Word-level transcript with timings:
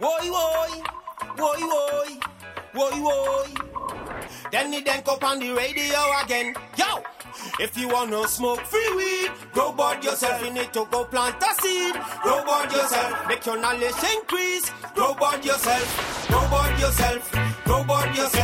Woy, 0.00 0.30
woy, 0.32 0.82
woy, 1.36 1.60
woy, 1.72 2.20
woy, 2.72 2.96
woy. 3.04 4.50
Then 4.50 4.72
he 4.72 4.80
then 4.80 5.02
up 5.06 5.22
on 5.22 5.38
the 5.38 5.52
radio 5.52 5.98
again. 6.24 6.54
Yo! 6.78 7.02
If 7.60 7.76
you 7.76 7.86
wanna 7.88 8.26
smoke 8.26 8.60
free 8.60 8.94
weed, 8.96 9.30
grow 9.52 9.72
board 9.72 10.02
yourself. 10.02 10.42
You 10.42 10.54
need 10.54 10.72
to 10.72 10.86
go 10.90 11.04
plant 11.04 11.36
a 11.42 11.54
seed. 11.60 11.94
Grow 12.22 12.42
board 12.46 12.72
yourself. 12.72 13.28
Make 13.28 13.44
your 13.44 13.60
knowledge 13.60 14.02
increase. 14.16 14.70
Grow 14.94 15.12
board 15.12 15.44
yourself. 15.44 16.28
Grow 16.28 16.48
board 16.48 16.80
yourself. 16.80 17.64
Grow 17.64 17.84
board 17.84 18.16
yourself. 18.16 18.40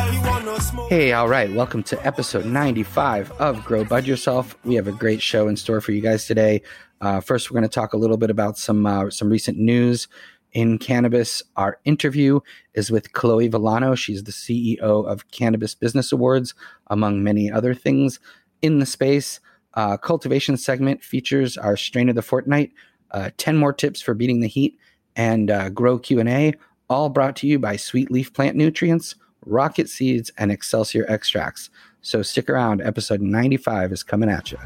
Hey, 0.91 1.13
all 1.13 1.29
right. 1.29 1.51
Welcome 1.53 1.83
to 1.85 2.07
episode 2.07 2.45
95 2.45 3.33
of 3.33 3.65
Grow 3.65 3.83
Bud 3.83 4.07
Yourself. 4.07 4.57
We 4.65 4.75
have 4.77 4.87
a 4.87 4.93
great 4.93 5.21
show 5.21 5.49
in 5.49 5.57
store 5.57 5.81
for 5.81 5.93
you 5.93 6.01
guys 6.01 6.27
today. 6.27 6.63
Uh, 7.01 7.21
first, 7.21 7.51
we're 7.51 7.57
going 7.59 7.69
to 7.69 7.75
talk 7.75 7.93
a 7.93 7.97
little 7.97 8.17
bit 8.17 8.31
about 8.31 8.57
some 8.57 8.87
uh, 8.87 9.11
some 9.11 9.29
recent 9.29 9.59
news 9.59 10.07
in 10.57 10.79
cannabis. 10.79 11.43
Our 11.57 11.79
interview 11.85 12.41
is 12.73 12.91
with 12.91 13.13
Chloe 13.13 13.47
Villano. 13.47 13.95
She's 13.95 14.25
the 14.25 14.33
CEO 14.33 14.79
of 14.81 15.31
Cannabis 15.31 15.75
Business 15.75 16.13
Awards, 16.13 16.55
among 16.87 17.23
many 17.23 17.53
other 17.53 17.75
things 17.75 18.19
in 18.63 18.79
the 18.79 18.87
space. 18.87 19.39
Uh, 19.75 19.99
cultivation 19.99 20.57
segment 20.57 21.05
features 21.05 21.59
our 21.59 21.77
strain 21.77 22.09
of 22.09 22.15
the 22.15 22.23
fortnight, 22.23 22.73
uh, 23.11 23.29
10 23.37 23.59
more 23.59 23.75
tips 23.75 24.01
for 24.01 24.15
beating 24.15 24.41
the 24.41 24.49
heat, 24.49 24.79
and 25.15 25.51
uh, 25.51 25.69
grow 25.69 25.99
Q&A, 25.99 26.55
all 26.89 27.11
brought 27.11 27.37
to 27.37 27.47
you 27.47 27.59
by 27.59 27.77
Sweet 27.77 28.11
Leaf 28.11 28.33
Plant 28.33 28.57
Nutrients, 28.57 29.15
Rocket 29.45 29.91
Seeds, 29.91 30.31
and 30.39 30.51
Excelsior 30.51 31.05
Extracts. 31.07 31.69
So 32.01 32.23
stick 32.23 32.49
around. 32.49 32.81
Episode 32.81 33.21
95 33.21 33.93
is 33.93 34.03
coming 34.03 34.31
at 34.31 34.53
you. 34.53 34.59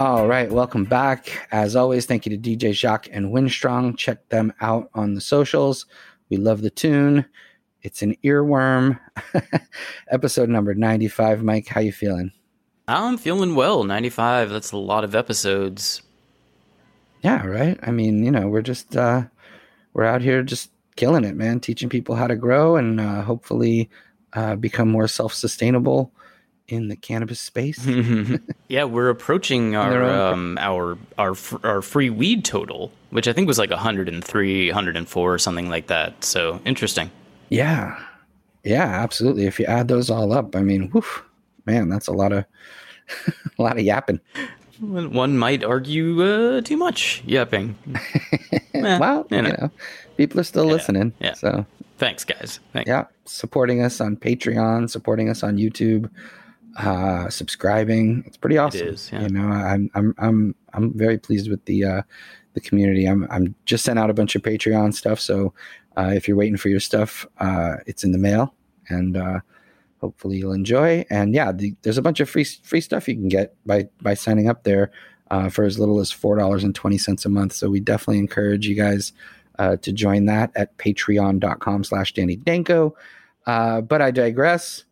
All 0.00 0.26
right, 0.26 0.50
welcome 0.50 0.84
back. 0.84 1.46
As 1.52 1.76
always, 1.76 2.04
thank 2.04 2.26
you 2.26 2.36
to 2.36 2.56
DJ 2.56 2.72
Jacques 2.72 3.06
and 3.12 3.32
Winstrong. 3.32 3.96
Check 3.96 4.28
them 4.28 4.52
out 4.60 4.90
on 4.94 5.14
the 5.14 5.20
socials. 5.20 5.86
We 6.30 6.36
love 6.36 6.62
the 6.62 6.70
tune. 6.70 7.24
It's 7.82 8.02
an 8.02 8.16
earworm. 8.24 8.98
Episode 10.08 10.48
number 10.48 10.74
95. 10.74 11.44
Mike, 11.44 11.68
how 11.68 11.80
you 11.80 11.92
feeling? 11.92 12.32
I'm 12.88 13.16
feeling 13.16 13.54
well. 13.54 13.84
95, 13.84 14.50
that's 14.50 14.72
a 14.72 14.76
lot 14.76 15.04
of 15.04 15.14
episodes. 15.14 16.02
Yeah, 17.22 17.46
right? 17.46 17.78
I 17.84 17.92
mean, 17.92 18.24
you 18.24 18.32
know, 18.32 18.48
we're 18.48 18.62
just 18.62 18.96
uh 18.96 19.22
we're 19.92 20.04
out 20.04 20.22
here 20.22 20.42
just 20.42 20.70
killing 20.96 21.22
it, 21.22 21.36
man, 21.36 21.60
teaching 21.60 21.88
people 21.88 22.16
how 22.16 22.26
to 22.26 22.34
grow 22.34 22.74
and 22.74 23.00
uh 23.00 23.22
hopefully 23.22 23.88
uh 24.32 24.56
become 24.56 24.90
more 24.90 25.06
self-sustainable 25.06 26.12
in 26.68 26.88
the 26.88 26.96
cannabis 26.96 27.40
space. 27.40 27.84
yeah, 28.68 28.84
we're 28.84 29.10
approaching 29.10 29.76
our 29.76 30.02
um, 30.04 30.56
our 30.60 30.96
our 31.18 31.34
our 31.62 31.82
free 31.82 32.10
weed 32.10 32.44
total, 32.44 32.90
which 33.10 33.28
I 33.28 33.32
think 33.32 33.46
was 33.48 33.58
like 33.58 33.70
103, 33.70 34.68
104 34.68 35.34
or 35.34 35.38
something 35.38 35.68
like 35.68 35.88
that. 35.88 36.24
So, 36.24 36.60
interesting. 36.64 37.10
Yeah. 37.50 37.98
Yeah, 38.64 38.84
absolutely. 38.86 39.44
If 39.46 39.58
you 39.60 39.66
add 39.66 39.88
those 39.88 40.08
all 40.08 40.32
up, 40.32 40.56
I 40.56 40.62
mean, 40.62 40.88
whew, 40.90 41.04
man, 41.66 41.90
that's 41.90 42.06
a 42.06 42.12
lot 42.12 42.32
of 42.32 42.44
a 43.58 43.62
lot 43.62 43.76
of 43.78 43.84
yapping. 43.84 44.20
One 44.80 45.38
might 45.38 45.62
argue 45.62 46.22
uh, 46.22 46.60
too 46.62 46.76
much 46.76 47.22
yapping. 47.26 47.76
Eh, 48.74 48.98
well, 48.98 49.24
you 49.30 49.36
you 49.36 49.42
know. 49.42 49.48
know, 49.50 49.70
people 50.16 50.40
are 50.40 50.44
still 50.44 50.64
listening. 50.64 51.12
yeah. 51.20 51.34
So, 51.34 51.64
Thanks, 51.96 52.24
guys. 52.24 52.58
Thanks. 52.72 52.88
yeah, 52.88 53.04
supporting 53.24 53.80
us 53.82 54.00
on 54.00 54.16
Patreon, 54.16 54.90
supporting 54.90 55.28
us 55.28 55.44
on 55.44 55.58
YouTube, 55.58 56.10
uh, 56.76 57.28
subscribing. 57.28 58.24
It's 58.26 58.36
pretty 58.36 58.58
awesome. 58.58 58.88
is, 58.88 59.10
yeah. 59.12 59.22
You 59.22 59.28
know, 59.28 59.48
I'm 59.48 59.90
I'm 59.94 60.14
I'm 60.18 60.54
I'm 60.72 60.96
very 60.96 61.18
pleased 61.18 61.50
with 61.50 61.64
the 61.66 61.84
uh 61.84 62.02
the 62.54 62.60
community. 62.60 63.06
I'm 63.06 63.26
I'm 63.30 63.54
just 63.64 63.84
sent 63.84 63.98
out 63.98 64.10
a 64.10 64.14
bunch 64.14 64.34
of 64.34 64.42
Patreon 64.42 64.94
stuff, 64.94 65.20
so 65.20 65.52
uh, 65.96 66.12
if 66.14 66.26
you're 66.26 66.36
waiting 66.36 66.56
for 66.56 66.68
your 66.68 66.80
stuff, 66.80 67.26
uh, 67.38 67.76
it's 67.86 68.04
in 68.04 68.12
the 68.12 68.18
mail, 68.18 68.54
and 68.88 69.16
uh, 69.16 69.40
hopefully 70.00 70.38
you'll 70.38 70.52
enjoy. 70.52 71.04
And 71.10 71.34
yeah, 71.34 71.52
the, 71.52 71.74
there's 71.82 71.98
a 71.98 72.02
bunch 72.02 72.20
of 72.20 72.28
free 72.28 72.44
free 72.44 72.80
stuff 72.80 73.08
you 73.08 73.14
can 73.14 73.28
get 73.28 73.54
by 73.66 73.88
by 74.02 74.14
signing 74.14 74.48
up 74.48 74.64
there 74.64 74.90
uh, 75.30 75.48
for 75.48 75.64
as 75.64 75.78
little 75.78 76.00
as 76.00 76.10
four 76.10 76.36
dollars 76.36 76.64
and 76.64 76.74
twenty 76.74 76.98
cents 76.98 77.24
a 77.24 77.28
month. 77.28 77.52
So 77.52 77.70
we 77.70 77.80
definitely 77.80 78.18
encourage 78.18 78.66
you 78.66 78.74
guys 78.74 79.12
uh, 79.58 79.76
to 79.76 79.92
join 79.92 80.26
that 80.26 80.50
at 80.56 80.76
patreon.com 80.78 81.84
slash 81.84 82.12
Danny 82.12 82.36
Danko. 82.36 82.96
Uh, 83.46 83.80
but 83.80 84.02
I 84.02 84.10
digress. 84.10 84.84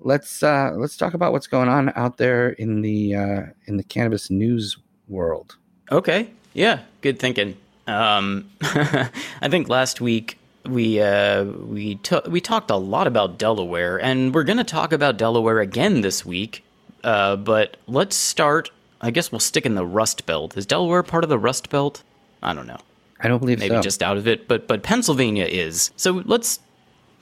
Let's 0.00 0.42
uh, 0.42 0.72
let's 0.76 0.96
talk 0.96 1.14
about 1.14 1.32
what's 1.32 1.46
going 1.46 1.68
on 1.68 1.92
out 1.96 2.18
there 2.18 2.50
in 2.50 2.82
the 2.82 3.14
uh, 3.14 3.42
in 3.66 3.76
the 3.76 3.84
cannabis 3.84 4.30
news 4.30 4.76
world. 5.08 5.56
Okay. 5.90 6.30
Yeah. 6.52 6.80
Good 7.00 7.18
thinking. 7.18 7.56
Um, 7.86 8.50
I 8.62 9.48
think 9.48 9.68
last 9.68 10.00
week 10.00 10.38
we 10.66 11.00
uh, 11.00 11.44
we 11.44 11.96
took 11.96 12.26
we 12.26 12.40
talked 12.40 12.70
a 12.70 12.76
lot 12.76 13.06
about 13.06 13.38
Delaware, 13.38 14.00
and 14.00 14.34
we're 14.34 14.44
going 14.44 14.58
to 14.58 14.64
talk 14.64 14.92
about 14.92 15.16
Delaware 15.16 15.60
again 15.60 16.00
this 16.00 16.24
week. 16.24 16.64
Uh, 17.02 17.36
but 17.36 17.76
let's 17.86 18.16
start. 18.16 18.70
I 19.00 19.10
guess 19.10 19.30
we'll 19.30 19.40
stick 19.40 19.66
in 19.66 19.74
the 19.74 19.84
Rust 19.84 20.24
Belt. 20.24 20.56
Is 20.56 20.64
Delaware 20.64 21.02
part 21.02 21.24
of 21.24 21.30
the 21.30 21.38
Rust 21.38 21.68
Belt? 21.68 22.02
I 22.42 22.54
don't 22.54 22.66
know. 22.66 22.78
I 23.20 23.28
don't 23.28 23.38
believe 23.38 23.58
Maybe 23.58 23.74
so. 23.74 23.82
just 23.82 24.02
out 24.02 24.16
of 24.16 24.26
it, 24.26 24.48
but 24.48 24.66
but 24.66 24.82
Pennsylvania 24.82 25.44
is. 25.44 25.90
So 25.96 26.22
let's 26.24 26.60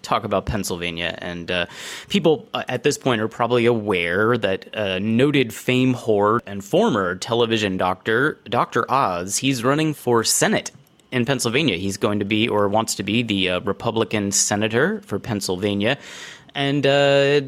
talk 0.02 0.24
about 0.24 0.46
Pennsylvania. 0.46 1.16
And 1.18 1.50
uh, 1.50 1.66
people 2.08 2.48
uh, 2.54 2.64
at 2.68 2.82
this 2.82 2.98
point 2.98 3.20
are 3.20 3.28
probably 3.28 3.66
aware 3.66 4.36
that 4.38 4.68
uh, 4.76 4.98
noted 4.98 5.54
fame 5.54 5.94
whore 5.94 6.40
and 6.46 6.64
former 6.64 7.16
television 7.16 7.76
doctor, 7.76 8.38
Dr. 8.44 8.90
Oz, 8.90 9.38
he's 9.38 9.64
running 9.64 9.94
for 9.94 10.24
Senate 10.24 10.70
in 11.10 11.24
Pennsylvania. 11.24 11.76
He's 11.76 11.96
going 11.96 12.18
to 12.18 12.24
be, 12.24 12.48
or 12.48 12.68
wants 12.68 12.94
to 12.96 13.02
be, 13.02 13.22
the 13.22 13.50
uh, 13.50 13.60
Republican 13.60 14.32
senator 14.32 15.00
for 15.02 15.18
Pennsylvania. 15.18 15.98
And 16.54 16.86
uh, 16.86 17.42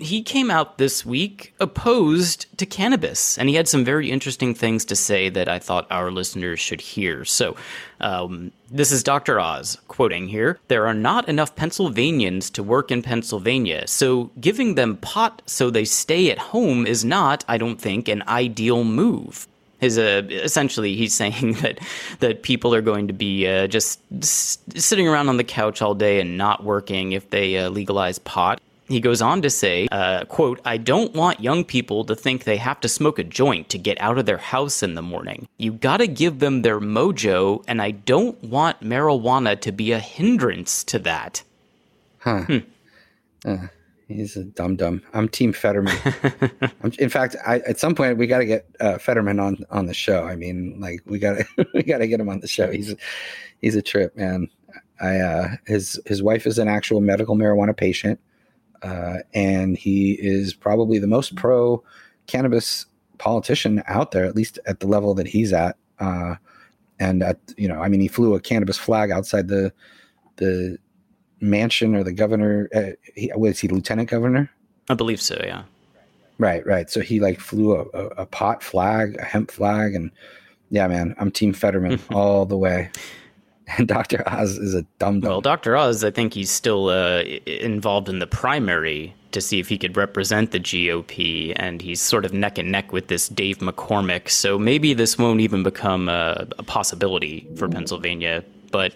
he 0.00 0.22
came 0.22 0.50
out 0.50 0.78
this 0.78 1.04
week 1.04 1.54
opposed 1.60 2.46
to 2.58 2.66
cannabis, 2.66 3.38
and 3.38 3.48
he 3.48 3.54
had 3.54 3.68
some 3.68 3.84
very 3.84 4.10
interesting 4.10 4.54
things 4.54 4.84
to 4.86 4.96
say 4.96 5.28
that 5.28 5.48
I 5.48 5.58
thought 5.58 5.86
our 5.90 6.10
listeners 6.10 6.58
should 6.58 6.80
hear. 6.80 7.24
So, 7.24 7.56
um, 8.00 8.52
this 8.70 8.92
is 8.92 9.02
Dr. 9.02 9.38
Oz 9.38 9.78
quoting 9.88 10.28
here 10.28 10.58
There 10.68 10.86
are 10.86 10.94
not 10.94 11.28
enough 11.28 11.54
Pennsylvanians 11.56 12.50
to 12.50 12.62
work 12.62 12.90
in 12.90 13.02
Pennsylvania, 13.02 13.86
so 13.86 14.30
giving 14.40 14.74
them 14.74 14.96
pot 14.96 15.42
so 15.46 15.70
they 15.70 15.84
stay 15.84 16.30
at 16.30 16.38
home 16.38 16.86
is 16.86 17.04
not, 17.04 17.44
I 17.46 17.58
don't 17.58 17.80
think, 17.80 18.08
an 18.08 18.22
ideal 18.26 18.84
move. 18.84 19.46
His 19.80 19.98
uh, 19.98 20.22
essentially, 20.30 20.94
he's 20.94 21.14
saying 21.22 21.54
that 21.62 21.78
that 22.20 22.42
people 22.42 22.74
are 22.74 22.82
going 22.82 23.08
to 23.08 23.14
be 23.14 23.46
uh, 23.46 23.66
just 23.66 24.00
s- 24.20 24.58
sitting 24.74 25.08
around 25.08 25.28
on 25.28 25.36
the 25.36 25.44
couch 25.44 25.82
all 25.82 25.94
day 25.94 26.20
and 26.20 26.36
not 26.38 26.64
working 26.64 27.12
if 27.12 27.30
they 27.30 27.58
uh, 27.58 27.68
legalize 27.70 28.18
pot. 28.18 28.60
He 28.90 29.00
goes 29.00 29.22
on 29.22 29.40
to 29.42 29.50
say, 29.50 29.86
uh, 29.92 30.24
quote, 30.24 30.60
I 30.64 30.76
don't 30.76 31.14
want 31.14 31.38
young 31.38 31.64
people 31.64 32.04
to 32.06 32.16
think 32.16 32.42
they 32.42 32.56
have 32.56 32.80
to 32.80 32.88
smoke 32.88 33.20
a 33.20 33.24
joint 33.24 33.68
to 33.68 33.78
get 33.78 34.00
out 34.00 34.18
of 34.18 34.26
their 34.26 34.36
house 34.36 34.82
in 34.82 34.94
the 34.94 35.02
morning. 35.02 35.46
You 35.58 35.72
gotta 35.72 36.08
give 36.08 36.40
them 36.40 36.62
their 36.62 36.80
mojo, 36.80 37.64
and 37.68 37.80
I 37.80 37.92
don't 37.92 38.42
want 38.42 38.80
marijuana 38.80 39.60
to 39.60 39.70
be 39.70 39.92
a 39.92 40.00
hindrance 40.00 40.82
to 40.84 40.98
that. 40.98 41.44
Huh. 42.18 42.60
He's 44.08 44.36
a 44.36 44.42
dum 44.42 44.74
dum. 44.74 45.02
I'm 45.14 45.28
Team 45.28 45.52
Fetterman. 45.52 45.96
I'm, 46.82 46.92
in 46.98 47.08
fact, 47.08 47.36
I, 47.46 47.60
at 47.60 47.78
some 47.78 47.94
point 47.94 48.18
we 48.18 48.26
got 48.26 48.38
to 48.38 48.44
get 48.44 48.66
uh, 48.80 48.98
Fetterman 48.98 49.38
on 49.38 49.64
on 49.70 49.86
the 49.86 49.94
show. 49.94 50.24
I 50.24 50.34
mean, 50.34 50.80
like 50.80 51.00
we 51.06 51.20
got 51.20 51.38
to 51.38 51.66
we 51.74 51.84
got 51.84 51.98
to 51.98 52.08
get 52.08 52.18
him 52.18 52.28
on 52.28 52.40
the 52.40 52.48
show. 52.48 52.70
He's 52.72 52.94
he's 53.60 53.76
a 53.76 53.82
trip, 53.82 54.16
man. 54.16 54.48
I 55.00 55.18
uh, 55.18 55.48
his 55.66 56.00
his 56.06 56.22
wife 56.22 56.46
is 56.46 56.58
an 56.58 56.66
actual 56.66 57.00
medical 57.00 57.36
marijuana 57.36 57.76
patient, 57.76 58.18
uh, 58.82 59.18
and 59.34 59.76
he 59.76 60.12
is 60.12 60.54
probably 60.54 60.98
the 60.98 61.06
most 61.06 61.34
pro 61.36 61.82
cannabis 62.26 62.86
politician 63.18 63.82
out 63.86 64.12
there, 64.12 64.24
at 64.24 64.34
least 64.34 64.58
at 64.66 64.80
the 64.80 64.86
level 64.86 65.14
that 65.14 65.26
he's 65.26 65.52
at. 65.52 65.76
Uh, 65.98 66.36
and 66.98 67.22
at 67.22 67.38
you 67.56 67.68
know, 67.68 67.80
I 67.80 67.88
mean, 67.88 68.00
he 68.00 68.08
flew 68.08 68.34
a 68.34 68.40
cannabis 68.40 68.78
flag 68.78 69.10
outside 69.10 69.48
the 69.48 69.72
the 70.36 70.78
mansion 71.40 71.94
or 71.94 72.04
the 72.04 72.12
governor. 72.12 72.68
Uh, 72.74 72.90
he, 73.14 73.30
was 73.34 73.58
he 73.58 73.68
lieutenant 73.68 74.08
governor? 74.08 74.50
I 74.88 74.94
believe 74.94 75.20
so, 75.20 75.40
yeah. 75.44 75.64
Right, 76.38 76.66
right. 76.66 76.88
So 76.90 77.00
he 77.00 77.20
like 77.20 77.38
flew 77.38 77.76
a, 77.76 77.84
a, 77.92 78.06
a 78.22 78.26
pot 78.26 78.62
flag, 78.62 79.16
a 79.18 79.24
hemp 79.24 79.50
flag, 79.50 79.94
and 79.94 80.10
yeah, 80.70 80.88
man, 80.88 81.14
I'm 81.18 81.30
Team 81.30 81.52
Fetterman 81.52 82.00
all 82.12 82.46
the 82.46 82.56
way. 82.56 82.90
And 83.78 83.86
Dr. 83.86 84.22
Oz 84.28 84.58
is 84.58 84.74
a 84.74 84.82
dumb 84.98 85.20
dumb. 85.20 85.30
Well, 85.30 85.40
Dr. 85.40 85.76
Oz, 85.76 86.02
I 86.04 86.10
think 86.10 86.34
he's 86.34 86.50
still 86.50 86.88
uh, 86.88 87.20
involved 87.46 88.08
in 88.08 88.18
the 88.18 88.26
primary 88.26 89.14
to 89.32 89.40
see 89.40 89.60
if 89.60 89.68
he 89.68 89.78
could 89.78 89.96
represent 89.96 90.50
the 90.50 90.58
GOP, 90.58 91.52
and 91.54 91.80
he's 91.80 92.00
sort 92.00 92.24
of 92.24 92.32
neck 92.32 92.58
and 92.58 92.72
neck 92.72 92.92
with 92.92 93.06
this 93.06 93.28
Dave 93.28 93.58
McCormick. 93.58 94.28
So 94.28 94.58
maybe 94.58 94.92
this 94.92 95.16
won't 95.16 95.40
even 95.40 95.62
become 95.62 96.08
a, 96.08 96.48
a 96.58 96.62
possibility 96.64 97.46
for 97.56 97.68
Pennsylvania. 97.68 98.42
But 98.72 98.92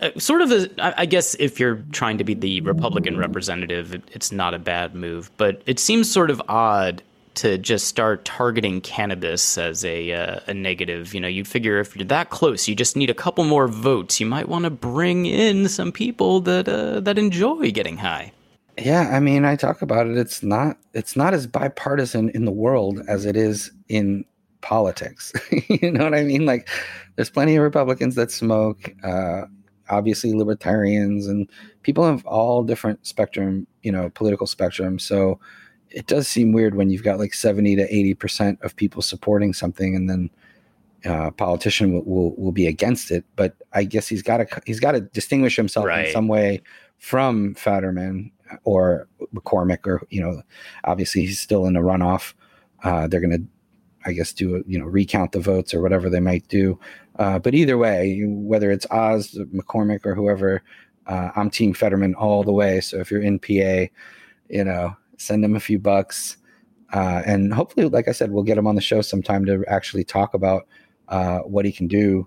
uh, 0.00 0.10
sort 0.18 0.40
of, 0.42 0.50
a, 0.50 0.98
I 1.00 1.06
guess, 1.06 1.34
if 1.36 1.60
you're 1.60 1.82
trying 1.92 2.18
to 2.18 2.24
be 2.24 2.34
the 2.34 2.60
Republican 2.62 3.16
representative, 3.16 3.94
it- 3.94 4.02
it's 4.12 4.32
not 4.32 4.54
a 4.54 4.58
bad 4.58 4.94
move. 4.94 5.30
But 5.36 5.62
it 5.66 5.78
seems 5.78 6.10
sort 6.10 6.30
of 6.30 6.42
odd 6.48 7.02
to 7.36 7.58
just 7.58 7.86
start 7.86 8.24
targeting 8.24 8.80
cannabis 8.80 9.56
as 9.58 9.84
a 9.84 10.12
uh, 10.12 10.40
a 10.46 10.54
negative. 10.54 11.14
You 11.14 11.20
know, 11.20 11.28
you'd 11.28 11.48
figure 11.48 11.78
if 11.78 11.94
you're 11.94 12.06
that 12.06 12.30
close, 12.30 12.66
you 12.66 12.74
just 12.74 12.96
need 12.96 13.10
a 13.10 13.14
couple 13.14 13.44
more 13.44 13.68
votes. 13.68 14.20
You 14.20 14.26
might 14.26 14.48
want 14.48 14.64
to 14.64 14.70
bring 14.70 15.26
in 15.26 15.68
some 15.68 15.92
people 15.92 16.40
that 16.42 16.68
uh, 16.68 17.00
that 17.00 17.18
enjoy 17.18 17.70
getting 17.70 17.98
high. 17.98 18.32
Yeah, 18.78 19.10
I 19.12 19.20
mean, 19.20 19.44
I 19.44 19.56
talk 19.56 19.80
about 19.80 20.06
it. 20.06 20.18
It's 20.18 20.42
not 20.42 20.78
it's 20.92 21.16
not 21.16 21.34
as 21.34 21.46
bipartisan 21.46 22.30
in 22.30 22.44
the 22.44 22.52
world 22.52 23.00
as 23.08 23.24
it 23.24 23.36
is 23.36 23.70
in 23.88 24.24
politics. 24.60 25.32
you 25.68 25.90
know 25.90 26.04
what 26.04 26.14
I 26.14 26.24
mean? 26.24 26.44
Like, 26.46 26.68
there's 27.14 27.30
plenty 27.30 27.56
of 27.56 27.62
Republicans 27.62 28.16
that 28.16 28.30
smoke. 28.30 28.92
Uh, 29.02 29.42
obviously, 29.88 30.32
libertarians 30.32 31.26
and 31.26 31.50
people 31.82 32.04
of 32.04 32.24
all 32.26 32.64
different 32.64 33.06
spectrum. 33.06 33.66
You 33.82 33.92
know, 33.92 34.10
political 34.10 34.46
spectrum. 34.46 34.98
So 34.98 35.38
it 35.96 36.06
does 36.06 36.28
seem 36.28 36.52
weird 36.52 36.74
when 36.74 36.90
you've 36.90 37.02
got 37.02 37.18
like 37.18 37.32
70 37.32 37.74
to 37.76 37.82
80 37.94 38.14
percent 38.14 38.58
of 38.62 38.76
people 38.76 39.00
supporting 39.00 39.54
something, 39.54 39.96
and 39.96 40.08
then 40.10 40.30
uh, 41.06 41.30
politician 41.30 41.92
will, 41.92 42.04
will, 42.04 42.36
will 42.36 42.52
be 42.52 42.66
against 42.66 43.10
it. 43.10 43.24
But 43.34 43.56
I 43.72 43.84
guess 43.84 44.06
he's 44.06 44.22
got 44.22 44.36
to 44.38 44.62
he's 44.66 44.78
got 44.78 44.92
to 44.92 45.00
distinguish 45.00 45.56
himself 45.56 45.86
Right. 45.86 46.06
in 46.08 46.12
some 46.12 46.28
way 46.28 46.62
from 46.98 47.54
Fetterman 47.54 48.30
or 48.64 49.08
McCormick, 49.34 49.86
or 49.86 50.06
you 50.10 50.20
know, 50.20 50.42
obviously 50.84 51.22
he's 51.22 51.40
still 51.40 51.64
in 51.66 51.76
a 51.76 51.80
runoff. 51.80 52.34
Uh, 52.84 53.08
they're 53.08 53.20
going 53.20 53.30
to, 53.30 53.42
I 54.04 54.12
guess, 54.12 54.34
do 54.34 54.56
a, 54.56 54.60
you 54.66 54.78
know 54.78 54.84
recount 54.84 55.32
the 55.32 55.40
votes 55.40 55.72
or 55.72 55.80
whatever 55.80 56.10
they 56.10 56.20
might 56.20 56.46
do. 56.48 56.78
Uh, 57.18 57.38
but 57.38 57.54
either 57.54 57.78
way, 57.78 58.20
whether 58.26 58.70
it's 58.70 58.86
Oz, 58.90 59.32
McCormick, 59.54 60.04
or 60.04 60.14
whoever, 60.14 60.62
uh, 61.06 61.30
I'm 61.34 61.48
Team 61.48 61.72
Fetterman 61.72 62.14
all 62.16 62.44
the 62.44 62.52
way. 62.52 62.82
So 62.82 62.98
if 62.98 63.10
you're 63.10 63.22
in 63.22 63.38
PA, 63.38 63.90
you 64.50 64.64
know, 64.64 64.94
send 65.16 65.44
him 65.44 65.56
a 65.56 65.60
few 65.60 65.78
bucks, 65.78 66.36
uh, 66.92 67.22
and 67.26 67.52
hopefully, 67.52 67.88
like 67.88 68.08
I 68.08 68.12
said, 68.12 68.30
we'll 68.30 68.44
get 68.44 68.58
him 68.58 68.66
on 68.66 68.74
the 68.74 68.80
show 68.80 69.02
sometime 69.02 69.44
to 69.46 69.64
actually 69.68 70.04
talk 70.04 70.34
about 70.34 70.66
uh, 71.08 71.40
what 71.40 71.64
he 71.64 71.72
can 71.72 71.88
do 71.88 72.26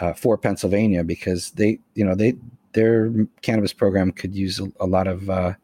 uh, 0.00 0.12
for 0.12 0.36
Pennsylvania 0.36 1.04
because 1.04 1.50
they, 1.52 1.78
you 1.94 2.04
know, 2.04 2.14
they 2.14 2.34
their 2.72 3.10
cannabis 3.42 3.72
program 3.72 4.12
could 4.12 4.34
use 4.34 4.60
a, 4.60 4.70
a 4.80 4.86
lot 4.86 5.06
of 5.06 5.28
uh, 5.30 5.54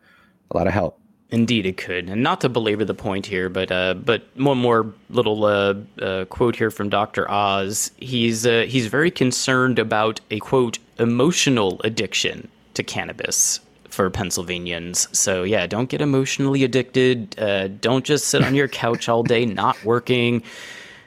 a 0.50 0.56
lot 0.56 0.66
of 0.66 0.72
help. 0.72 0.98
Indeed, 1.30 1.64
it 1.64 1.78
could. 1.78 2.10
And 2.10 2.22
not 2.22 2.42
to 2.42 2.50
belabor 2.50 2.84
the 2.84 2.94
point 2.94 3.25
here, 3.25 3.48
but 3.48 3.72
uh, 3.72 3.94
but 3.94 4.28
one 4.36 4.58
more 4.58 4.92
little 5.08 5.44
uh, 5.44 5.75
uh, 6.00 6.25
quote 6.26 6.56
here 6.56 6.70
from 6.70 6.90
Doctor 6.90 7.30
Oz. 7.30 7.90
He's 7.96 8.46
uh, 8.46 8.66
he's 8.68 8.86
very 8.86 9.10
concerned 9.10 9.78
about 9.78 10.20
a 10.30 10.38
quote 10.40 10.78
emotional 10.98 11.80
addiction 11.84 12.48
to 12.75 12.82
cannabis 12.82 13.60
for 13.92 14.08
Pennsylvanians. 14.10 15.06
So 15.16 15.42
yeah, 15.42 15.66
don't 15.66 15.88
get 15.88 16.00
emotionally 16.00 16.64
addicted. 16.64 17.38
Uh, 17.38 17.68
don't 17.68 18.04
just 18.04 18.28
sit 18.28 18.42
on 18.42 18.54
your 18.54 18.68
couch 18.68 19.08
all 19.08 19.22
day 19.22 19.44
not 19.46 19.82
working. 19.84 20.42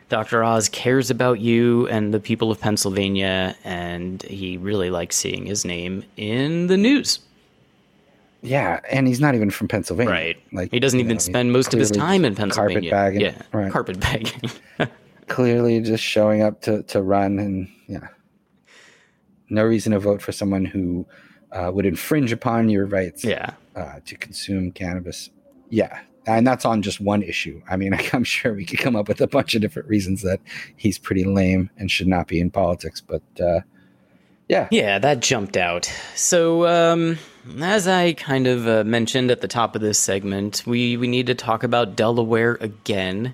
Dr. 0.07 0.43
Oz 0.43 0.69
cares 0.69 1.09
about 1.09 1.39
you 1.39 1.87
and 1.87 2.13
the 2.13 2.19
people 2.19 2.51
of 2.51 2.59
Pennsylvania, 2.61 3.55
and 3.63 4.21
he 4.21 4.55
really 4.57 4.91
likes 4.91 5.15
seeing 5.15 5.47
his 5.47 5.65
name 5.65 6.03
in 6.15 6.67
the 6.67 6.77
news. 6.77 7.19
Yeah, 8.43 8.79
and 8.91 9.07
he's 9.07 9.19
not 9.19 9.33
even 9.33 9.49
from 9.49 9.67
Pennsylvania. 9.67 10.13
Right. 10.13 10.37
Like 10.53 10.69
he 10.69 10.79
doesn't 10.79 10.99
even 10.99 11.15
know, 11.15 11.19
spend 11.19 11.51
most 11.51 11.73
of 11.73 11.79
his 11.79 11.89
time 11.89 12.23
in 12.23 12.35
Pennsylvania. 12.35 12.91
Carpetbagging. 12.91 13.21
Yeah, 13.21 13.41
right. 13.51 13.71
carpetbagging. 13.71 14.51
Clearly, 15.27 15.81
just 15.81 16.03
showing 16.03 16.43
up 16.43 16.61
to 16.61 16.83
to 16.83 17.01
run, 17.01 17.39
and 17.39 17.67
yeah, 17.87 18.09
no 19.49 19.63
reason 19.63 19.93
to 19.93 19.99
vote 19.99 20.21
for 20.21 20.31
someone 20.31 20.65
who 20.65 21.07
uh, 21.55 21.71
would 21.73 21.85
infringe 21.85 22.31
upon 22.31 22.69
your 22.69 22.85
rights. 22.85 23.23
yeah. 23.23 23.53
uh, 23.75 23.99
to 24.05 24.15
consume 24.15 24.71
cannabis. 24.71 25.29
Yeah, 25.69 26.01
and 26.27 26.45
that's 26.45 26.65
on 26.65 26.81
just 26.81 26.99
one 26.99 27.23
issue. 27.23 27.61
I 27.69 27.77
mean, 27.77 27.97
I'm 28.13 28.23
sure 28.23 28.53
we 28.53 28.65
could 28.65 28.79
come 28.79 28.95
up 28.95 29.07
with 29.07 29.21
a 29.21 29.27
bunch 29.27 29.55
of 29.55 29.61
different 29.61 29.87
reasons 29.87 30.21
that 30.21 30.39
he's 30.75 30.97
pretty 30.97 31.23
lame 31.23 31.69
and 31.77 31.89
should 31.89 32.07
not 32.07 32.27
be 32.27 32.39
in 32.39 32.51
politics. 32.51 33.01
But 33.01 33.23
uh, 33.39 33.61
yeah, 34.47 34.67
Yeah, 34.69 34.99
that 34.99 35.21
jumped 35.21 35.57
out. 35.57 35.91
So, 36.13 36.67
um, 36.67 37.17
as 37.61 37.87
I 37.87 38.13
kind 38.13 38.47
of 38.47 38.67
uh, 38.67 38.83
mentioned 38.83 39.31
at 39.31 39.41
the 39.41 39.47
top 39.47 39.75
of 39.75 39.81
this 39.81 39.97
segment, 39.97 40.63
we, 40.65 40.97
we 40.97 41.07
need 41.07 41.27
to 41.27 41.35
talk 41.35 41.63
about 41.63 41.95
Delaware 41.95 42.57
again. 42.61 43.33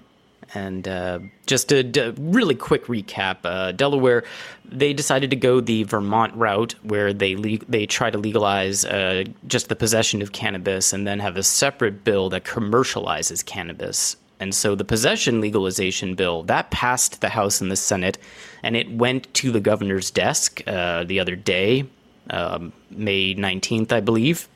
And 0.54 0.86
uh, 0.86 1.20
just 1.46 1.72
a 1.72 1.82
d- 1.82 2.14
really 2.18 2.56
quick 2.56 2.88
recap: 2.88 3.38
uh, 3.46 3.72
Delaware, 3.72 4.24
they 4.66 4.92
decided 4.92 5.30
to 5.30 5.38
go 5.38 5.62
the 5.62 5.84
Vermont 5.84 6.36
route, 6.36 6.76
where 6.84 7.14
they 7.14 7.38
le- 7.38 7.66
they 7.70 7.86
try 7.86 8.10
to 8.12 8.18
legalize 8.18 8.84
uh, 8.84 9.24
just 9.48 9.70
the 9.70 9.78
possession 9.78 10.22
of 10.22 10.34
cannabis, 10.34 10.92
and 10.92 11.08
then 11.08 11.20
have 11.20 11.38
a 11.38 11.44
separate 11.44 12.04
bill 12.04 12.30
that 12.30 12.44
commercializes 12.44 13.46
cannabis. 13.46 14.18
And 14.42 14.54
so 14.54 14.76
the 14.76 14.84
possession 14.84 15.40
legalization 15.40 16.16
bill 16.16 16.44
that 16.44 16.70
passed 16.70 17.22
the 17.22 17.30
House 17.30 17.62
and 17.62 17.72
the 17.72 17.78
Senate, 17.78 18.18
and 18.62 18.76
it 18.76 18.92
went 18.92 19.34
to 19.36 19.52
the 19.52 19.62
governor's 19.62 20.12
desk 20.12 20.62
uh, 20.68 21.06
the 21.06 21.20
other 21.22 21.38
day, 21.38 21.86
um, 22.30 22.74
May 22.90 23.36
nineteenth, 23.36 23.94
I 23.94 24.02
believe. 24.02 24.50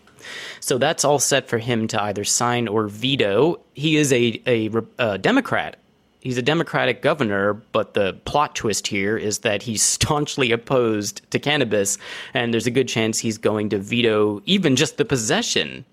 So 0.60 0.78
that's 0.78 1.06
all 1.06 1.20
set 1.20 1.48
for 1.48 1.60
him 1.60 1.88
to 1.88 2.04
either 2.04 2.26
sign 2.26 2.68
or 2.68 2.88
veto. 2.88 3.62
He 3.76 3.96
is 3.96 4.12
a 4.12 4.42
a, 4.46 4.70
a 5.00 5.18
Democrat. 5.18 5.78
He's 6.26 6.40
a 6.40 6.42
Democratic 6.42 7.04
governor, 7.04 7.54
but 7.54 7.94
the 7.94 8.14
plot 8.26 8.56
twist 8.56 8.88
here 8.88 9.16
is 9.16 9.40
that 9.40 9.62
he's 9.62 9.84
staunchly 9.96 10.52
opposed 10.52 11.22
to 11.30 11.38
cannabis, 11.38 12.00
and 12.34 12.52
there's 12.52 12.66
a 12.66 12.72
good 12.72 12.88
chance 12.88 13.20
he's 13.20 13.38
going 13.38 13.70
to 13.70 13.78
veto 13.78 14.42
even 14.48 14.76
just 14.76 14.98
the 14.98 15.06
possession 15.06 15.86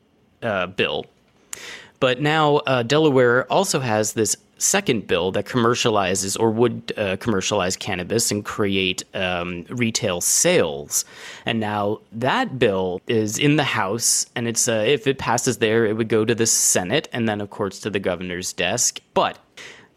uh, 0.43 0.69
bill. 0.69 1.05
But 2.01 2.23
now 2.23 2.57
uh, 2.57 2.83
Delaware 2.83 3.45
also 3.53 3.79
has 3.81 4.15
this 4.15 4.35
second 4.57 5.07
bill 5.07 5.33
that 5.33 5.45
commercializes 5.45 6.41
or 6.41 6.51
would 6.51 6.95
uh, 6.97 7.19
commercialize 7.19 7.77
cannabis 7.77 8.31
and 8.31 8.43
create 8.43 9.05
um, 9.13 9.67
retail 9.69 10.23
sales. 10.23 11.05
And 11.45 11.61
now 11.61 12.01
that 12.11 12.59
bill 12.59 13.03
is 13.07 13.39
in 13.39 13.57
the 13.57 13.65
House, 13.65 14.25
and 14.35 14.49
it's 14.49 14.67
uh, 14.67 14.83
if 14.87 15.07
it 15.07 15.19
passes 15.19 15.59
there, 15.59 15.85
it 15.85 15.93
would 15.93 16.09
go 16.09 16.25
to 16.25 16.35
the 16.35 16.47
Senate, 16.47 17.07
and 17.13 17.29
then 17.29 17.43
of 17.43 17.51
course 17.51 17.81
to 17.81 17.91
the 17.91 18.01
governor's 18.01 18.55
desk. 18.55 18.99
But 19.13 19.39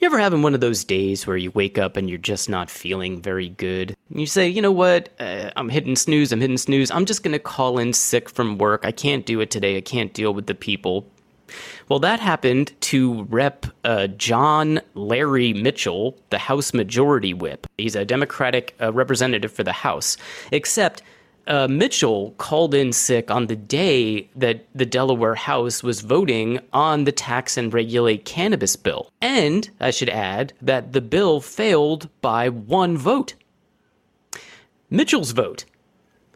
you 0.06 0.12
ever 0.12 0.20
having 0.20 0.44
one 0.44 0.54
of 0.54 0.62
those 0.62 0.84
days 0.84 1.26
where 1.26 1.36
you 1.36 1.50
wake 1.50 1.80
up 1.80 1.98
and 1.98 2.08
you're 2.08 2.20
just 2.20 2.48
not 2.48 2.70
feeling 2.70 3.20
very 3.20 3.50
good? 3.50 3.98
You 4.10 4.28
say, 4.28 4.48
you 4.48 4.62
know 4.62 4.72
what? 4.72 5.10
Uh, 5.20 5.50
I'm 5.56 5.68
hitting 5.68 5.96
snooze. 5.96 6.32
I'm 6.32 6.42
hitting 6.42 6.60
snooze. 6.60 6.92
I'm 6.92 7.06
just 7.06 7.24
going 7.24 7.32
to 7.32 7.40
call 7.40 7.80
in 7.80 7.92
sick 7.92 8.30
from 8.30 8.60
work. 8.60 8.86
I 8.86 8.92
can't 8.92 9.26
do 9.26 9.42
it 9.42 9.50
today. 9.50 9.78
I 9.78 9.82
can't 9.82 10.14
deal 10.14 10.32
with 10.32 10.46
the 10.46 10.54
people. 10.54 11.08
Well, 11.90 11.98
that 12.00 12.20
happened 12.20 12.80
to 12.82 13.24
Rep. 13.24 13.66
Uh, 13.84 14.06
John 14.06 14.80
Larry 14.94 15.54
Mitchell, 15.54 16.16
the 16.30 16.38
House 16.38 16.72
Majority 16.72 17.34
Whip. 17.34 17.66
He's 17.80 17.96
a 17.96 18.06
Democratic 18.06 18.76
uh, 18.80 18.94
representative 18.94 19.52
for 19.52 19.64
the 19.64 19.72
House. 19.72 20.18
Except 20.52 21.02
uh, 21.48 21.68
Mitchell 21.68 22.34
called 22.38 22.74
in 22.74 22.92
sick 22.92 23.30
on 23.30 23.48
the 23.48 23.56
day 23.56 24.30
that 24.36 24.66
the 24.74 24.86
Delaware 24.86 25.36
House 25.36 25.84
was 25.84 26.02
voting 26.02 26.60
on 26.74 27.04
the 27.04 27.12
tax 27.12 27.58
and 27.58 27.74
regulate 27.74 28.26
cannabis 28.26 28.76
bill. 28.76 29.12
And 29.22 29.70
I 29.80 29.92
should 29.92 30.10
add 30.10 30.54
that 30.62 30.94
the 30.94 31.02
bill 31.02 31.42
failed 31.42 32.10
by 32.22 32.50
one 32.50 32.98
vote. 32.98 33.36
Mitchell's 34.90 35.32
vote. 35.32 35.66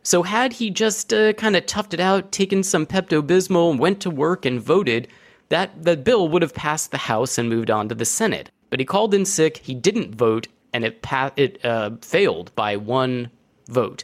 So 0.03 0.23
had 0.23 0.53
he 0.53 0.69
just 0.69 1.13
uh, 1.13 1.33
kind 1.33 1.55
of 1.55 1.65
toughed 1.65 1.93
it 1.93 1.99
out, 1.99 2.31
taken 2.31 2.63
some 2.63 2.85
Pepto 2.85 3.21
Bismol, 3.21 3.77
went 3.77 3.99
to 4.01 4.09
work 4.09 4.45
and 4.45 4.59
voted, 4.59 5.07
that 5.49 5.83
the 5.83 5.97
bill 5.97 6.29
would 6.29 6.41
have 6.41 6.53
passed 6.53 6.91
the 6.91 6.97
House 6.97 7.37
and 7.37 7.49
moved 7.49 7.69
on 7.69 7.89
to 7.89 7.95
the 7.95 8.05
Senate. 8.05 8.49
But 8.69 8.79
he 8.79 8.85
called 8.85 9.13
in 9.13 9.25
sick. 9.25 9.57
He 9.57 9.73
didn't 9.73 10.15
vote, 10.15 10.47
and 10.73 10.85
it 10.85 11.01
pa- 11.01 11.31
it 11.35 11.63
uh, 11.65 11.91
failed 12.01 12.51
by 12.55 12.75
one 12.77 13.29
vote. 13.67 14.03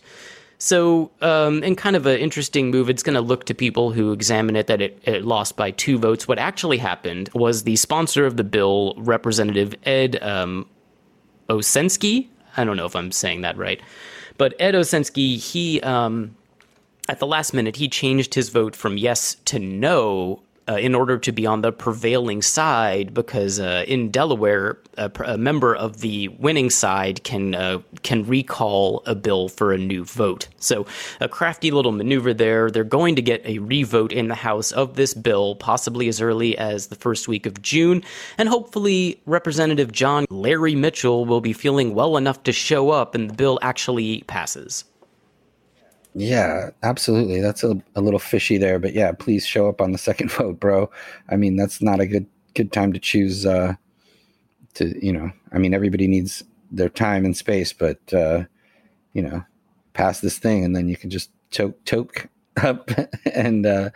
So, 0.66 1.12
um, 1.22 1.62
in 1.62 1.76
kind 1.76 1.96
of 1.96 2.08
an 2.08 2.18
interesting 2.18 2.72
move, 2.72 2.90
it's 2.90 3.04
going 3.04 3.14
to 3.14 3.22
look 3.22 3.44
to 3.46 3.54
people 3.54 3.92
who 3.92 4.12
examine 4.12 4.56
it 4.56 4.66
that 4.66 4.82
it, 4.82 5.00
it 5.04 5.24
lost 5.24 5.56
by 5.56 5.70
two 5.70 6.00
votes. 6.00 6.28
What 6.28 6.40
actually 6.40 6.80
happened 6.80 7.30
was 7.36 7.66
the 7.66 7.76
sponsor 7.76 8.26
of 8.26 8.36
the 8.36 8.44
bill, 8.44 8.96
Representative 8.98 9.76
Ed 9.84 10.18
um, 10.24 10.68
Osienski. 11.50 12.30
I 12.58 12.64
don't 12.64 12.78
know 12.78 12.88
if 12.88 12.96
I'm 12.96 13.12
saying 13.12 13.42
that 13.42 13.56
right, 13.58 13.80
but 14.40 14.56
Ed 14.60 14.74
Osienski, 14.74 15.38
he 15.38 15.82
um, 15.82 16.36
at 17.10 17.20
the 17.20 17.28
last 17.28 17.54
minute 17.54 17.76
he 17.76 17.88
changed 17.88 18.34
his 18.34 18.50
vote 18.50 18.76
from 18.76 18.98
yes 18.98 19.36
to 19.46 19.60
no 19.60 20.42
uh, 20.68 20.74
in 20.74 20.96
order 20.96 21.18
to 21.18 21.32
be 21.32 21.46
on 21.46 21.62
the 21.62 21.72
prevailing 21.72 22.42
side 22.42 23.14
because 23.14 23.60
uh, 23.60 23.84
in 23.88 24.10
Delaware, 24.10 24.80
a, 24.98 25.12
a 25.26 25.38
member 25.38 25.76
of 25.76 26.02
the 26.02 26.30
winning 26.30 26.70
side 26.70 27.24
can 27.24 27.54
uh, 27.54 27.80
can 28.04 28.26
recall 28.26 29.04
a 29.06 29.16
bill 29.16 29.50
for 29.50 29.72
a 29.72 29.78
new 29.78 30.04
vote. 30.04 30.48
So 30.58 30.86
a 31.22 31.30
crafty 31.30 31.72
little 31.72 31.92
maneuver 31.92 32.34
there. 32.34 32.72
They're 32.72 32.84
going 32.84 33.16
to 33.16 33.22
get 33.22 33.46
a 33.46 33.60
revote 33.60 34.12
in 34.12 34.28
the 34.28 34.36
House 34.36 34.72
of 34.72 34.96
this 34.96 35.14
bill, 35.14 35.56
possibly 35.56 36.08
as 36.08 36.22
early 36.22 36.58
as 36.58 36.88
the 36.88 36.96
first 36.96 37.28
week 37.28 37.46
of 37.46 37.62
June, 37.62 38.04
and 38.38 38.50
hopefully 38.50 39.22
Representative 39.26 39.92
John 39.92 40.26
Larry 40.30 40.76
Mitchell 40.76 41.26
will 41.26 41.42
be 41.42 41.54
feeling 41.54 41.94
well 41.94 42.18
enough 42.18 42.44
to 42.44 42.52
show 42.52 42.90
up 42.90 43.16
and 43.16 43.30
the 43.30 43.34
bill 43.34 43.60
actually 43.62 44.22
passes. 44.24 44.86
Yeah, 46.16 46.70
absolutely. 46.82 47.42
That's 47.42 47.64
a, 47.64 47.78
a 47.96 48.02
little 48.02 48.20
fishy 48.20 48.58
there, 48.58 48.80
but 48.80 48.94
yeah, 48.94 49.12
please 49.12 49.46
show 49.46 49.68
up 49.68 49.82
on 49.82 49.92
the 49.92 49.98
second 50.10 50.32
vote, 50.32 50.60
bro. 50.60 50.90
I 51.30 51.36
mean, 51.36 51.58
that's 51.58 51.82
not 51.82 52.00
a 52.00 52.08
good 52.08 52.26
good 52.54 52.72
time 52.72 52.94
to 52.94 53.00
choose. 53.00 53.46
Uh, 53.46 53.74
to 54.76 55.06
you 55.06 55.12
know, 55.12 55.32
I 55.52 55.58
mean, 55.58 55.74
everybody 55.74 56.08
needs 56.08 56.44
their 56.72 56.90
time 56.90 57.26
and 57.26 57.36
space, 57.36 57.74
but 57.74 58.00
uh, 58.14 58.46
you 59.14 59.22
know, 59.22 59.44
pass 59.94 60.22
this 60.22 60.38
thing, 60.38 60.64
and 60.64 60.76
then 60.76 60.88
you 60.88 60.96
can 60.96 61.10
just 61.10 61.32
choke 61.52 61.84
choke 61.84 62.30
up, 62.64 62.90
and 63.34 63.66
uh, 63.66 63.90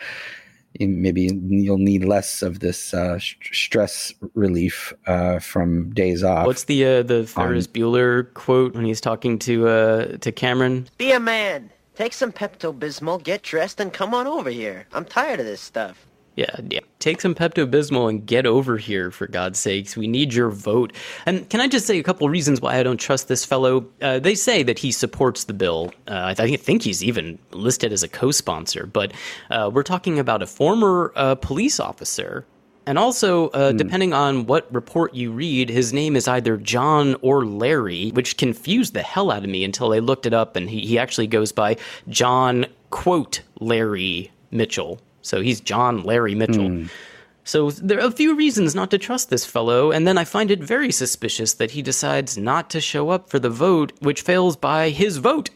maybe 0.77 1.29
you'll 1.47 1.77
need 1.77 2.03
less 2.03 2.41
of 2.41 2.59
this 2.59 2.93
uh, 2.93 3.17
stress 3.19 4.13
relief 4.33 4.93
uh, 5.07 5.39
from 5.39 5.93
days 5.93 6.21
off. 6.21 6.45
What's 6.45 6.65
the 6.65 6.85
uh, 6.85 7.03
the 7.03 7.25
Ferris 7.25 7.67
on... 7.67 7.73
Bueller 7.73 8.33
quote 8.33 8.75
when 8.75 8.83
he's 8.83 8.99
talking 8.99 9.39
to 9.39 9.69
uh, 9.69 10.17
to 10.17 10.33
Cameron? 10.33 10.89
Be 10.97 11.13
a 11.13 11.19
man. 11.19 11.69
Take 11.99 12.13
some 12.13 12.31
Pepto 12.31 12.73
Bismol, 12.73 13.21
get 13.21 13.43
dressed, 13.43 13.81
and 13.81 13.91
come 13.91 14.13
on 14.13 14.25
over 14.25 14.49
here. 14.49 14.87
I'm 14.93 15.03
tired 15.03 15.41
of 15.41 15.45
this 15.45 15.59
stuff. 15.59 16.07
Yeah, 16.37 16.55
yeah. 16.69 16.79
Take 16.99 17.19
some 17.19 17.35
Pepto 17.35 17.69
Bismol 17.69 18.09
and 18.09 18.25
get 18.25 18.45
over 18.45 18.77
here, 18.77 19.11
for 19.11 19.27
God's 19.27 19.59
sakes. 19.59 19.97
We 19.97 20.07
need 20.07 20.33
your 20.33 20.49
vote. 20.49 20.93
And 21.25 21.49
can 21.49 21.59
I 21.59 21.67
just 21.67 21.85
say 21.85 21.99
a 21.99 22.03
couple 22.03 22.29
reasons 22.29 22.61
why 22.61 22.77
I 22.77 22.83
don't 22.83 23.01
trust 23.01 23.27
this 23.27 23.43
fellow? 23.43 23.85
Uh, 24.01 24.17
they 24.17 24.33
say 24.33 24.63
that 24.63 24.79
he 24.79 24.93
supports 24.93 25.43
the 25.43 25.53
bill. 25.53 25.91
Uh, 26.07 26.33
I 26.37 26.55
think 26.55 26.83
he's 26.83 27.03
even 27.03 27.37
listed 27.51 27.91
as 27.91 28.01
a 28.01 28.07
co 28.07 28.31
sponsor. 28.31 28.85
But 28.85 29.11
uh, 29.49 29.69
we're 29.73 29.83
talking 29.83 30.19
about 30.19 30.41
a 30.41 30.47
former 30.47 31.11
uh, 31.17 31.35
police 31.35 31.81
officer. 31.81 32.45
And 32.85 32.97
also, 32.97 33.49
mm. 33.49 33.77
depending 33.77 34.13
on 34.13 34.45
what 34.45 34.73
report 34.73 35.13
you 35.13 35.31
read, 35.31 35.69
his 35.69 35.93
name 35.93 36.15
is 36.15 36.27
either 36.27 36.57
John 36.57 37.15
or 37.21 37.45
Larry, 37.45 38.09
which 38.09 38.37
confused 38.37 38.93
the 38.93 39.03
hell 39.03 39.31
out 39.31 39.43
of 39.43 39.49
me 39.49 39.63
until 39.63 39.93
I 39.93 39.99
looked 39.99 40.25
it 40.25 40.33
up. 40.33 40.55
And 40.55 40.69
he, 40.69 40.81
he 40.81 40.97
actually 40.97 41.27
goes 41.27 41.51
by 41.51 41.77
John, 42.07 42.65
quote, 42.89 43.41
Larry 43.59 44.31
Mitchell 44.49 44.99
so 45.21 45.41
he's 45.41 45.61
John 45.61 46.03
Larry 46.03 46.35
Mitchell. 46.35 46.69
Mm. 46.69 46.89
So 47.43 47.71
there 47.71 47.99
are 47.99 48.07
a 48.07 48.11
few 48.11 48.35
reasons 48.35 48.75
not 48.75 48.91
to 48.91 48.97
trust 48.97 49.29
this 49.29 49.45
fellow, 49.45 49.91
and 49.91 50.07
then 50.07 50.17
I 50.17 50.23
find 50.23 50.51
it 50.51 50.59
very 50.59 50.91
suspicious 50.91 51.53
that 51.53 51.71
he 51.71 51.81
decides 51.81 52.37
not 52.37 52.69
to 52.71 52.81
show 52.81 53.09
up 53.09 53.29
for 53.29 53.39
the 53.39 53.49
vote, 53.49 53.93
which 53.99 54.21
fails 54.21 54.55
by 54.55 54.89
his 54.89 55.17
vote. 55.17 55.49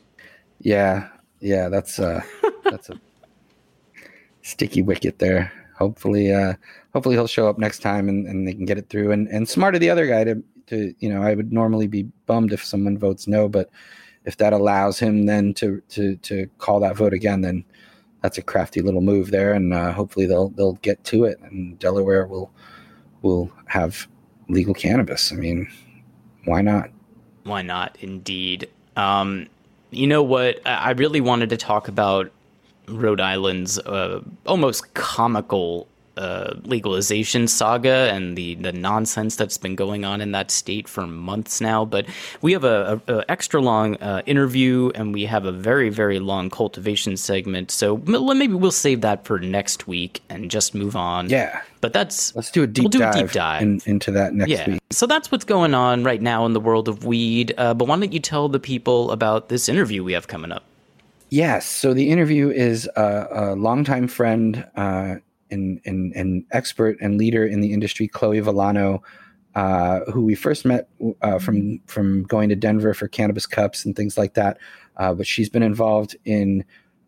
Yeah, 0.59 1.09
yeah, 1.39 1.69
that's 1.69 1.99
uh 1.99 2.21
that's 2.63 2.89
a 2.89 2.99
sticky 4.41 4.81
wicket 4.81 5.19
there. 5.19 5.51
Hopefully, 5.83 6.33
uh 6.33 6.53
hopefully 6.93 7.15
he'll 7.15 7.27
show 7.27 7.47
up 7.47 7.57
next 7.57 7.79
time 7.79 8.09
and, 8.09 8.27
and 8.27 8.47
they 8.47 8.53
can 8.53 8.65
get 8.65 8.77
it 8.77 8.89
through. 8.89 9.11
And 9.11 9.27
and 9.27 9.47
smart 9.47 9.75
of 9.75 9.81
the 9.81 9.89
other 9.89 10.07
guy 10.07 10.23
to 10.23 10.43
to 10.67 10.93
you 10.99 11.09
know, 11.09 11.21
I 11.21 11.35
would 11.35 11.51
normally 11.51 11.87
be 11.87 12.03
bummed 12.25 12.53
if 12.53 12.63
someone 12.63 12.97
votes 12.97 13.27
no, 13.27 13.49
but 13.49 13.69
if 14.25 14.37
that 14.37 14.53
allows 14.53 14.99
him 14.99 15.25
then 15.25 15.53
to 15.55 15.81
to 15.89 16.15
to 16.17 16.47
call 16.57 16.79
that 16.79 16.95
vote 16.95 17.13
again, 17.13 17.41
then 17.41 17.65
that's 18.21 18.37
a 18.37 18.41
crafty 18.41 18.81
little 18.81 19.01
move 19.01 19.31
there, 19.31 19.53
and 19.53 19.73
uh, 19.73 19.91
hopefully 19.91 20.25
they'll 20.25 20.49
they'll 20.49 20.79
get 20.81 21.03
to 21.05 21.25
it, 21.25 21.39
and 21.41 21.77
Delaware 21.77 22.25
will 22.25 22.51
will 23.21 23.51
have 23.67 24.07
legal 24.47 24.73
cannabis. 24.73 25.31
I 25.31 25.35
mean, 25.35 25.69
why 26.45 26.61
not? 26.61 26.89
Why 27.43 27.61
not? 27.61 27.97
Indeed. 27.99 28.69
Um, 28.95 29.47
you 29.91 30.07
know 30.07 30.23
what? 30.23 30.61
I 30.65 30.91
really 30.91 31.21
wanted 31.21 31.49
to 31.49 31.57
talk 31.57 31.89
about 31.89 32.31
Rhode 32.87 33.21
Island's 33.21 33.79
uh, 33.79 34.21
almost 34.45 34.93
comical 34.93 35.87
uh, 36.17 36.53
legalization 36.63 37.47
saga 37.47 38.09
and 38.13 38.37
the, 38.37 38.55
the 38.55 38.71
nonsense 38.71 39.35
that's 39.35 39.57
been 39.57 39.75
going 39.75 40.05
on 40.05 40.21
in 40.21 40.31
that 40.31 40.51
state 40.51 40.87
for 40.87 41.07
months 41.07 41.59
now. 41.59 41.85
But 41.85 42.05
we 42.41 42.51
have 42.53 42.63
a, 42.63 43.01
a, 43.07 43.15
a 43.15 43.31
extra 43.31 43.61
long 43.61 43.95
uh, 43.95 44.21
interview 44.25 44.91
and 44.93 45.13
we 45.13 45.25
have 45.25 45.45
a 45.45 45.51
very 45.51 45.89
very 45.89 46.19
long 46.19 46.49
cultivation 46.49 47.17
segment. 47.17 47.71
So 47.71 47.97
maybe 47.97 48.53
we'll 48.53 48.71
save 48.71 49.01
that 49.01 49.25
for 49.25 49.39
next 49.39 49.87
week 49.87 50.21
and 50.29 50.51
just 50.51 50.75
move 50.75 50.95
on. 50.95 51.29
Yeah. 51.29 51.61
But 51.81 51.93
that's 51.93 52.35
let's 52.35 52.51
do 52.51 52.63
a 52.63 52.67
deep 52.67 52.83
we'll 52.83 52.89
do 52.89 52.99
dive, 52.99 53.15
a 53.15 53.21
deep 53.23 53.31
dive. 53.31 53.61
In, 53.61 53.81
into 53.85 54.11
that 54.11 54.33
next 54.33 54.51
yeah. 54.51 54.69
week. 54.69 54.81
So 54.91 55.07
that's 55.07 55.31
what's 55.31 55.45
going 55.45 55.73
on 55.73 56.03
right 56.03 56.21
now 56.21 56.45
in 56.45 56.53
the 56.53 56.59
world 56.59 56.87
of 56.87 57.05
weed. 57.05 57.53
Uh, 57.57 57.73
but 57.73 57.87
why 57.87 57.99
don't 57.99 58.13
you 58.13 58.19
tell 58.19 58.49
the 58.49 58.59
people 58.59 59.11
about 59.11 59.49
this 59.49 59.67
interview 59.67 60.03
we 60.03 60.13
have 60.13 60.27
coming 60.27 60.51
up? 60.51 60.63
Yes. 61.33 61.65
So 61.65 61.95
the 61.95 62.11
interview 62.11 62.51
is 62.51 62.87
a, 62.95 63.27
a 63.31 63.55
longtime 63.55 64.07
friend, 64.07 64.67
uh, 64.75 65.15
and, 65.49 65.81
and, 65.83 66.13
and 66.15 66.45
expert 66.51 66.95
and 67.01 67.17
leader 67.17 67.43
in 67.43 67.59
the 67.59 67.73
industry, 67.73 68.07
Chloe 68.07 68.39
Villano, 68.39 69.01
uh, 69.55 70.01
who 70.11 70.23
we 70.25 70.35
first 70.35 70.63
met 70.63 70.87
uh, 71.23 71.39
from 71.39 71.81
from 71.87 72.21
going 72.25 72.49
to 72.49 72.55
Denver 72.55 72.93
for 72.93 73.07
cannabis 73.07 73.47
cups 73.47 73.83
and 73.83 73.95
things 73.95 74.15
like 74.15 74.35
that. 74.35 74.59
Uh, 74.97 75.15
but 75.15 75.25
she's 75.25 75.49
been 75.49 75.63
involved 75.63 76.15
in 76.23 76.63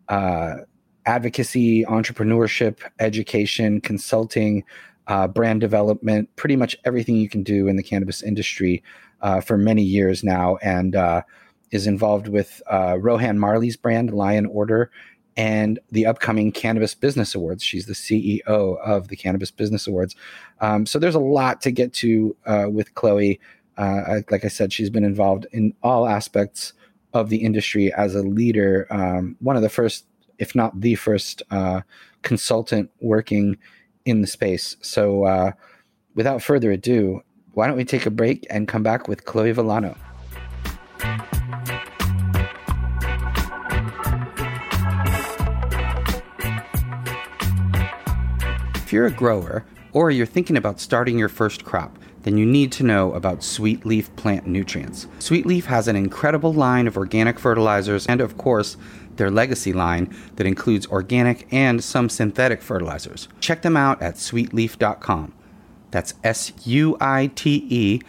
uh, 0.08 0.56
advocacy, 1.04 1.84
entrepreneurship, 1.84 2.80
education, 2.98 3.80
consulting, 3.80 4.64
uh, 5.06 5.28
brand 5.28 5.60
development, 5.60 6.34
pretty 6.34 6.56
much 6.56 6.74
everything 6.84 7.14
you 7.14 7.28
can 7.28 7.44
do 7.44 7.68
in 7.68 7.76
the 7.76 7.82
cannabis 7.82 8.24
industry 8.24 8.82
for 9.44 9.56
many 9.56 9.84
years 9.84 10.24
now, 10.24 10.56
and 10.62 10.96
is 11.70 11.86
involved 11.86 12.28
with 12.28 12.62
Rohan 12.70 13.38
Marley's 13.38 13.76
brand, 13.76 14.12
Lion 14.12 14.46
Order, 14.46 14.90
and 15.36 15.78
the 15.90 16.06
upcoming 16.06 16.50
Cannabis 16.50 16.94
Business 16.94 17.34
Awards. 17.34 17.62
She's 17.62 17.86
the 17.86 17.92
CEO 17.92 18.78
of 18.80 19.08
the 19.08 19.16
Cannabis 19.16 19.50
Business 19.50 19.86
Awards. 19.86 20.16
Um, 20.60 20.86
so 20.86 20.98
there's 20.98 21.14
a 21.14 21.20
lot 21.20 21.60
to 21.62 21.70
get 21.70 21.92
to 21.94 22.34
uh, 22.46 22.66
with 22.70 22.94
Chloe. 22.94 23.38
Uh, 23.76 24.20
like 24.30 24.44
I 24.44 24.48
said, 24.48 24.72
she's 24.72 24.88
been 24.88 25.04
involved 25.04 25.46
in 25.52 25.74
all 25.82 26.08
aspects 26.08 26.72
of 27.12 27.28
the 27.28 27.36
industry 27.36 27.92
as 27.92 28.14
a 28.14 28.22
leader. 28.22 28.86
Um, 28.90 29.36
one 29.40 29.56
of 29.56 29.62
the 29.62 29.68
first, 29.68 30.06
if 30.38 30.54
not 30.54 30.80
the 30.80 30.94
first, 30.94 31.42
uh, 31.50 31.82
consultant 32.22 32.90
working 33.00 33.58
in 34.06 34.22
the 34.22 34.26
space. 34.26 34.76
So 34.80 35.24
uh, 35.24 35.52
without 36.14 36.42
further 36.42 36.72
ado, 36.72 37.20
why 37.52 37.66
don't 37.66 37.76
we 37.76 37.84
take 37.84 38.06
a 38.06 38.10
break 38.10 38.46
and 38.48 38.66
come 38.66 38.82
back 38.82 39.06
with 39.06 39.26
Chloe 39.26 39.52
Villano? 39.52 39.96
You're 48.96 49.06
a 49.06 49.10
grower 49.10 49.62
or 49.92 50.10
you're 50.10 50.24
thinking 50.24 50.56
about 50.56 50.80
starting 50.80 51.18
your 51.18 51.28
first 51.28 51.66
crop, 51.66 51.98
then 52.22 52.38
you 52.38 52.46
need 52.46 52.72
to 52.72 52.82
know 52.82 53.12
about 53.12 53.44
Sweet 53.44 53.84
Leaf 53.84 54.14
plant 54.16 54.46
nutrients. 54.46 55.06
Sweet 55.18 55.44
Leaf 55.44 55.66
has 55.66 55.86
an 55.86 55.96
incredible 55.96 56.54
line 56.54 56.86
of 56.86 56.96
organic 56.96 57.38
fertilizers 57.38 58.06
and, 58.06 58.22
of 58.22 58.38
course, 58.38 58.78
their 59.16 59.30
legacy 59.30 59.74
line 59.74 60.14
that 60.36 60.46
includes 60.46 60.86
organic 60.86 61.46
and 61.52 61.84
some 61.84 62.08
synthetic 62.08 62.62
fertilizers. 62.62 63.28
Check 63.38 63.60
them 63.60 63.76
out 63.76 64.00
at 64.00 64.14
sweetleaf.com. 64.14 65.34
That's 65.90 66.14
S 66.24 66.52
U 66.64 66.96
I 66.98 67.30
T 67.34 67.66
E 67.68 68.00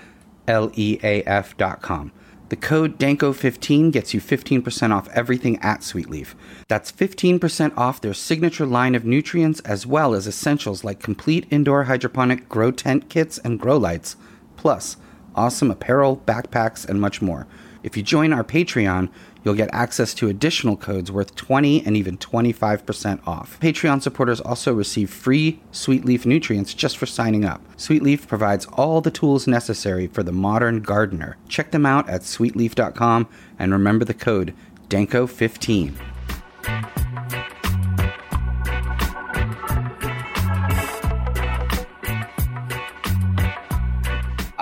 L 0.48 0.72
E 0.74 1.00
A 1.04 1.22
F.com. 1.24 2.14
The 2.50 2.56
code 2.56 2.98
DANKO15 2.98 3.92
gets 3.92 4.14
you 4.14 4.22
15% 4.22 4.96
off 4.96 5.10
everything 5.10 5.60
at 5.60 5.82
Sweetleaf. 5.82 6.34
That's 6.70 6.92
15% 6.92 7.78
off 7.78 8.00
their 8.00 8.14
signature 8.14 8.66
line 8.66 8.96
of 8.96 9.04
nutrients 9.04 9.60
as 9.62 9.86
well 9.86 10.14
as 10.14 10.28
essentials 10.28 10.84
like 10.84 11.02
complete 11.02 11.46
indoor 11.50 11.86
hydroponic 11.86 12.48
grow 12.48 12.72
tent 12.72 13.10
kits 13.10 13.38
and 13.38 13.60
grow 13.60 13.78
lights, 13.78 14.16
plus 14.56 14.96
awesome 15.36 15.70
apparel, 15.70 16.24
backpacks, 16.26 16.88
and 16.88 17.02
much 17.02 17.22
more. 17.22 17.48
If 17.84 17.98
you 17.98 18.04
join 18.04 18.32
our 18.32 18.44
Patreon, 18.44 19.10
You'll 19.44 19.56
get 19.56 19.70
access 19.74 20.14
to 20.16 20.30
additional 20.30 20.78
codes 20.78 21.12
worth 21.12 21.36
20 21.36 21.86
and 21.86 21.96
even 21.96 22.18
25% 22.18 23.28
off. 23.28 23.60
Patreon 23.60 24.02
supporters 24.02 24.42
also 24.42 24.74
receive 24.74 25.10
free 25.10 25.60
Sweet 25.72 26.06
Leaf 26.06 26.26
nutrients 26.26 26.74
just 26.74 26.98
for 26.98 27.06
signing 27.06 27.46
up. 27.46 27.62
Sweet 27.78 28.04
Leaf 28.04 28.28
provides 28.28 28.66
all 28.74 29.02
the 29.02 29.12
tools 29.12 29.48
necessary 29.48 30.08
for 30.08 30.24
the 30.24 30.32
modern 30.32 30.82
gardener. 30.82 31.38
Check 31.48 31.72
them 31.72 31.86
out 31.86 32.10
at 32.10 32.22
sweetleaf.com 32.22 33.28
and 33.60 33.72
remember 33.72 34.06
the 34.06 34.14
code 34.14 34.54
DANKO15. 34.90 36.97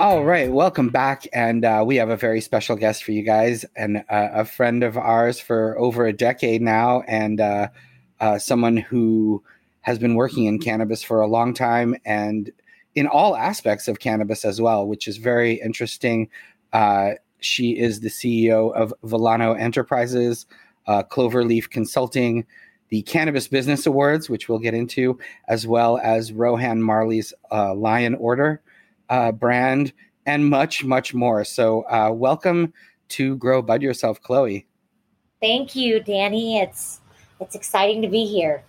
All 0.06 0.24
right, 0.24 0.52
welcome 0.52 0.90
back, 0.90 1.26
and 1.34 1.66
uh, 1.66 1.84
we 1.84 1.96
have 1.96 2.10
a 2.10 2.16
very 2.16 2.40
special 2.40 2.76
guest 2.76 3.04
for 3.04 3.12
you 3.12 3.24
guys, 3.24 3.66
and 3.76 4.04
uh, 4.08 4.30
a 4.34 4.46
friend 4.46 4.84
of 4.84 4.98
ours 4.98 5.40
for 5.40 5.76
over 5.80 6.06
a 6.06 6.14
decade 6.14 6.62
now, 6.62 7.02
and 7.08 7.42
uh, 7.42 7.70
uh, 8.20 8.38
someone 8.38 8.78
who 8.78 9.44
has 9.82 9.98
been 9.98 10.14
working 10.14 10.46
in 10.46 10.60
cannabis 10.60 11.02
for 11.02 11.22
a 11.22 11.28
long 11.28 11.56
time, 11.56 11.96
and 12.06 12.52
in 12.94 13.08
all 13.08 13.36
aspects 13.36 13.88
of 13.88 13.98
cannabis 13.98 14.46
as 14.46 14.62
well, 14.62 14.86
which 14.86 15.08
is 15.08 15.18
very 15.18 15.54
interesting. 15.54 16.30
Uh, 16.72 17.14
she 17.40 17.72
is 17.72 18.02
the 18.02 18.10
CEO 18.10 18.72
of 18.76 18.94
Villano 19.06 19.54
Enterprises, 19.54 20.46
uh, 20.86 21.02
Cloverleaf 21.02 21.72
Consulting, 21.72 22.46
the 22.90 23.02
Cannabis 23.02 23.48
Business 23.48 23.88
Awards, 23.88 24.30
which 24.30 24.50
we'll 24.50 24.60
get 24.60 24.76
into, 24.76 25.18
as 25.48 25.66
well 25.66 25.98
as 26.04 26.32
Rohan 26.32 26.80
Marley's 26.80 27.34
Lion 27.52 28.14
Order 28.14 28.62
uh, 29.10 29.32
brand, 29.32 29.94
and 30.26 30.50
much, 30.50 30.84
much 30.84 31.14
more. 31.14 31.44
So, 31.44 31.82
uh, 31.90 32.12
welcome 32.12 32.74
to 33.10 33.38
Grow 33.38 33.62
Bud 33.62 33.82
Yourself, 33.82 34.22
Chloe. 34.22 34.66
Thank 35.42 35.76
you, 35.76 36.00
Danny. 36.00 36.60
It's 36.60 37.02
it's 37.40 37.56
exciting 37.56 38.02
to 38.02 38.08
be 38.08 38.26
here. 38.26 38.64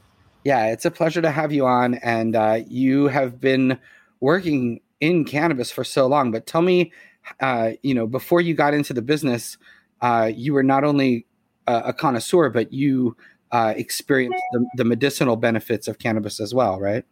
Yeah, 0.45 0.67
it's 0.67 0.85
a 0.85 0.91
pleasure 0.91 1.23
to 1.23 1.31
have 1.31 1.53
you 1.53 1.67
on, 1.67 1.95
and 1.95 2.37
uh, 2.37 2.61
you 2.69 3.09
have 3.09 3.41
been 3.41 3.79
working 4.21 4.81
in 5.01 5.25
cannabis 5.25 5.71
for 5.71 5.85
so 5.85 6.07
long, 6.07 6.31
but 6.31 6.47
tell 6.47 6.63
me, 6.63 6.93
uh, 7.41 7.73
you 7.83 7.95
know, 7.95 8.07
before 8.07 8.41
you 8.41 8.55
got 8.55 8.75
into 8.75 8.93
the 8.93 9.03
business, 9.03 9.59
uh, 10.01 10.31
you 10.35 10.53
were 10.53 10.63
not 10.63 10.85
only 10.85 11.27
a, 11.67 11.77
a 11.87 11.93
connoisseur, 11.93 12.51
but 12.51 12.73
you 12.73 13.17
uh, 13.53 13.75
experienced 13.77 14.43
the, 14.53 14.67
the 14.77 14.85
medicinal 14.85 15.37
benefits 15.37 15.89
of 15.89 15.99
cannabis 15.99 16.41
as 16.41 16.55
well, 16.55 16.81
right? 16.81 17.05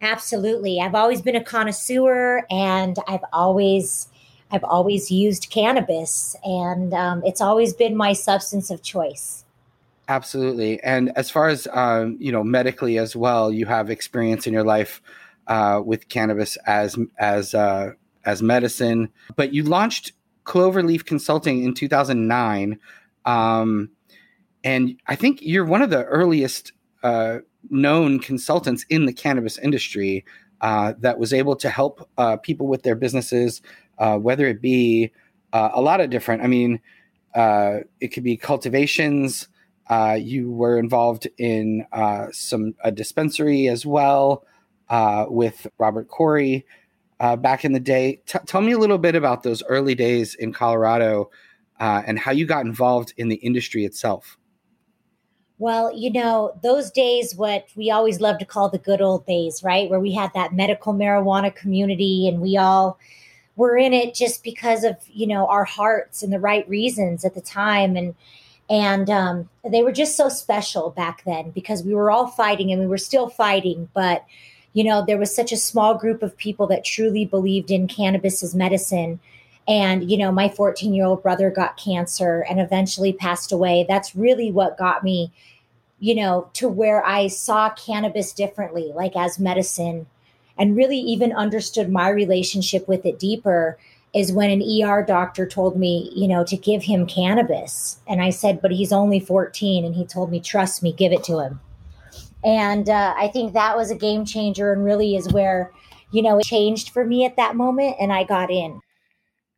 Absolutely. 0.00 0.80
I've 0.80 0.94
always 0.94 1.20
been 1.20 1.36
a 1.36 1.44
connoisseur 1.44 2.46
and 2.50 2.96
I've 3.06 3.24
always 3.32 4.08
I've 4.50 4.64
always 4.64 5.10
used 5.10 5.50
cannabis 5.50 6.34
and 6.42 6.92
um, 6.92 7.22
it's 7.24 7.40
always 7.40 7.72
been 7.72 7.96
my 7.96 8.14
substance 8.14 8.70
of 8.70 8.82
choice. 8.82 9.44
Absolutely. 10.08 10.82
And 10.82 11.12
as 11.14 11.30
far 11.30 11.48
as 11.48 11.68
um, 11.72 12.16
you 12.18 12.32
know, 12.32 12.42
medically 12.42 12.98
as 12.98 13.14
well, 13.14 13.52
you 13.52 13.66
have 13.66 13.90
experience 13.90 14.46
in 14.46 14.52
your 14.52 14.64
life 14.64 15.00
uh, 15.46 15.82
with 15.84 16.08
cannabis 16.08 16.56
as 16.66 16.98
as 17.18 17.54
uh, 17.54 17.92
as 18.24 18.42
medicine. 18.42 19.10
But 19.36 19.52
you 19.52 19.62
launched 19.62 20.12
Cloverleaf 20.44 21.04
Consulting 21.04 21.62
in 21.62 21.74
2009, 21.74 22.80
um, 23.24 23.90
and 24.64 24.96
I 25.06 25.14
think 25.14 25.40
you're 25.42 25.64
one 25.64 25.82
of 25.82 25.90
the 25.90 26.04
earliest 26.04 26.72
uh, 27.02 27.38
known 27.68 28.18
consultants 28.18 28.84
in 28.88 29.06
the 29.06 29.12
cannabis 29.12 29.58
industry 29.58 30.24
uh, 30.60 30.94
that 30.98 31.18
was 31.18 31.32
able 31.32 31.56
to 31.56 31.70
help 31.70 32.08
uh, 32.18 32.36
people 32.36 32.66
with 32.66 32.82
their 32.82 32.94
businesses, 32.94 33.62
uh, 33.98 34.16
whether 34.16 34.46
it 34.46 34.60
be 34.60 35.12
a 35.52 35.80
lot 35.80 36.00
of 36.00 36.10
different. 36.10 36.42
I 36.42 36.46
mean, 36.46 36.80
it 37.34 38.12
could 38.12 38.22
be 38.22 38.36
cultivations. 38.36 39.48
you 40.16 40.52
were 40.52 40.78
involved 40.78 41.26
in 41.38 41.86
some 42.30 42.74
a 42.84 42.92
dispensary 42.92 43.68
as 43.68 43.84
well 43.84 44.44
uh, 44.90 45.26
with 45.28 45.66
Robert 45.78 46.08
Corry 46.08 46.64
uh, 47.20 47.36
back 47.36 47.64
in 47.64 47.72
the 47.72 47.80
day. 47.80 48.20
T- 48.26 48.38
tell 48.46 48.60
me 48.60 48.72
a 48.72 48.78
little 48.78 48.98
bit 48.98 49.14
about 49.14 49.42
those 49.42 49.62
early 49.64 49.94
days 49.94 50.34
in 50.34 50.52
Colorado 50.52 51.30
uh, 51.78 52.02
and 52.06 52.18
how 52.18 52.32
you 52.32 52.44
got 52.44 52.66
involved 52.66 53.14
in 53.16 53.28
the 53.28 53.36
industry 53.36 53.84
itself. 53.84 54.36
Well, 55.60 55.94
you 55.94 56.10
know, 56.10 56.58
those 56.62 56.90
days, 56.90 57.34
what 57.34 57.68
we 57.76 57.90
always 57.90 58.18
love 58.18 58.38
to 58.38 58.46
call 58.46 58.70
the 58.70 58.78
good 58.78 59.02
old 59.02 59.26
days, 59.26 59.62
right? 59.62 59.90
Where 59.90 60.00
we 60.00 60.14
had 60.14 60.32
that 60.32 60.54
medical 60.54 60.94
marijuana 60.94 61.54
community 61.54 62.26
and 62.26 62.40
we 62.40 62.56
all 62.56 62.98
were 63.56 63.76
in 63.76 63.92
it 63.92 64.14
just 64.14 64.42
because 64.42 64.84
of, 64.84 64.96
you 65.06 65.26
know, 65.26 65.46
our 65.48 65.64
hearts 65.64 66.22
and 66.22 66.32
the 66.32 66.40
right 66.40 66.66
reasons 66.66 67.26
at 67.26 67.34
the 67.34 67.42
time. 67.42 67.94
And, 67.94 68.14
and 68.70 69.10
um, 69.10 69.50
they 69.62 69.82
were 69.82 69.92
just 69.92 70.16
so 70.16 70.30
special 70.30 70.88
back 70.88 71.24
then 71.26 71.50
because 71.50 71.82
we 71.82 71.94
were 71.94 72.10
all 72.10 72.28
fighting 72.28 72.72
and 72.72 72.80
we 72.80 72.86
were 72.86 72.96
still 72.96 73.28
fighting, 73.28 73.90
but 73.92 74.24
you 74.72 74.84
know, 74.84 75.04
there 75.04 75.18
was 75.18 75.34
such 75.34 75.52
a 75.52 75.58
small 75.58 75.98
group 75.98 76.22
of 76.22 76.36
people 76.36 76.68
that 76.68 76.84
truly 76.84 77.26
believed 77.26 77.70
in 77.70 77.88
cannabis 77.88 78.42
as 78.42 78.54
medicine. 78.54 79.20
And, 79.68 80.10
you 80.10 80.16
know, 80.16 80.32
my 80.32 80.48
14 80.48 80.92
year 80.94 81.04
old 81.04 81.22
brother 81.22 81.50
got 81.50 81.76
cancer 81.76 82.44
and 82.48 82.60
eventually 82.60 83.12
passed 83.12 83.52
away. 83.52 83.84
That's 83.88 84.16
really 84.16 84.50
what 84.50 84.78
got 84.78 85.04
me, 85.04 85.32
you 85.98 86.14
know, 86.14 86.50
to 86.54 86.68
where 86.68 87.04
I 87.04 87.28
saw 87.28 87.70
cannabis 87.70 88.32
differently, 88.32 88.92
like 88.94 89.16
as 89.16 89.38
medicine, 89.38 90.06
and 90.58 90.76
really 90.76 90.98
even 90.98 91.32
understood 91.32 91.90
my 91.90 92.08
relationship 92.08 92.88
with 92.88 93.06
it 93.06 93.18
deeper 93.18 93.78
is 94.12 94.32
when 94.32 94.50
an 94.50 94.62
ER 94.62 95.04
doctor 95.06 95.46
told 95.46 95.76
me, 95.76 96.10
you 96.14 96.26
know, 96.26 96.44
to 96.44 96.56
give 96.56 96.82
him 96.82 97.06
cannabis. 97.06 98.00
And 98.08 98.20
I 98.20 98.30
said, 98.30 98.60
but 98.60 98.72
he's 98.72 98.92
only 98.92 99.20
14. 99.20 99.84
And 99.84 99.94
he 99.94 100.04
told 100.04 100.30
me, 100.30 100.40
trust 100.40 100.82
me, 100.82 100.92
give 100.92 101.12
it 101.12 101.22
to 101.24 101.38
him. 101.38 101.60
And 102.42 102.88
uh, 102.88 103.14
I 103.16 103.28
think 103.28 103.52
that 103.52 103.76
was 103.76 103.90
a 103.90 103.94
game 103.94 104.24
changer 104.24 104.72
and 104.72 104.84
really 104.84 105.14
is 105.14 105.32
where, 105.32 105.70
you 106.10 106.22
know, 106.22 106.38
it 106.38 106.44
changed 106.44 106.90
for 106.90 107.04
me 107.04 107.24
at 107.24 107.36
that 107.36 107.54
moment 107.54 107.96
and 108.00 108.12
I 108.12 108.24
got 108.24 108.50
in. 108.50 108.80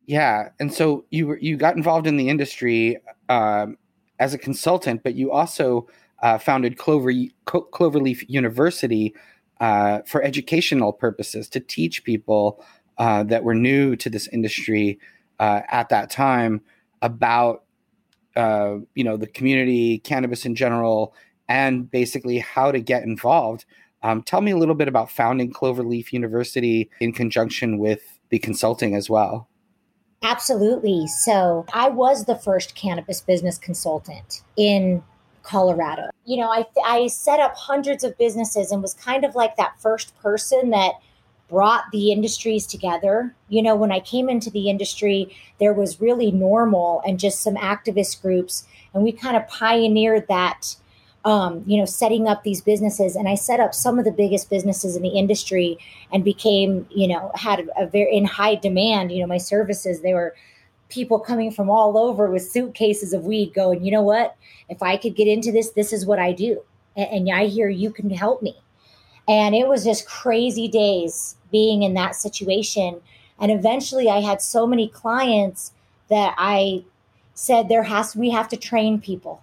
Yeah. 0.05 0.49
And 0.59 0.73
so 0.73 1.05
you 1.11 1.35
you 1.39 1.55
got 1.57 1.75
involved 1.75 2.07
in 2.07 2.17
the 2.17 2.29
industry 2.29 2.97
um, 3.29 3.77
as 4.19 4.33
a 4.33 4.37
consultant, 4.37 5.01
but 5.03 5.15
you 5.15 5.31
also 5.31 5.87
uh, 6.21 6.37
founded 6.37 6.77
Clover, 6.77 7.11
Cloverleaf 7.45 8.23
University 8.27 9.13
uh, 9.59 9.99
for 10.05 10.21
educational 10.23 10.91
purposes 10.91 11.47
to 11.49 11.59
teach 11.59 12.03
people 12.03 12.63
uh, 12.97 13.23
that 13.23 13.43
were 13.43 13.55
new 13.55 13.95
to 13.95 14.09
this 14.09 14.27
industry 14.29 14.99
uh, 15.39 15.61
at 15.69 15.89
that 15.89 16.09
time 16.09 16.61
about 17.01 17.63
uh, 18.35 18.77
you 18.95 19.03
know 19.03 19.17
the 19.17 19.27
community, 19.27 19.99
cannabis 19.99 20.45
in 20.45 20.55
general, 20.55 21.13
and 21.47 21.89
basically 21.89 22.39
how 22.39 22.71
to 22.71 22.79
get 22.79 23.03
involved. 23.03 23.65
Um, 24.01 24.21
tell 24.21 24.41
me 24.41 24.51
a 24.51 24.57
little 24.57 24.75
bit 24.75 24.89
about 24.89 25.09
founding 25.09 25.53
Cloverleaf 25.53 26.11
University 26.11 26.89
in 26.99 27.13
conjunction 27.13 27.77
with 27.77 28.19
the 28.29 28.39
consulting 28.39 28.95
as 28.95 29.09
well. 29.09 29.47
Absolutely. 30.23 31.05
So 31.07 31.65
I 31.73 31.89
was 31.89 32.25
the 32.25 32.35
first 32.35 32.75
cannabis 32.75 33.19
business 33.19 33.57
consultant 33.57 34.41
in 34.55 35.03
Colorado. 35.43 36.09
You 36.25 36.37
know, 36.37 36.49
I, 36.49 36.65
I 36.85 37.07
set 37.07 37.41
up 37.41 37.55
hundreds 37.55 38.05
of 38.05 38.17
businesses 38.17 38.71
and 38.71 38.81
was 38.81 38.93
kind 38.93 39.25
of 39.25 39.35
like 39.35 39.57
that 39.57 39.79
first 39.79 40.17
person 40.21 40.69
that 40.69 40.93
brought 41.49 41.83
the 41.91 42.11
industries 42.11 42.65
together. 42.65 43.35
You 43.49 43.61
know, 43.61 43.75
when 43.75 43.91
I 43.91 43.99
came 43.99 44.29
into 44.29 44.49
the 44.49 44.69
industry, 44.69 45.35
there 45.59 45.73
was 45.73 45.99
really 45.99 46.31
NORML 46.31 47.01
and 47.05 47.19
just 47.19 47.41
some 47.41 47.55
activist 47.55 48.21
groups, 48.21 48.65
and 48.93 49.03
we 49.03 49.11
kind 49.11 49.35
of 49.35 49.47
pioneered 49.47 50.27
that 50.29 50.77
um, 51.25 51.63
you 51.65 51.77
know, 51.77 51.85
setting 51.85 52.27
up 52.27 52.43
these 52.43 52.61
businesses. 52.61 53.15
And 53.15 53.27
I 53.29 53.35
set 53.35 53.59
up 53.59 53.73
some 53.73 53.97
of 53.97 54.05
the 54.05 54.11
biggest 54.11 54.49
businesses 54.49 54.95
in 54.95 55.03
the 55.03 55.09
industry 55.09 55.77
and 56.11 56.23
became, 56.23 56.85
you 56.89 57.07
know, 57.07 57.31
had 57.35 57.69
a 57.77 57.87
very 57.87 58.15
in 58.15 58.25
high 58.25 58.55
demand. 58.55 59.11
You 59.11 59.21
know, 59.21 59.27
my 59.27 59.37
services, 59.37 60.01
they 60.01 60.13
were 60.13 60.35
people 60.89 61.19
coming 61.19 61.51
from 61.51 61.69
all 61.69 61.97
over 61.97 62.29
with 62.29 62.49
suitcases 62.49 63.13
of 63.13 63.25
weed 63.25 63.53
going, 63.53 63.83
you 63.83 63.91
know 63.91 64.01
what? 64.01 64.35
If 64.69 64.83
I 64.83 64.97
could 64.97 65.15
get 65.15 65.27
into 65.27 65.51
this, 65.51 65.71
this 65.71 65.93
is 65.93 66.05
what 66.05 66.19
I 66.19 66.33
do. 66.33 66.61
And, 66.95 67.29
and 67.29 67.35
I 67.35 67.45
hear 67.45 67.69
you 67.69 67.91
can 67.91 68.09
help 68.09 68.41
me. 68.41 68.55
And 69.27 69.55
it 69.55 69.67
was 69.67 69.85
just 69.85 70.07
crazy 70.07 70.67
days 70.67 71.35
being 71.51 71.83
in 71.83 71.93
that 71.93 72.15
situation. 72.15 73.01
And 73.39 73.51
eventually 73.51 74.09
I 74.09 74.19
had 74.19 74.41
so 74.41 74.67
many 74.67 74.89
clients 74.89 75.71
that 76.09 76.35
I 76.37 76.83
said 77.33 77.69
there 77.69 77.83
has 77.83 78.15
we 78.15 78.29
have 78.29 78.49
to 78.49 78.57
train 78.57 78.99
people 78.99 79.41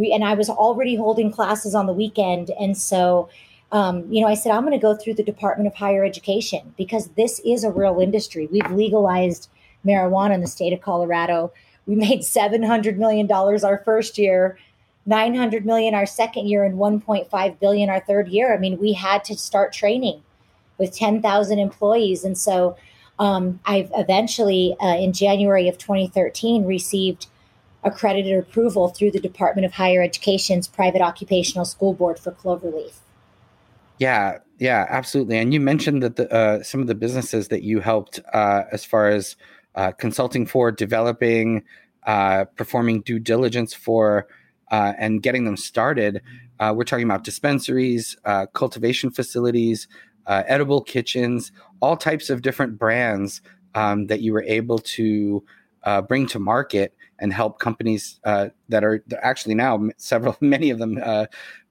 we, 0.00 0.12
and 0.12 0.24
I 0.24 0.34
was 0.34 0.48
already 0.48 0.96
holding 0.96 1.30
classes 1.30 1.74
on 1.74 1.86
the 1.86 1.92
weekend. 1.92 2.50
And 2.58 2.76
so, 2.76 3.28
um, 3.70 4.10
you 4.10 4.22
know, 4.22 4.28
I 4.28 4.34
said, 4.34 4.52
I'm 4.52 4.62
going 4.62 4.72
to 4.72 4.78
go 4.78 4.96
through 4.96 5.14
the 5.14 5.22
Department 5.22 5.66
of 5.66 5.74
Higher 5.74 6.04
Education 6.04 6.74
because 6.76 7.08
this 7.10 7.40
is 7.44 7.62
a 7.62 7.70
real 7.70 8.00
industry. 8.00 8.48
We've 8.50 8.70
legalized 8.70 9.50
marijuana 9.86 10.34
in 10.34 10.40
the 10.40 10.46
state 10.46 10.72
of 10.72 10.80
Colorado. 10.80 11.52
We 11.86 11.94
made 11.94 12.20
$700 12.20 12.96
million 12.96 13.30
our 13.30 13.78
first 13.84 14.16
year, 14.16 14.58
900 15.06 15.66
million 15.66 15.94
our 15.94 16.06
second 16.06 16.48
year, 16.48 16.64
and 16.64 16.78
1.5 16.78 17.60
billion 17.60 17.90
our 17.90 18.00
third 18.00 18.28
year. 18.28 18.54
I 18.54 18.58
mean, 18.58 18.78
we 18.78 18.94
had 18.94 19.22
to 19.24 19.36
start 19.36 19.72
training 19.72 20.22
with 20.78 20.96
10,000 20.96 21.58
employees. 21.58 22.24
And 22.24 22.38
so 22.38 22.76
um, 23.18 23.60
I've 23.66 23.90
eventually, 23.94 24.76
uh, 24.80 24.96
in 24.96 25.12
January 25.12 25.68
of 25.68 25.76
2013, 25.76 26.64
received 26.64 27.26
accredited 27.82 28.38
approval 28.38 28.88
through 28.88 29.10
the 29.10 29.20
Department 29.20 29.64
of 29.64 29.72
Higher 29.72 30.02
Education's 30.02 30.68
Private 30.68 31.00
Occupational 31.00 31.64
School 31.64 31.94
Board 31.94 32.18
for 32.18 32.32
Cloverleaf. 32.32 32.98
Yeah, 33.98 34.38
yeah, 34.58 34.86
absolutely. 34.88 35.38
And 35.38 35.52
you 35.52 35.60
mentioned 35.60 36.02
that 36.02 36.16
the, 36.16 36.32
uh, 36.32 36.62
some 36.62 36.80
of 36.80 36.86
the 36.86 36.94
businesses 36.94 37.48
that 37.48 37.62
you 37.62 37.80
helped 37.80 38.20
uh, 38.32 38.64
as 38.72 38.84
far 38.84 39.08
as 39.08 39.36
uh, 39.74 39.92
consulting 39.92 40.46
for, 40.46 40.72
developing, 40.72 41.62
uh, 42.06 42.44
performing 42.56 43.02
due 43.02 43.18
diligence 43.18 43.74
for, 43.74 44.26
uh, 44.70 44.94
and 44.98 45.22
getting 45.22 45.44
them 45.44 45.56
started. 45.56 46.22
Uh, 46.58 46.72
we're 46.76 46.84
talking 46.84 47.04
about 47.04 47.24
dispensaries, 47.24 48.16
cultivation 48.52 49.10
facilities, 49.10 49.88
edible 50.26 50.82
kitchens, 50.82 51.52
all 51.80 51.96
types 51.96 52.30
of 52.30 52.42
different 52.42 52.78
brands 52.78 53.40
um, 53.74 54.06
that 54.06 54.20
you 54.20 54.32
were 54.32 54.44
able 54.44 54.78
to 54.78 55.42
bring 56.08 56.26
to 56.28 56.38
market 56.38 56.94
and 57.20 57.32
help 57.32 57.58
companies 57.58 58.18
uh, 58.24 58.48
that 58.68 58.82
are 58.82 59.04
actually 59.22 59.54
now 59.54 59.88
several, 59.96 60.36
many 60.40 60.70
of 60.70 60.78
them 60.78 60.98
uh, 61.02 61.26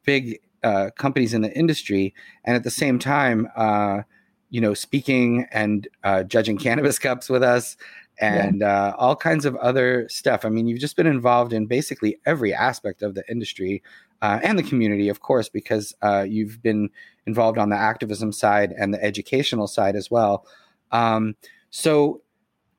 big 0.06 0.40
uh, 0.64 0.92
companies 0.98 1.34
in 1.34 1.42
the 1.42 1.52
industry, 1.58 2.14
and 2.46 2.56
at 2.56 2.64
the 2.64 2.72
same 2.72 3.00
time, 3.00 3.48
uh, 3.56 4.02
you 4.50 4.62
know, 4.62 4.74
speaking 4.74 5.48
and 5.52 5.88
uh, 6.04 6.24
judging 6.24 6.58
cannabis 6.66 7.00
cups 7.00 7.30
with 7.30 7.44
us, 7.44 7.76
and 8.22 8.62
yeah. 8.62 8.88
Uh, 8.90 8.96
all 8.98 9.16
kinds 9.16 9.46
of 9.46 9.56
other 9.58 10.08
stuff. 10.10 10.46
I 10.46 10.50
mean, 10.50 10.68
you've 10.68 10.80
just 10.80 10.96
been 10.96 11.08
involved 11.08 11.54
in 11.54 11.66
basically 11.66 12.18
every 12.26 12.54
aspect 12.54 13.02
of 13.02 13.16
the 13.16 13.24
industry 13.30 13.82
and 14.22 14.60
the 14.60 14.64
community, 14.64 15.08
of 15.08 15.22
course, 15.22 15.48
because 15.48 15.96
you've 16.28 16.62
been 16.62 16.90
involved 17.26 17.58
on 17.58 17.70
the 17.70 17.78
activism 17.78 18.34
side 18.34 18.74
and 18.78 18.94
the 18.94 19.02
educational 19.02 19.68
side 19.68 19.96
as 19.96 20.12
well. 20.12 20.46
Um, 20.92 21.36
so 21.70 22.22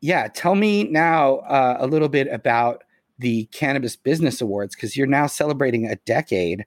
yeah, 0.01 0.29
tell 0.29 0.55
me 0.55 0.85
now 0.85 1.37
uh, 1.39 1.77
a 1.79 1.87
little 1.87 2.09
bit 2.09 2.29
about 2.29 2.85
the 3.19 3.45
Cannabis 3.47 3.97
Business 3.97 4.41
Awards 4.41 4.75
because 4.75 4.97
you're 4.97 5.07
now 5.07 5.27
celebrating 5.27 5.87
a 5.87 5.97
decade, 5.97 6.65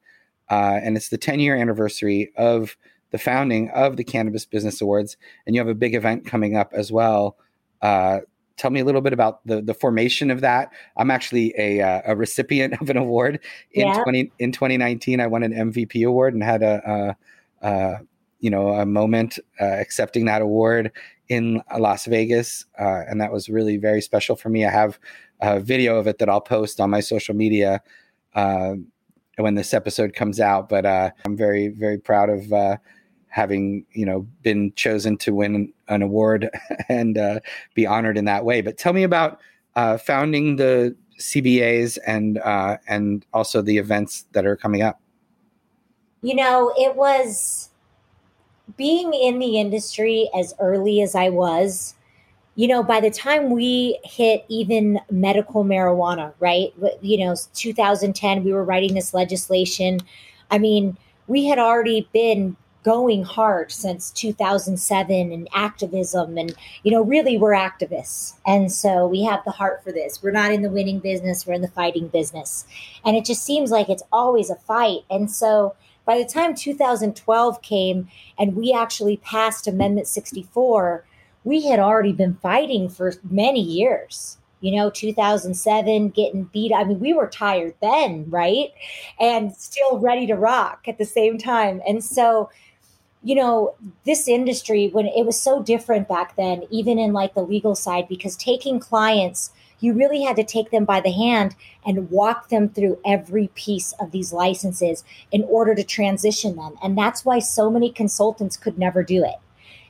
uh, 0.52 0.80
and 0.84 0.96
it's 0.96 1.10
the 1.10 1.17
10 1.17 1.39
year 1.39 1.56
anniversary 1.56 2.32
of 2.38 2.78
the 3.12 3.17
founding 3.17 3.69
of 3.72 3.98
the 3.98 4.04
Cannabis 4.04 4.46
Business 4.46 4.82
Awards, 4.82 5.17
and 5.46 5.56
you 5.56 5.62
have 5.62 5.67
a 5.67 5.76
big 5.76 5.96
event 5.96 6.26
coming 6.26 6.56
up 6.56 6.72
as 6.74 6.91
well. 6.91 7.38
Uh, 7.82 8.19
tell 8.58 8.69
me 8.69 8.80
a 8.80 8.86
little 8.86 9.02
bit 9.02 9.13
about 9.13 9.46
the 9.48 9.62
the 9.62 9.74
formation 9.74 10.30
of 10.30 10.41
that. 10.41 10.69
I'm 10.98 11.10
actually 11.12 11.54
a 11.58 11.82
uh, 11.82 12.02
a 12.06 12.15
recipient 12.15 12.74
of 12.82 12.89
an 12.89 12.98
award 12.98 13.39
in 13.72 13.88
Yeah. 13.88 14.04
20 14.04 14.32
in 14.39 14.52
2019. 14.52 15.19
I 15.19 15.28
won 15.28 15.43
an 15.43 15.54
MVP 15.54 16.06
award 16.08 16.34
and 16.34 16.43
had 16.43 16.62
a, 16.62 17.15
a, 17.63 17.67
a 17.67 18.00
you 18.39 18.50
know 18.50 18.69
a 18.69 18.86
moment 18.86 19.39
uh, 19.60 19.65
accepting 19.65 20.26
that 20.26 20.41
award 20.41 20.91
in 21.30 21.62
Las 21.78 22.06
Vegas, 22.06 22.66
uh, 22.80 23.04
and 23.08 23.20
that 23.22 23.32
was 23.32 23.50
really 23.50 23.78
very 23.78 24.02
special 24.02 24.36
for 24.36 24.50
me. 24.50 24.66
I 24.66 24.72
have 24.72 25.00
a 25.42 25.60
video 25.60 25.98
of 25.98 26.08
it 26.08 26.20
that 26.20 26.30
I'll 26.30 26.42
post 26.42 26.80
on 26.80 26.90
my 26.90 27.00
social 27.00 27.36
media 27.36 27.82
uh, 28.36 28.76
when 29.38 29.56
this 29.56 29.74
episode 29.74 30.14
comes 30.14 30.40
out. 30.40 30.70
But 30.70 30.86
uh, 30.86 31.12
I'm 31.26 31.38
very 31.38 31.70
very 31.70 31.98
proud 31.98 32.30
of. 32.30 32.52
Uh, 32.52 32.78
having 33.28 33.84
you 33.94 34.06
know 34.06 34.28
been 34.44 34.72
chosen 34.76 35.18
to 35.18 35.34
win 35.34 35.74
an 35.88 36.04
award 36.04 36.52
and 36.88 37.18
uh, 37.18 37.40
be 37.74 37.84
honored 37.84 38.16
in 38.16 38.26
that 38.26 38.46
way. 38.46 38.62
But 38.62 38.78
tell 38.78 38.94
me 38.94 39.02
about 39.02 39.40
uh, 39.76 39.98
founding 39.98 40.58
the 40.58 40.96
CBAs 41.20 41.98
and 42.06 42.38
and 42.88 43.26
also 43.34 43.64
the 43.64 43.80
events 43.80 44.26
that 44.34 44.46
are 44.46 44.56
coming 44.56 44.84
up. 44.84 45.02
You 46.22 46.36
know, 46.36 46.72
it 46.78 46.96
was 46.96 47.70
being 48.78 49.13
in 49.13 49.39
the 49.39 49.60
industry 49.60 50.30
as 50.38 50.54
early 50.60 51.02
as 51.02 51.15
I 51.15 51.30
was. 51.30 51.95
You 52.56 52.67
know, 52.67 52.84
by 52.84 52.99
the 52.99 53.10
time 53.10 53.49
we 53.49 53.99
hit 54.04 54.45
even 54.47 54.99
medical 55.10 55.63
marijuana, 55.63 56.34
right? 56.39 56.71
You 57.02 57.26
know, 57.26 57.36
2010, 57.56 58.43
we 58.43 58.54
were 58.54 58.63
writing 58.63 58.93
this 58.93 59.13
legislation. 59.13 59.99
I 60.52 60.60
mean, 60.60 60.95
we 61.28 61.45
had 61.45 61.58
already 61.58 62.08
been 62.13 62.56
going 62.84 63.23
hard 63.23 63.71
since 63.71 64.12
2007 64.12 65.32
and 65.32 65.47
activism 65.54 66.38
and 66.38 66.54
you 66.84 66.91
know 66.91 67.02
really 67.02 67.38
we're 67.38 67.54
activists 67.54 68.34
and 68.45 68.71
so 68.71 69.08
we 69.08 69.23
have 69.23 69.43
the 69.45 69.52
heart 69.52 69.82
for 69.84 69.91
this 69.91 70.21
we're 70.21 70.32
not 70.32 70.52
in 70.52 70.62
the 70.62 70.69
winning 70.69 70.99
business 70.99 71.47
we're 71.47 71.54
in 71.54 71.62
the 71.62 71.67
fighting 71.69 72.10
business 72.10 72.65
and 73.06 73.15
it 73.15 73.23
just 73.23 73.43
seems 73.43 73.71
like 73.71 73.88
it's 73.88 74.04
always 74.12 74.49
a 74.49 74.56
fight 74.56 74.99
and 75.10 75.32
so 75.32 75.73
by 76.06 76.18
the 76.18 76.26
time 76.26 76.56
2012 76.56 77.62
came 77.62 78.08
and 78.38 78.56
we 78.56 78.74
actually 78.74 79.18
passed 79.18 79.68
amendment 79.68 80.08
64 80.08 81.06
we 81.44 81.66
had 81.66 81.80
already 81.80 82.13
been 82.13 82.36
fighting 82.36 82.88
for 82.88 83.13
many 83.30 83.62
years. 83.62 84.38
You 84.62 84.78
know 84.78 84.89
2007 84.89 86.10
getting 86.10 86.46
beat 86.46 86.72
i 86.74 86.86
mean 86.86 87.02
we 87.02 87.12
were 87.12 87.28
tired 87.28 87.74
then 87.82 88.26
right? 88.30 88.72
And 89.20 89.54
still 89.54 90.00
ready 90.00 90.26
to 90.28 90.36
rock 90.36 90.86
at 90.88 90.98
the 90.98 91.06
same 91.06 91.38
time. 91.38 91.82
And 91.86 92.02
so 92.04 92.50
you 93.24 93.36
know, 93.36 93.74
this 94.06 94.28
industry, 94.28 94.89
when 94.89 95.08
it 95.08 95.26
was 95.26 95.42
so 95.42 95.63
different 95.63 96.10
back 96.10 96.36
then, 96.36 96.63
even 96.70 97.00
in 97.00 97.13
like 97.13 97.34
the 97.34 97.42
legal 97.42 97.74
side, 97.74 98.08
because 98.10 98.36
taking 98.36 98.80
clients, 98.80 99.52
you 99.80 99.94
really 99.94 100.24
had 100.24 100.36
to 100.38 100.44
take 100.44 100.72
them 100.72 100.86
by 100.86 101.02
the 101.02 101.12
hand 101.12 101.56
and 101.86 102.10
walk 102.10 102.50
them 102.50 102.70
through 102.70 103.00
every 103.06 103.50
piece 103.56 103.94
of 104.00 104.12
these 104.12 104.32
licenses 104.34 105.04
in 105.32 105.44
order 105.44 105.76
to 105.76 105.84
transition 105.84 106.56
them. 106.56 106.78
And 106.82 106.98
that's 106.98 107.26
why 107.26 107.40
so 107.40 107.70
many 107.70 107.92
consultants 107.92 108.58
could 108.58 108.78
never 108.78 109.04
do 109.04 109.24
it. 109.24 109.36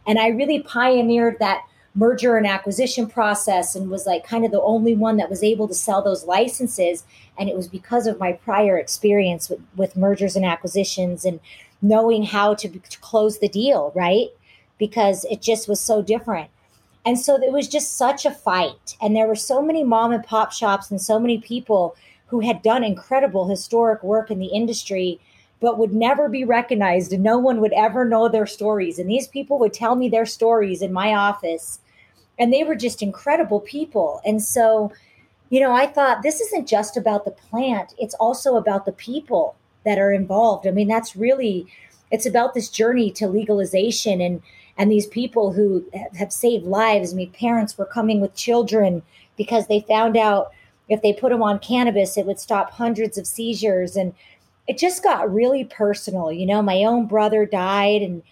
And 0.05 0.19
I 0.19 0.27
really 0.27 0.61
pioneered 0.61 1.39
that 1.39 1.63
merger 1.95 2.37
and 2.37 2.47
acquisition 2.47 3.07
process 3.07 3.75
and 3.75 3.89
was 3.89 4.05
like 4.05 4.25
kind 4.25 4.43
of 4.45 4.51
the 4.51 4.61
only 4.61 4.95
one 4.95 5.17
that 5.17 5.29
was 5.29 5.43
able 5.43 5.67
to 5.67 5.73
sell 5.73 6.01
those 6.01 6.25
licenses. 6.25 7.03
And 7.37 7.49
it 7.49 7.55
was 7.55 7.67
because 7.67 8.07
of 8.07 8.19
my 8.19 8.33
prior 8.33 8.77
experience 8.77 9.49
with, 9.49 9.59
with 9.75 9.95
mergers 9.95 10.35
and 10.35 10.45
acquisitions 10.45 11.23
and 11.23 11.39
knowing 11.81 12.23
how 12.23 12.55
to, 12.55 12.69
to 12.69 12.99
close 12.99 13.39
the 13.39 13.47
deal, 13.47 13.91
right? 13.95 14.29
Because 14.79 15.25
it 15.25 15.41
just 15.41 15.67
was 15.67 15.79
so 15.79 16.01
different. 16.01 16.49
And 17.05 17.19
so 17.19 17.35
it 17.35 17.51
was 17.51 17.67
just 17.67 17.97
such 17.97 18.25
a 18.25 18.31
fight. 18.31 18.95
And 19.01 19.15
there 19.15 19.27
were 19.27 19.35
so 19.35 19.61
many 19.61 19.83
mom 19.83 20.11
and 20.11 20.23
pop 20.23 20.51
shops 20.51 20.89
and 20.89 21.01
so 21.01 21.19
many 21.19 21.37
people 21.37 21.95
who 22.27 22.39
had 22.39 22.63
done 22.63 22.83
incredible 22.83 23.47
historic 23.47 24.01
work 24.03 24.31
in 24.31 24.39
the 24.39 24.47
industry, 24.47 25.19
but 25.59 25.77
would 25.77 25.93
never 25.93 26.29
be 26.29 26.43
recognized 26.43 27.11
and 27.13 27.23
no 27.23 27.37
one 27.37 27.59
would 27.61 27.73
ever 27.73 28.05
know 28.05 28.29
their 28.29 28.45
stories. 28.45 28.97
And 28.97 29.09
these 29.09 29.27
people 29.27 29.59
would 29.59 29.73
tell 29.73 29.95
me 29.95 30.09
their 30.09 30.25
stories 30.25 30.81
in 30.81 30.93
my 30.93 31.13
office. 31.13 31.79
And 32.39 32.51
they 32.51 32.63
were 32.63 32.75
just 32.75 33.01
incredible 33.01 33.59
people. 33.59 34.21
And 34.25 34.41
so, 34.41 34.91
you 35.49 35.59
know, 35.59 35.73
I 35.73 35.85
thought 35.85 36.23
this 36.23 36.41
isn't 36.41 36.67
just 36.67 36.97
about 36.97 37.25
the 37.25 37.31
plant, 37.31 37.93
it's 37.99 38.15
also 38.15 38.55
about 38.55 38.85
the 38.85 38.91
people 38.91 39.55
that 39.85 39.99
are 39.99 40.11
involved. 40.13 40.65
I 40.65 40.71
mean, 40.71 40.87
that's 40.87 41.15
really 41.15 41.67
it's 42.09 42.25
about 42.27 42.53
this 42.53 42.69
journey 42.69 43.09
to 43.11 43.27
legalization 43.27 44.21
and 44.21 44.41
and 44.77 44.91
these 44.91 45.07
people 45.07 45.53
who 45.53 45.85
have 46.17 46.33
saved 46.33 46.65
lives. 46.65 47.13
I 47.13 47.15
mean, 47.15 47.31
parents 47.31 47.77
were 47.77 47.85
coming 47.85 48.21
with 48.21 48.35
children 48.35 49.03
because 49.37 49.67
they 49.67 49.81
found 49.81 50.17
out 50.17 50.51
if 50.89 51.01
they 51.01 51.13
put 51.13 51.29
them 51.31 51.43
on 51.43 51.59
cannabis, 51.59 52.17
it 52.17 52.25
would 52.25 52.39
stop 52.39 52.71
hundreds 52.71 53.17
of 53.17 53.27
seizures. 53.27 53.95
And 53.95 54.13
it 54.67 54.77
just 54.77 55.03
got 55.03 55.33
really 55.33 55.63
personal. 55.63 56.31
You 56.31 56.45
know, 56.45 56.61
my 56.61 56.83
own 56.83 57.05
brother 57.05 57.45
died, 57.45 58.01
and 58.01 58.23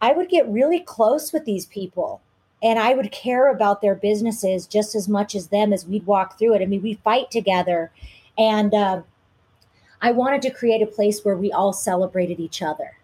I 0.00 0.12
would 0.12 0.28
get 0.28 0.48
really 0.48 0.80
close 0.80 1.32
with 1.32 1.44
these 1.44 1.66
people. 1.66 2.20
And 2.62 2.78
I 2.78 2.94
would 2.94 3.12
care 3.12 3.50
about 3.50 3.80
their 3.80 3.94
businesses 3.94 4.66
just 4.66 4.94
as 4.94 5.08
much 5.08 5.34
as 5.34 5.48
them 5.48 5.72
as 5.72 5.86
we'd 5.86 6.06
walk 6.06 6.38
through 6.38 6.54
it. 6.54 6.62
I 6.62 6.66
mean, 6.66 6.82
we 6.82 6.94
fight 6.94 7.30
together. 7.30 7.92
And, 8.38 8.74
uh, 8.74 9.02
I 10.02 10.10
wanted 10.10 10.42
to 10.42 10.50
create 10.50 10.82
a 10.82 10.86
place 10.86 11.24
where 11.24 11.36
we 11.36 11.52
all 11.52 11.72
celebrated 11.72 12.40
each 12.40 12.62
other. 12.62 12.96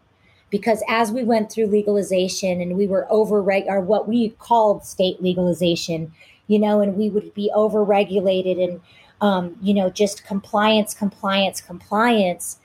Because 0.52 0.84
as 0.86 1.10
we 1.10 1.24
went 1.24 1.50
through 1.50 1.66
legalization 1.66 2.60
and 2.60 2.76
we 2.76 2.86
were 2.86 3.10
over 3.10 3.40
or 3.40 3.80
what 3.80 4.06
we 4.06 4.28
called 4.38 4.84
state 4.84 5.20
legalization, 5.22 6.12
you 6.46 6.58
know, 6.58 6.82
and 6.82 6.96
we 6.96 7.08
would 7.08 7.32
be 7.32 7.50
over 7.54 7.82
regulated 7.82 8.58
and, 8.58 8.80
um, 9.22 9.56
you 9.62 9.72
know, 9.72 9.88
just 9.88 10.26
compliance, 10.26 10.92
compliance, 10.92 11.62
compliance. 11.62 12.58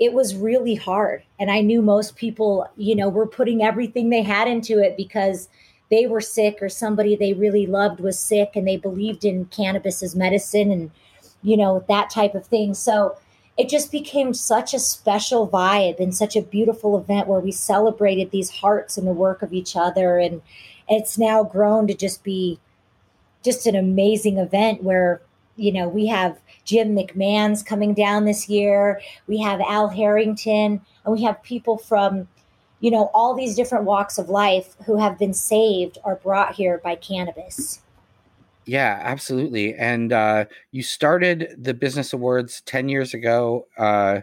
It 0.00 0.14
was 0.14 0.34
really 0.34 0.74
hard. 0.74 1.22
And 1.38 1.50
I 1.50 1.60
knew 1.60 1.82
most 1.82 2.16
people, 2.16 2.66
you 2.76 2.96
know, 2.96 3.10
were 3.10 3.26
putting 3.26 3.62
everything 3.62 4.08
they 4.08 4.22
had 4.22 4.48
into 4.48 4.78
it 4.78 4.96
because 4.96 5.50
they 5.90 6.06
were 6.06 6.22
sick 6.22 6.62
or 6.62 6.70
somebody 6.70 7.14
they 7.14 7.34
really 7.34 7.66
loved 7.66 8.00
was 8.00 8.18
sick 8.18 8.52
and 8.54 8.66
they 8.66 8.78
believed 8.78 9.22
in 9.22 9.44
cannabis 9.46 10.02
as 10.02 10.16
medicine 10.16 10.70
and, 10.70 10.90
you 11.42 11.58
know, 11.58 11.84
that 11.88 12.08
type 12.08 12.34
of 12.34 12.46
thing. 12.46 12.72
So, 12.72 13.18
it 13.56 13.68
just 13.68 13.92
became 13.92 14.34
such 14.34 14.74
a 14.74 14.80
special 14.80 15.48
vibe 15.48 16.00
and 16.00 16.14
such 16.14 16.34
a 16.34 16.42
beautiful 16.42 16.98
event 16.98 17.28
where 17.28 17.40
we 17.40 17.52
celebrated 17.52 18.30
these 18.30 18.50
hearts 18.50 18.98
and 18.98 19.06
the 19.06 19.12
work 19.12 19.42
of 19.42 19.52
each 19.52 19.76
other. 19.76 20.18
And 20.18 20.42
it's 20.88 21.18
now 21.18 21.44
grown 21.44 21.86
to 21.86 21.94
just 21.94 22.24
be 22.24 22.58
just 23.44 23.66
an 23.66 23.76
amazing 23.76 24.38
event 24.38 24.82
where 24.82 25.20
you 25.56 25.70
know 25.70 25.86
we 25.86 26.06
have 26.06 26.40
jim 26.64 26.96
mcmahon's 26.96 27.62
coming 27.62 27.94
down 27.94 28.24
this 28.24 28.48
year. 28.48 29.00
We 29.28 29.38
have 29.38 29.60
al 29.60 29.88
harrington 29.88 30.80
and 31.04 31.12
we 31.14 31.22
have 31.22 31.42
people 31.42 31.78
from 31.78 32.26
you 32.80 32.90
know 32.90 33.10
all 33.14 33.34
these 33.34 33.54
different 33.54 33.84
walks 33.84 34.18
of 34.18 34.28
life 34.28 34.74
who 34.86 34.96
have 34.96 35.18
been 35.18 35.34
saved 35.34 35.98
or 36.02 36.16
brought 36.16 36.56
here 36.56 36.80
by 36.82 36.96
cannabis 36.96 37.80
Yeah, 38.66 38.98
absolutely. 39.02 39.74
And 39.74 40.12
uh, 40.12 40.46
you 40.72 40.82
started 40.82 41.54
the 41.58 41.74
Business 41.74 42.12
Awards 42.12 42.62
10 42.62 42.88
years 42.88 43.12
ago 43.12 43.66
uh, 43.76 44.20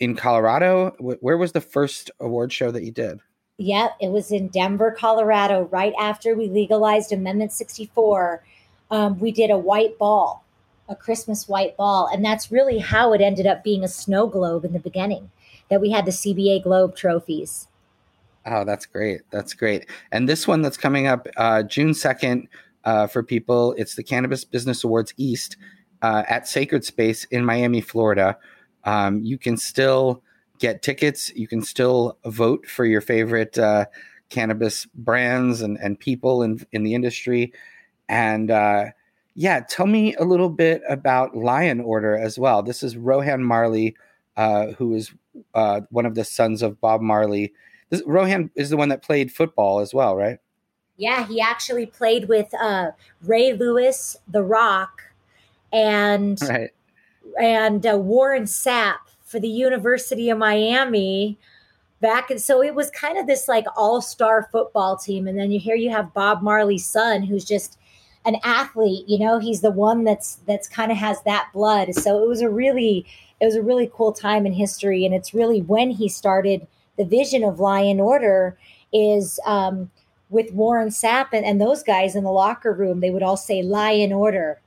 in 0.00 0.16
Colorado. 0.16 0.90
Wh- 0.98 1.22
Where 1.22 1.36
was 1.36 1.52
the 1.52 1.60
first 1.60 2.10
award 2.20 2.52
show 2.52 2.70
that 2.70 2.84
you 2.84 2.92
did? 2.92 3.20
Yep, 3.58 3.96
it 4.00 4.10
was 4.10 4.30
in 4.30 4.48
Denver, 4.48 4.94
Colorado, 4.96 5.62
right 5.64 5.92
after 5.98 6.34
we 6.34 6.48
legalized 6.48 7.12
Amendment 7.12 7.52
64. 7.52 8.42
Um, 8.90 9.18
we 9.18 9.32
did 9.32 9.50
a 9.50 9.58
white 9.58 9.98
ball, 9.98 10.44
a 10.88 10.94
Christmas 10.94 11.48
white 11.48 11.76
ball. 11.76 12.08
And 12.10 12.24
that's 12.24 12.52
really 12.52 12.78
how 12.78 13.12
it 13.12 13.20
ended 13.20 13.46
up 13.46 13.64
being 13.64 13.82
a 13.82 13.88
snow 13.88 14.28
globe 14.28 14.64
in 14.64 14.72
the 14.72 14.78
beginning, 14.78 15.30
that 15.68 15.80
we 15.80 15.90
had 15.90 16.06
the 16.06 16.12
CBA 16.12 16.62
Globe 16.62 16.96
trophies. 16.96 17.66
Oh, 18.46 18.64
that's 18.64 18.86
great. 18.86 19.22
That's 19.30 19.52
great. 19.52 19.86
And 20.12 20.28
this 20.28 20.46
one 20.46 20.62
that's 20.62 20.78
coming 20.78 21.06
up 21.06 21.26
uh, 21.36 21.64
June 21.64 21.90
2nd 21.90 22.46
uh, 22.88 23.06
for 23.06 23.22
people, 23.22 23.74
it's 23.76 23.96
the 23.96 24.02
Cannabis 24.02 24.46
Business 24.46 24.82
Awards 24.82 25.12
East 25.18 25.58
uh, 26.00 26.22
at 26.26 26.48
Sacred 26.48 26.86
Space 26.86 27.24
in 27.24 27.44
Miami, 27.44 27.82
Florida. 27.82 28.38
Um, 28.84 29.20
you 29.22 29.36
can 29.36 29.58
still 29.58 30.22
get 30.58 30.80
tickets. 30.80 31.30
You 31.36 31.46
can 31.46 31.60
still 31.60 32.16
vote 32.24 32.64
for 32.66 32.86
your 32.86 33.02
favorite 33.02 33.58
uh, 33.58 33.84
cannabis 34.30 34.86
brands 34.94 35.60
and, 35.60 35.76
and 35.82 36.00
people 36.00 36.42
in, 36.42 36.64
in 36.72 36.82
the 36.82 36.94
industry. 36.94 37.52
And 38.08 38.50
uh, 38.50 38.86
yeah, 39.34 39.60
tell 39.68 39.86
me 39.86 40.14
a 40.14 40.24
little 40.24 40.48
bit 40.48 40.80
about 40.88 41.36
Lion 41.36 41.82
Order 41.82 42.16
as 42.16 42.38
well. 42.38 42.62
This 42.62 42.82
is 42.82 42.96
Rohan 42.96 43.44
Marley, 43.44 43.96
uh, 44.38 44.68
who 44.68 44.94
is 44.94 45.12
uh, 45.54 45.82
one 45.90 46.06
of 46.06 46.14
the 46.14 46.24
sons 46.24 46.62
of 46.62 46.80
Bob 46.80 47.02
Marley. 47.02 47.52
This, 47.90 48.02
Rohan 48.06 48.50
is 48.54 48.70
the 48.70 48.78
one 48.78 48.88
that 48.88 49.02
played 49.02 49.30
football 49.30 49.80
as 49.80 49.92
well, 49.92 50.16
right? 50.16 50.38
Yeah, 50.98 51.26
he 51.26 51.40
actually 51.40 51.86
played 51.86 52.28
with 52.28 52.52
uh, 52.60 52.90
Ray 53.22 53.54
Lewis, 53.54 54.16
The 54.28 54.42
Rock, 54.42 55.00
and 55.72 56.38
Right. 56.42 56.70
and 57.40 57.86
uh, 57.86 57.96
Warren 57.98 58.44
Sapp 58.44 58.96
for 59.24 59.38
the 59.40 59.48
University 59.48 60.28
of 60.30 60.38
Miami. 60.38 61.38
back 62.00 62.30
and 62.30 62.40
so 62.40 62.62
it 62.62 62.74
was 62.74 62.90
kind 62.90 63.18
of 63.18 63.26
this 63.26 63.48
like 63.48 63.66
all-star 63.76 64.48
football 64.52 64.96
team 64.96 65.26
and 65.26 65.36
then 65.38 65.50
you 65.50 65.58
hear 65.58 65.74
you 65.74 65.90
have 65.90 66.14
bob 66.14 66.42
marley's 66.42 66.86
son 66.86 67.22
who's 67.24 67.44
just 67.44 67.76
an 68.24 68.36
athlete 68.44 69.04
you 69.08 69.18
know 69.18 69.38
he's 69.40 69.62
the 69.62 69.70
one 69.72 70.04
that's 70.04 70.36
that's 70.46 70.68
kind 70.68 70.92
of 70.92 70.96
has 70.98 71.20
that 71.22 71.48
blood 71.52 71.92
so 71.94 72.22
it 72.22 72.28
was 72.28 72.40
a 72.40 72.48
really 72.48 73.04
it 73.40 73.44
was 73.46 73.56
a 73.56 73.62
really 73.62 73.90
cool 73.92 74.12
time 74.12 74.46
in 74.46 74.52
history 74.52 75.04
and 75.04 75.12
it's 75.12 75.34
really 75.34 75.60
when 75.62 75.90
he 75.90 76.08
started 76.08 76.66
the 76.98 77.04
vision 77.04 77.42
of 77.42 77.58
lion 77.58 77.98
order 78.00 78.56
is 78.92 79.40
um, 79.44 79.90
with 80.30 80.52
warren 80.52 80.88
sapp 80.88 81.28
and, 81.32 81.44
and 81.44 81.60
those 81.60 81.82
guys 81.82 82.14
in 82.14 82.24
the 82.24 82.30
locker 82.30 82.72
room 82.72 83.00
they 83.00 83.10
would 83.10 83.22
all 83.22 83.36
say 83.36 83.62
lie 83.62 83.92
in 83.92 84.12
order. 84.12 84.60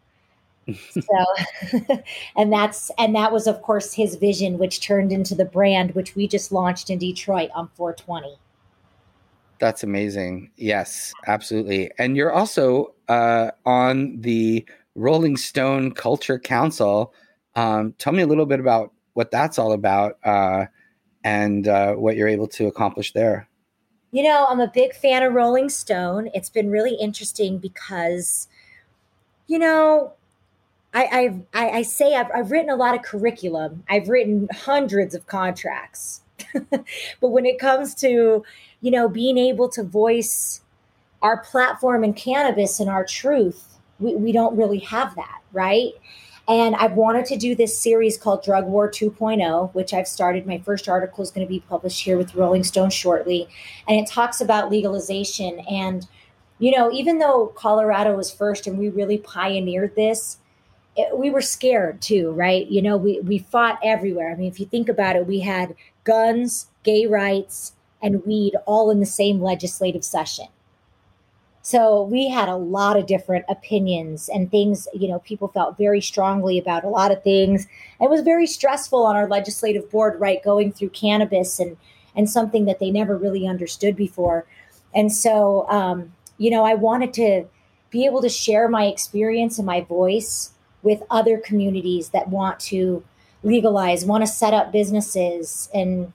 So 0.92 1.26
and 2.38 2.54
that's 2.54 2.92
and 2.98 3.16
that 3.16 3.32
was 3.34 3.48
of 3.48 3.62
course 3.62 3.94
his 3.94 4.16
vision 4.16 4.58
which 4.58 4.80
turned 4.80 5.12
into 5.12 5.34
the 5.36 5.44
brand 5.44 5.96
which 5.96 6.16
we 6.16 6.28
just 6.28 6.52
launched 6.52 6.90
in 6.90 7.00
detroit 7.00 7.50
on 7.56 7.68
420 7.76 8.38
that's 9.60 9.84
amazing. 9.84 10.50
Yes 10.56 11.14
absolutely. 11.28 11.92
And 11.98 12.16
you're 12.16 12.32
also 12.32 12.94
uh, 13.10 13.52
on 13.66 14.22
the 14.22 14.66
rolling 14.96 15.36
stone 15.36 15.92
culture 15.92 16.40
council. 16.40 17.14
Um, 17.56 17.94
tell 17.98 18.14
me 18.14 18.24
a 18.24 18.28
little 18.28 18.46
bit 18.46 18.60
about 18.60 18.94
what 19.14 19.32
that's 19.32 19.60
all 19.60 19.74
about 19.74 20.18
uh, 20.24 20.66
and 21.24 21.68
uh, 21.68 21.94
what 21.94 22.16
you're 22.16 22.28
able 22.28 22.48
to 22.48 22.68
accomplish 22.68 23.14
there 23.14 23.48
you 24.12 24.24
know 24.24 24.46
i'm 24.50 24.60
a 24.60 24.68
big 24.68 24.94
fan 24.94 25.24
of 25.24 25.34
rolling 25.34 25.70
stone 25.70 26.30
it's 26.34 26.50
been 26.50 26.70
really 26.70 26.96
interesting 26.96 27.58
because 27.58 28.48
you 29.48 29.58
know 29.60 30.14
I, 30.94 31.42
I, 31.54 31.70
I 31.70 31.82
say 31.84 32.16
I've, 32.16 32.30
I've 32.36 32.52
written 32.52 32.70
a 32.70 32.76
lot 32.76 32.96
of 32.96 33.02
curriculum. 33.02 33.84
I've 33.90 34.10
written 34.10 34.50
hundreds 34.54 35.16
of 35.16 35.26
contracts. 35.26 36.22
but 36.70 36.88
when 37.22 37.46
it 37.46 37.60
comes 37.60 37.96
to, 37.96 38.44
you 38.82 38.92
know, 38.92 39.08
being 39.08 39.38
able 39.38 39.70
to 39.70 39.84
voice 39.84 40.62
our 41.22 41.38
platform 41.38 42.04
in 42.04 42.14
cannabis 42.14 42.80
and 42.80 42.90
our 42.90 43.06
truth, 43.06 43.78
we, 44.00 44.16
we 44.16 44.32
don't 44.32 44.58
really 44.58 44.80
have 44.80 45.16
that, 45.16 45.40
right? 45.54 45.94
And 46.48 46.76
I've 46.76 46.94
wanted 46.94 47.26
to 47.26 47.38
do 47.38 47.56
this 47.56 47.78
series 47.78 48.18
called 48.18 48.44
Drug 48.44 48.66
War 48.66 48.90
2.0, 48.90 49.74
which 49.74 49.94
I've 49.94 50.08
started. 50.08 50.46
My 50.46 50.58
first 50.60 50.90
article 50.90 51.24
is 51.24 51.32
going 51.32 51.46
to 51.46 51.50
be 51.50 51.62
published 51.62 52.04
here 52.04 52.18
with 52.18 52.36
Rolling 52.36 52.64
Stone 52.64 52.90
shortly. 52.90 53.48
And 53.88 54.00
it 54.00 54.10
talks 54.10 54.42
about 54.42 54.72
legalization. 54.72 55.60
And, 55.70 56.08
you 56.60 56.76
know, 56.76 56.92
even 56.92 57.20
though 57.20 57.54
Colorado 57.56 58.16
was 58.16 58.32
first 58.32 58.68
and 58.68 58.78
we 58.78 58.90
really 58.90 59.18
pioneered 59.18 59.96
this, 59.96 60.38
it, 60.96 61.18
we 61.18 61.30
were 61.30 61.42
scared 61.42 62.02
too, 62.02 62.32
right? 62.32 62.68
You 62.68 62.82
know, 62.82 62.98
we, 62.98 63.20
we 63.22 63.38
fought 63.38 63.80
everywhere. 63.84 64.32
I 64.32 64.36
mean, 64.36 64.52
if 64.52 64.60
you 64.60 64.66
think 64.66 64.90
about 64.90 65.16
it, 65.16 65.28
we 65.28 65.40
had 65.40 65.76
guns, 66.04 66.68
gay 66.84 67.06
rights, 67.06 67.74
and 68.02 68.26
weed 68.26 68.56
all 68.66 68.90
in 68.90 69.00
the 69.00 69.06
same 69.06 69.42
legislative 69.42 70.04
session. 70.04 70.48
So 71.64 72.04
we 72.04 72.28
had 72.30 72.50
a 72.50 72.56
lot 72.56 72.98
of 72.98 73.06
different 73.06 73.46
opinions 73.48 74.30
and 74.30 74.50
things, 74.50 74.88
you 74.94 75.08
know, 75.08 75.20
people 75.20 75.48
felt 75.48 75.78
very 75.78 76.02
strongly 76.02 76.58
about 76.58 76.84
a 76.84 76.90
lot 76.90 77.12
of 77.12 77.24
things. 77.24 77.68
It 78.00 78.10
was 78.10 78.22
very 78.22 78.48
stressful 78.48 79.06
on 79.06 79.16
our 79.16 79.28
legislative 79.28 79.90
board, 79.92 80.20
right, 80.20 80.44
going 80.44 80.72
through 80.72 80.90
cannabis 80.90 81.60
and 81.60 81.78
and 82.14 82.30
something 82.30 82.66
that 82.66 82.80
they 82.80 82.92
never 82.92 83.16
really 83.18 83.48
understood 83.48 83.96
before. 83.96 84.46
And 84.94 85.14
so 85.14 85.68
um, 85.70 86.14
you 86.38 86.50
know, 86.50 86.66
I 86.66 86.74
wanted 86.74 87.14
to 87.14 87.46
be 87.92 88.06
able 88.06 88.22
to 88.22 88.30
share 88.30 88.68
my 88.68 88.86
experience 88.86 89.60
and 89.60 89.66
my 89.66 89.82
voice 89.82 90.52
with 90.82 91.04
other 91.12 91.38
communities 91.38 92.10
that 92.10 92.30
want 92.30 92.60
to 92.60 93.04
legalize, 93.44 94.06
want 94.06 94.24
to 94.24 94.28
set 94.28 94.54
up 94.54 94.72
businesses 94.72 95.70
and 95.74 96.12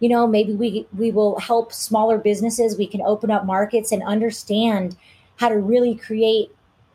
you 0.00 0.08
know 0.08 0.26
maybe 0.26 0.54
we 0.54 0.86
we 0.96 1.10
will 1.10 1.38
help 1.38 1.72
smaller 1.72 2.18
businesses. 2.18 2.76
We 2.76 2.86
can 2.86 3.02
open 3.02 3.30
up 3.30 3.44
markets 3.44 3.92
and 3.92 4.02
understand 4.02 4.96
how 5.36 5.48
to 5.48 5.58
really 5.58 5.94
create 5.94 6.50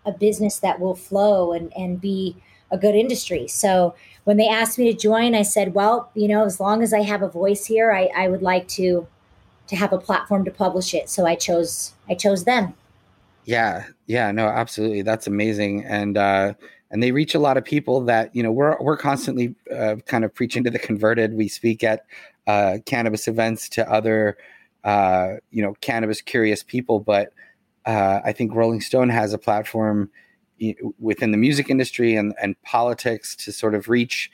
a 0.05 0.11
business 0.11 0.59
that 0.59 0.79
will 0.79 0.95
flow 0.95 1.53
and 1.53 1.71
and 1.75 1.99
be 1.99 2.35
a 2.71 2.77
good 2.77 2.95
industry. 2.95 3.47
So 3.47 3.95
when 4.23 4.37
they 4.37 4.47
asked 4.47 4.77
me 4.77 4.89
to 4.89 4.97
join 4.97 5.35
i 5.35 5.41
said 5.41 5.73
well 5.73 6.09
you 6.15 6.29
know 6.29 6.45
as 6.45 6.57
long 6.57 6.81
as 6.81 6.93
i 6.93 7.01
have 7.01 7.21
a 7.21 7.27
voice 7.27 7.65
here 7.65 7.91
i, 7.91 8.09
I 8.15 8.29
would 8.29 8.41
like 8.41 8.69
to 8.69 9.05
to 9.67 9.75
have 9.75 9.93
a 9.93 9.97
platform 9.97 10.45
to 10.45 10.51
publish 10.51 10.93
it. 10.93 11.09
So 11.09 11.25
i 11.25 11.35
chose 11.35 11.93
i 12.09 12.15
chose 12.15 12.43
them. 12.43 12.73
Yeah, 13.45 13.85
yeah, 14.07 14.31
no, 14.31 14.47
absolutely. 14.47 15.01
That's 15.01 15.27
amazing, 15.27 15.83
and 15.83 16.17
uh, 16.17 16.53
and 16.91 17.03
they 17.03 17.11
reach 17.11 17.35
a 17.35 17.39
lot 17.39 17.57
of 17.57 17.65
people 17.65 18.01
that 18.01 18.33
you 18.35 18.41
know 18.41 18.51
we're 18.51 18.77
we're 18.81 18.97
constantly 18.97 19.53
uh, 19.73 19.97
kind 20.05 20.23
of 20.23 20.33
preaching 20.33 20.63
to 20.63 20.69
the 20.69 20.79
converted. 20.79 21.33
We 21.33 21.47
speak 21.47 21.83
at 21.83 22.05
uh, 22.47 22.77
cannabis 22.85 23.27
events 23.27 23.69
to 23.69 23.89
other 23.91 24.37
uh, 24.83 25.35
you 25.51 25.63
know 25.63 25.73
cannabis 25.81 26.21
curious 26.21 26.63
people, 26.63 26.99
but 26.99 27.33
uh, 27.85 28.19
I 28.23 28.31
think 28.33 28.53
Rolling 28.53 28.81
Stone 28.81 29.09
has 29.09 29.33
a 29.33 29.37
platform 29.37 30.09
within 30.99 31.31
the 31.31 31.37
music 31.37 31.69
industry 31.69 32.15
and 32.15 32.33
and 32.41 32.61
politics 32.63 33.35
to 33.37 33.51
sort 33.51 33.75
of 33.75 33.89
reach 33.89 34.31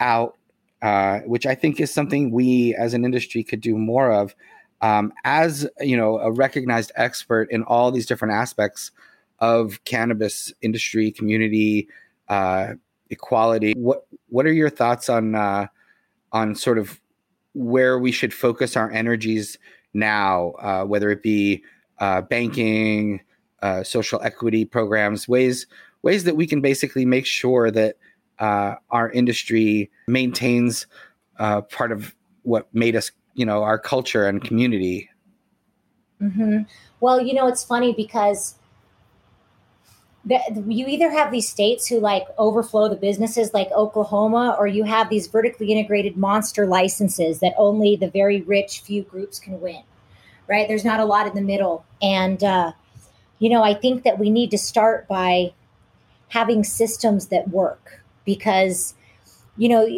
out, 0.00 0.36
uh, 0.82 1.20
which 1.20 1.46
I 1.46 1.54
think 1.54 1.80
is 1.80 1.92
something 1.92 2.30
we 2.30 2.74
as 2.74 2.94
an 2.94 3.04
industry 3.04 3.42
could 3.44 3.60
do 3.60 3.76
more 3.76 4.12
of. 4.12 4.34
Um, 4.80 5.12
as 5.24 5.68
you 5.80 5.96
know 5.96 6.18
a 6.18 6.32
recognized 6.32 6.90
expert 6.96 7.48
in 7.52 7.62
all 7.62 7.92
these 7.92 8.06
different 8.06 8.34
aspects 8.34 8.90
of 9.38 9.84
cannabis 9.84 10.52
industry 10.60 11.12
community 11.12 11.88
uh, 12.28 12.74
equality 13.10 13.74
what 13.76 14.06
what 14.28 14.46
are 14.46 14.52
your 14.52 14.70
thoughts 14.70 15.08
on 15.08 15.34
uh, 15.34 15.66
on 16.32 16.54
sort 16.54 16.78
of 16.78 17.00
where 17.54 17.98
we 17.98 18.12
should 18.12 18.32
focus 18.32 18.76
our 18.76 18.90
energies 18.90 19.58
now 19.94 20.52
uh, 20.58 20.84
whether 20.84 21.10
it 21.10 21.22
be 21.22 21.62
uh, 21.98 22.20
banking 22.22 23.20
uh, 23.62 23.82
social 23.82 24.20
equity 24.22 24.64
programs 24.64 25.28
ways 25.28 25.66
ways 26.02 26.24
that 26.24 26.36
we 26.36 26.46
can 26.46 26.60
basically 26.60 27.04
make 27.04 27.26
sure 27.26 27.70
that 27.70 27.96
uh, 28.38 28.74
our 28.90 29.10
industry 29.10 29.90
maintains 30.08 30.86
part 31.38 31.92
of 31.92 32.14
what 32.42 32.72
made 32.74 32.96
us 32.96 33.10
you 33.34 33.44
know 33.44 33.62
our 33.62 33.78
culture 33.78 34.26
and 34.26 34.42
community 34.42 35.08
mm-hmm. 36.20 36.60
well 37.00 37.20
you 37.20 37.34
know 37.34 37.46
it's 37.46 37.64
funny 37.64 37.92
because 37.92 38.54
the, 40.24 40.38
you 40.68 40.86
either 40.86 41.10
have 41.10 41.32
these 41.32 41.48
states 41.48 41.88
who 41.88 41.98
like 41.98 42.24
overflow 42.38 42.88
the 42.88 42.96
businesses 42.96 43.52
like 43.52 43.70
oklahoma 43.72 44.56
or 44.58 44.66
you 44.66 44.84
have 44.84 45.08
these 45.08 45.26
vertically 45.26 45.72
integrated 45.72 46.16
monster 46.16 46.66
licenses 46.66 47.40
that 47.40 47.54
only 47.56 47.96
the 47.96 48.08
very 48.08 48.42
rich 48.42 48.80
few 48.80 49.02
groups 49.02 49.38
can 49.38 49.60
win 49.60 49.82
right 50.48 50.68
there's 50.68 50.84
not 50.84 51.00
a 51.00 51.04
lot 51.04 51.26
in 51.26 51.34
the 51.34 51.42
middle 51.42 51.84
and 52.00 52.44
uh, 52.44 52.72
you 53.38 53.50
know 53.50 53.62
i 53.62 53.74
think 53.74 54.04
that 54.04 54.18
we 54.18 54.30
need 54.30 54.50
to 54.50 54.58
start 54.58 55.08
by 55.08 55.52
having 56.28 56.62
systems 56.62 57.26
that 57.26 57.48
work 57.48 58.02
because 58.24 58.94
you 59.56 59.68
know 59.68 59.88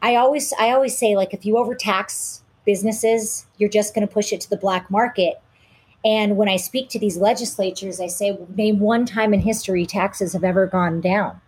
i 0.00 0.16
always 0.16 0.52
i 0.58 0.70
always 0.70 0.96
say 0.96 1.14
like 1.14 1.34
if 1.34 1.44
you 1.44 1.58
overtax 1.58 2.42
businesses, 2.68 3.46
you're 3.56 3.70
just 3.70 3.94
going 3.94 4.06
to 4.06 4.12
push 4.12 4.30
it 4.30 4.42
to 4.42 4.50
the 4.50 4.56
black 4.58 4.90
market. 4.90 5.40
And 6.04 6.36
when 6.36 6.48
I 6.48 6.56
speak 6.56 6.88
to 6.90 6.98
these 6.98 7.16
legislatures, 7.16 8.00
I 8.00 8.06
say, 8.06 8.38
name 8.54 8.78
one 8.78 9.04
time 9.04 9.34
in 9.34 9.40
history 9.40 9.84
taxes 9.84 10.32
have 10.32 10.44
ever 10.44 10.66
gone 10.66 11.00
down. 11.00 11.40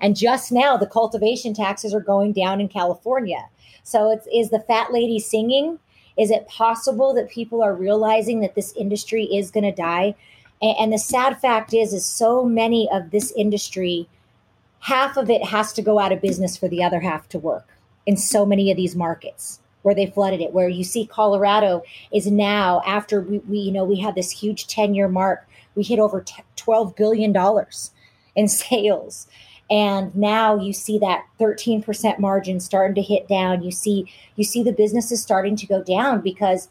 And 0.00 0.16
just 0.16 0.50
now, 0.50 0.76
the 0.76 0.86
cultivation 0.86 1.52
taxes 1.52 1.92
are 1.92 2.00
going 2.00 2.32
down 2.32 2.60
in 2.60 2.68
California. 2.68 3.48
So, 3.82 4.10
it's, 4.10 4.26
is 4.32 4.50
the 4.50 4.60
fat 4.60 4.92
lady 4.92 5.18
singing? 5.18 5.78
Is 6.16 6.30
it 6.30 6.48
possible 6.48 7.14
that 7.14 7.30
people 7.30 7.62
are 7.62 7.74
realizing 7.74 8.40
that 8.40 8.54
this 8.54 8.72
industry 8.72 9.24
is 9.24 9.50
going 9.50 9.64
to 9.64 9.72
die? 9.72 10.14
And, 10.62 10.76
and 10.78 10.92
the 10.92 10.98
sad 10.98 11.38
fact 11.38 11.74
is, 11.74 11.92
is 11.92 12.06
so 12.06 12.44
many 12.44 12.88
of 12.90 13.10
this 13.10 13.32
industry, 13.36 14.08
half 14.80 15.18
of 15.18 15.28
it 15.28 15.44
has 15.44 15.74
to 15.74 15.82
go 15.82 15.98
out 15.98 16.12
of 16.12 16.22
business 16.22 16.56
for 16.56 16.68
the 16.68 16.82
other 16.82 17.00
half 17.00 17.28
to 17.30 17.38
work 17.38 17.68
in 18.06 18.16
so 18.16 18.46
many 18.46 18.70
of 18.70 18.78
these 18.78 18.96
markets 18.96 19.59
where 19.82 19.94
they 19.94 20.06
flooded 20.06 20.40
it 20.40 20.52
where 20.52 20.68
you 20.68 20.84
see 20.84 21.06
colorado 21.06 21.82
is 22.12 22.26
now 22.26 22.82
after 22.86 23.20
we, 23.20 23.38
we 23.40 23.58
you 23.58 23.72
know 23.72 23.84
we 23.84 23.98
had 23.98 24.14
this 24.14 24.30
huge 24.30 24.66
10 24.66 24.94
year 24.94 25.08
mark 25.08 25.46
we 25.74 25.82
hit 25.82 25.98
over 25.98 26.24
12 26.56 26.96
billion 26.96 27.32
dollars 27.32 27.90
in 28.36 28.48
sales. 28.62 29.26
And 29.70 30.14
now 30.16 30.56
you 30.58 30.72
see 30.72 30.98
that 30.98 31.26
13% 31.38 32.18
margin 32.18 32.58
starting 32.58 32.94
to 32.96 33.02
hit 33.02 33.28
down. 33.28 33.62
You 33.62 33.70
see 33.70 34.12
you 34.34 34.44
see 34.44 34.62
the 34.62 34.72
businesses 34.72 35.22
starting 35.22 35.54
to 35.56 35.66
go 35.66 35.82
down 35.82 36.20
because 36.20 36.68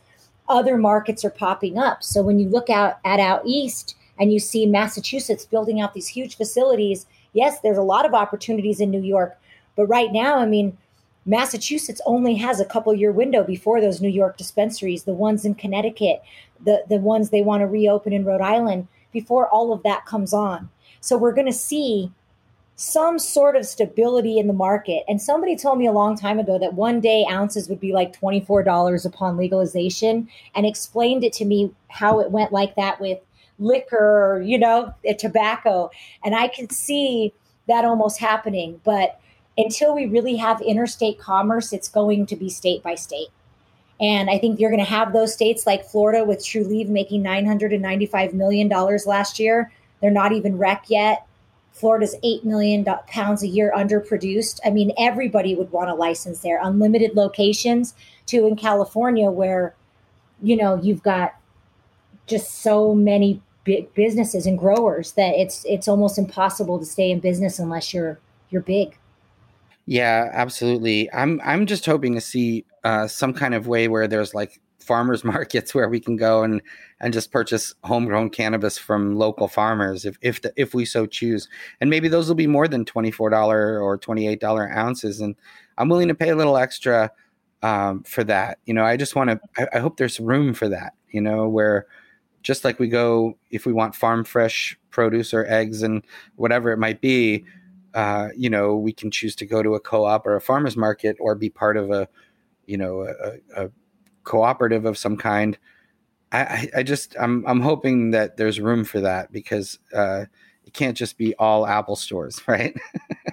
other 0.50 0.78
markets 0.78 1.24
are 1.24 1.30
popping 1.30 1.78
up. 1.78 2.04
So 2.04 2.22
when 2.22 2.40
you 2.40 2.50
look 2.50 2.70
out 2.70 3.00
at 3.06 3.20
out 3.20 3.44
east 3.46 3.96
and 4.20 4.34
you 4.34 4.40
see 4.40 4.66
massachusetts 4.66 5.46
building 5.46 5.80
out 5.80 5.94
these 5.94 6.08
huge 6.08 6.36
facilities 6.36 7.06
yes 7.32 7.62
there's 7.62 7.78
a 7.78 7.82
lot 7.82 8.06
of 8.06 8.14
opportunities 8.14 8.82
in 8.82 8.92
new 8.92 9.02
york. 9.02 9.38
But 9.78 9.86
right 9.86 10.12
now 10.12 10.40
i 10.40 10.46
mean 10.46 10.78
Massachusetts 11.26 12.02
only 12.06 12.36
has 12.36 12.60
a 12.60 12.66
couple 12.66 12.94
year 12.94 13.12
window 13.12 13.44
before 13.44 13.82
those 13.82 14.02
New 14.02 14.10
York 14.10 14.38
dispensaries, 14.38 15.04
the 15.04 15.14
ones 15.14 15.46
in 15.46 15.56
Connecticut, 15.56 16.22
the, 16.64 16.84
the 16.90 16.98
ones 16.98 17.30
they 17.30 17.42
want 17.42 17.62
to 17.62 17.68
reopen 17.68 18.14
in 18.14 18.26
Rhode 18.26 18.42
Island, 18.42 18.88
before 19.12 19.48
all 19.48 19.74
of 19.74 19.84
that 19.84 20.06
comes 20.06 20.34
on. 20.34 20.70
So 21.02 21.18
we're 21.18 21.34
going 21.34 21.48
to 21.48 21.54
see 21.54 22.12
some 22.76 23.20
sort 23.20 23.58
of 23.58 23.66
stability 23.66 24.40
in 24.40 24.48
the 24.48 24.54
market. 24.54 25.04
And 25.10 25.22
somebody 25.22 25.58
told 25.58 25.78
me 25.78 25.86
a 25.86 25.92
long 25.92 26.16
time 26.16 26.40
ago 26.40 26.58
that 26.60 26.76
one 26.76 27.02
day 27.02 27.26
ounces 27.30 27.68
would 27.68 27.82
be 27.82 27.92
like 27.92 28.18
$24 28.18 29.06
upon 29.06 29.36
legalization 29.36 30.30
and 30.56 30.66
explained 30.66 31.26
it 31.26 31.34
to 31.34 31.46
me 31.46 31.74
how 31.90 32.22
it 32.22 32.32
went 32.32 32.54
like 32.54 32.76
that 32.76 33.02
with 33.02 33.20
liquor, 33.60 34.42
you 34.46 34.58
know, 34.58 34.94
eh, 35.04 35.14
tobacco. 35.14 35.92
And 36.24 36.34
I 36.34 36.48
could 36.48 36.72
see 36.72 37.34
that 37.68 37.84
almost 37.84 38.18
happening. 38.18 38.80
But 38.86 39.20
until 39.60 39.94
we 39.94 40.06
really 40.06 40.38
have 40.38 40.62
interstate 40.62 41.20
commerce, 41.20 41.74
it's 41.74 41.90
going 41.90 42.26
to 42.28 42.36
be 42.38 42.50
state 42.50 42.82
by 42.82 42.96
state. 42.96 43.28
And 44.00 44.30
I 44.30 44.40
think 44.40 44.60
you're 44.60 44.70
going 44.72 44.84
to 44.84 44.90
have 44.90 45.12
those 45.12 45.34
states 45.34 45.68
like 45.68 45.84
Florida 45.84 46.24
with 46.24 46.40
Trulieve 46.40 46.88
making 46.88 47.22
$995 47.22 48.34
million 48.34 48.70
last 49.06 49.38
year. 49.38 49.72
They're 50.02 50.12
not 50.12 50.32
even 50.32 50.58
rec 50.58 50.86
yet. 50.88 51.26
Florida's 51.74 52.16
8 52.24 52.46
million 52.46 52.86
pounds 53.08 53.44
a 53.44 53.48
year 53.48 53.74
underproduced. 53.76 54.62
I 54.66 54.70
mean, 54.70 54.94
everybody 54.98 55.56
would 55.56 55.72
want 55.72 55.90
a 55.90 55.94
license 55.94 56.40
there, 56.40 56.60
unlimited 56.62 57.16
locations, 57.16 57.94
to 58.28 58.48
in 58.48 58.56
California, 58.56 59.30
where, 59.30 59.76
you 60.42 60.56
know, 60.56 60.80
you've 60.82 61.04
got 61.04 61.36
just 62.28 62.62
so 62.62 62.96
many 62.96 63.42
big 63.66 63.94
businesses 63.94 64.46
and 64.46 64.58
growers 64.58 65.12
that 65.14 65.36
it's 65.36 65.66
it's 65.66 65.88
almost 65.88 66.18
impossible 66.18 66.80
to 66.80 66.86
stay 66.86 67.12
in 67.12 67.20
business 67.20 67.60
unless 67.60 67.94
you're 67.94 68.20
you're 68.50 68.62
big. 68.62 68.98
Yeah, 69.90 70.30
absolutely. 70.34 71.12
I'm 71.14 71.42
I'm 71.44 71.66
just 71.66 71.84
hoping 71.86 72.14
to 72.14 72.22
see 72.22 72.64
uh, 72.84 73.08
some 73.08 73.34
kind 73.34 73.56
of 73.56 73.68
way 73.68 73.88
where 73.88 74.08
there's 74.08 74.36
like 74.36 74.62
farmers 74.80 75.24
markets 75.36 75.74
where 75.76 75.90
we 75.90 76.00
can 76.00 76.16
go 76.16 76.44
and 76.44 76.62
and 77.00 77.12
just 77.14 77.32
purchase 77.32 77.74
homegrown 77.84 78.30
cannabis 78.30 78.78
from 78.78 79.16
local 79.16 79.48
farmers 79.48 80.06
if 80.06 80.16
if 80.22 80.42
the, 80.42 80.54
if 80.56 80.76
we 80.76 80.86
so 80.86 81.08
choose. 81.08 81.50
And 81.82 81.90
maybe 81.90 82.08
those 82.08 82.28
will 82.28 82.36
be 82.36 82.46
more 82.48 82.68
than 82.68 82.86
twenty 82.86 83.10
four 83.12 83.32
dollar 83.32 83.82
or 83.82 83.98
twenty 83.98 84.28
eight 84.28 84.40
dollar 84.40 84.70
ounces. 84.72 85.22
And 85.22 85.36
I'm 85.80 85.90
willing 85.90 86.08
to 86.10 86.16
pay 86.16 86.30
a 86.30 86.36
little 86.36 86.58
extra 86.58 87.12
um, 87.64 88.04
for 88.04 88.24
that. 88.26 88.60
You 88.66 88.76
know, 88.76 88.86
I 88.86 88.96
just 88.96 89.16
want 89.16 89.32
to. 89.32 89.40
I, 89.58 89.78
I 89.78 89.80
hope 89.80 89.98
there's 89.98 90.20
room 90.20 90.54
for 90.54 90.70
that. 90.70 90.94
You 91.10 91.22
know, 91.22 91.50
where 91.50 91.88
just 92.44 92.64
like 92.66 92.80
we 92.80 92.88
go 92.88 93.38
if 93.52 93.66
we 93.66 93.74
want 93.74 93.96
farm 93.96 94.24
fresh 94.24 94.78
produce 94.92 95.34
or 95.34 95.46
eggs 95.48 95.84
and 95.84 96.04
whatever 96.36 96.72
it 96.72 96.78
might 96.80 97.02
be. 97.02 97.46
Uh, 97.94 98.30
you 98.36 98.50
know, 98.50 98.76
we 98.76 98.94
can 98.94 99.10
choose 99.10 99.36
to 99.36 99.46
go 99.46 99.64
to 99.64 99.76
a 99.76 99.80
co-op 99.80 100.26
or 100.28 100.36
a 100.36 100.42
farmers 100.42 100.78
market 100.78 101.18
or 101.20 101.36
be 101.36 101.50
part 101.50 101.76
of 101.76 101.90
a, 101.90 102.08
you 102.66 102.78
know, 102.78 103.02
a, 103.02 103.66
a 103.66 103.72
cooperative 104.24 104.86
of 104.86 104.98
some 104.98 105.18
kind. 105.18 105.58
I, 106.32 106.70
I 106.76 106.84
just 106.84 107.16
I'm 107.20 107.44
I'm 107.48 107.62
hoping 107.62 108.12
that 108.12 108.38
there's 108.38 108.60
room 108.60 108.84
for 108.84 109.00
that 109.02 109.32
because 109.32 109.80
uh, 109.96 110.26
it 110.64 110.74
can't 110.74 110.96
just 110.96 111.18
be 111.18 111.34
all 111.36 111.66
Apple 111.66 111.96
stores, 111.96 112.42
right? 112.48 112.76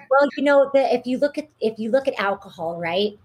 well, 0.09 0.27
you 0.35 0.43
know, 0.43 0.71
the, 0.73 0.93
if 0.93 1.05
you 1.05 1.19
look 1.19 1.37
at 1.37 1.47
if 1.61 1.77
you 1.77 1.91
look 1.91 2.07
at 2.07 2.19
alcohol, 2.19 2.79
right, 2.79 3.17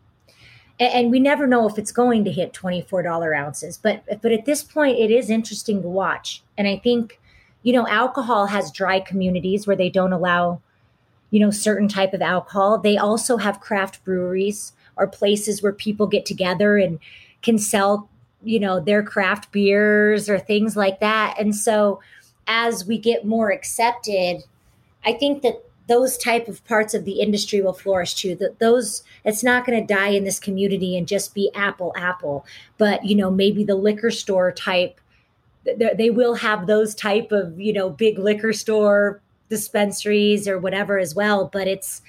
and, 0.78 0.92
and 0.92 1.10
we 1.10 1.18
never 1.18 1.46
know 1.46 1.66
if 1.66 1.78
it's 1.78 1.92
going 1.92 2.24
to 2.26 2.30
hit 2.30 2.52
twenty 2.52 2.82
four 2.82 3.02
dollar 3.02 3.34
ounces, 3.34 3.78
but 3.78 4.04
but 4.20 4.32
at 4.32 4.44
this 4.44 4.62
point, 4.62 4.98
it 4.98 5.10
is 5.10 5.30
interesting 5.30 5.80
to 5.80 5.88
watch, 5.88 6.42
and 6.58 6.68
I 6.68 6.76
think 6.76 7.18
you 7.62 7.72
know 7.72 7.88
alcohol 7.88 8.46
has 8.46 8.70
dry 8.70 9.00
communities 9.00 9.66
where 9.66 9.76
they 9.76 9.88
don't 9.88 10.12
allow 10.12 10.60
you 11.32 11.40
know 11.40 11.50
certain 11.50 11.88
type 11.88 12.14
of 12.14 12.22
alcohol. 12.22 12.78
They 12.78 12.96
also 12.96 13.38
have 13.38 13.58
craft 13.58 14.04
breweries 14.04 14.72
or 14.94 15.08
places 15.08 15.60
where 15.60 15.72
people 15.72 16.06
get 16.06 16.24
together 16.24 16.76
and 16.76 17.00
can 17.42 17.58
sell 17.58 18.08
you 18.44 18.60
know 18.60 18.78
their 18.78 19.02
craft 19.02 19.50
beers 19.50 20.28
or 20.28 20.38
things 20.38 20.76
like 20.76 21.00
that. 21.00 21.34
And 21.40 21.56
so 21.56 22.00
as 22.46 22.86
we 22.86 22.98
get 22.98 23.24
more 23.24 23.52
accepted 23.52 24.42
i 25.04 25.12
think 25.12 25.42
that 25.42 25.62
those 25.88 26.16
type 26.16 26.48
of 26.48 26.64
parts 26.64 26.94
of 26.94 27.04
the 27.04 27.20
industry 27.20 27.60
will 27.60 27.72
flourish 27.72 28.14
too. 28.14 28.36
That 28.36 28.58
those 28.58 29.02
it's 29.24 29.42
not 29.42 29.66
going 29.66 29.80
to 29.80 29.94
die 29.94 30.08
in 30.08 30.24
this 30.24 30.38
community 30.38 30.96
and 30.96 31.08
just 31.08 31.34
be 31.34 31.50
apple 31.54 31.92
apple. 31.96 32.46
But 32.78 33.04
you 33.04 33.16
know 33.16 33.30
maybe 33.30 33.64
the 33.64 33.74
liquor 33.74 34.10
store 34.10 34.52
type 34.52 35.00
they 35.64 36.10
will 36.10 36.34
have 36.34 36.66
those 36.66 36.94
type 36.94 37.30
of 37.30 37.60
you 37.60 37.72
know 37.72 37.90
big 37.90 38.18
liquor 38.18 38.52
store 38.52 39.20
dispensaries 39.56 40.48
or 40.48 40.58
whatever 40.58 40.98
as 40.98 41.14
well 41.14 41.48
but 41.52 41.68
it's 41.68 42.02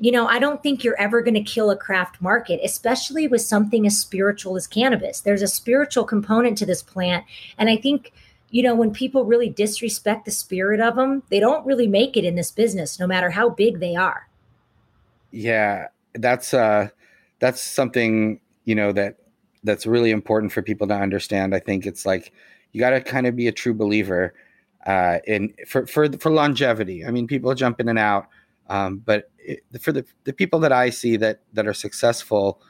you 0.00 0.12
know, 0.12 0.26
I 0.26 0.38
don't 0.38 0.62
think 0.62 0.84
you're 0.84 1.00
ever 1.00 1.22
going 1.22 1.34
to 1.34 1.42
kill 1.42 1.70
a 1.70 1.76
craft 1.76 2.20
market, 2.22 2.60
especially 2.62 3.26
with 3.26 3.42
something 3.42 3.86
as 3.86 3.98
spiritual 3.98 4.56
as 4.56 4.66
cannabis. 4.66 5.20
There's 5.20 5.42
a 5.42 5.48
spiritual 5.48 6.04
component 6.04 6.56
to 6.58 6.66
this 6.66 6.82
plant. 6.82 7.24
And 7.58 7.68
I 7.68 7.76
think, 7.76 8.12
you 8.50 8.62
know, 8.62 8.74
when 8.74 8.92
people 8.92 9.24
really 9.24 9.48
disrespect 9.48 10.24
the 10.24 10.30
spirit 10.30 10.80
of 10.80 10.94
them, 10.94 11.24
they 11.30 11.40
don't 11.40 11.66
really 11.66 11.88
make 11.88 12.16
it 12.16 12.24
in 12.24 12.36
this 12.36 12.52
business, 12.52 13.00
no 13.00 13.06
matter 13.06 13.30
how 13.30 13.48
big 13.48 13.80
they 13.80 13.96
are. 13.96 14.28
Yeah, 15.30 15.88
that's 16.14 16.54
uh 16.54 16.88
that's 17.40 17.60
something, 17.60 18.40
you 18.64 18.74
know, 18.74 18.92
that 18.92 19.16
that's 19.64 19.84
really 19.84 20.10
important 20.10 20.52
for 20.52 20.62
people 20.62 20.86
to 20.88 20.94
understand. 20.94 21.54
I 21.54 21.58
think 21.58 21.86
it's 21.86 22.06
like 22.06 22.32
you 22.72 22.80
got 22.80 22.90
to 22.90 23.00
kind 23.00 23.26
of 23.26 23.34
be 23.34 23.48
a 23.48 23.52
true 23.52 23.74
believer 23.74 24.32
uh 24.88 25.18
in 25.26 25.54
for 25.68 25.86
for 25.86 26.10
for 26.18 26.30
longevity. 26.32 27.04
I 27.06 27.10
mean, 27.12 27.26
people 27.28 27.54
jump 27.54 27.80
in 27.80 27.88
and 27.88 27.98
out 27.98 28.28
um, 28.68 28.98
but 28.98 29.30
it, 29.38 29.60
for 29.80 29.92
the, 29.92 30.04
the 30.24 30.32
people 30.32 30.60
that 30.60 30.72
I 30.72 30.90
see 30.90 31.16
that 31.16 31.40
that 31.54 31.66
are 31.66 31.74
successful, 31.74 32.60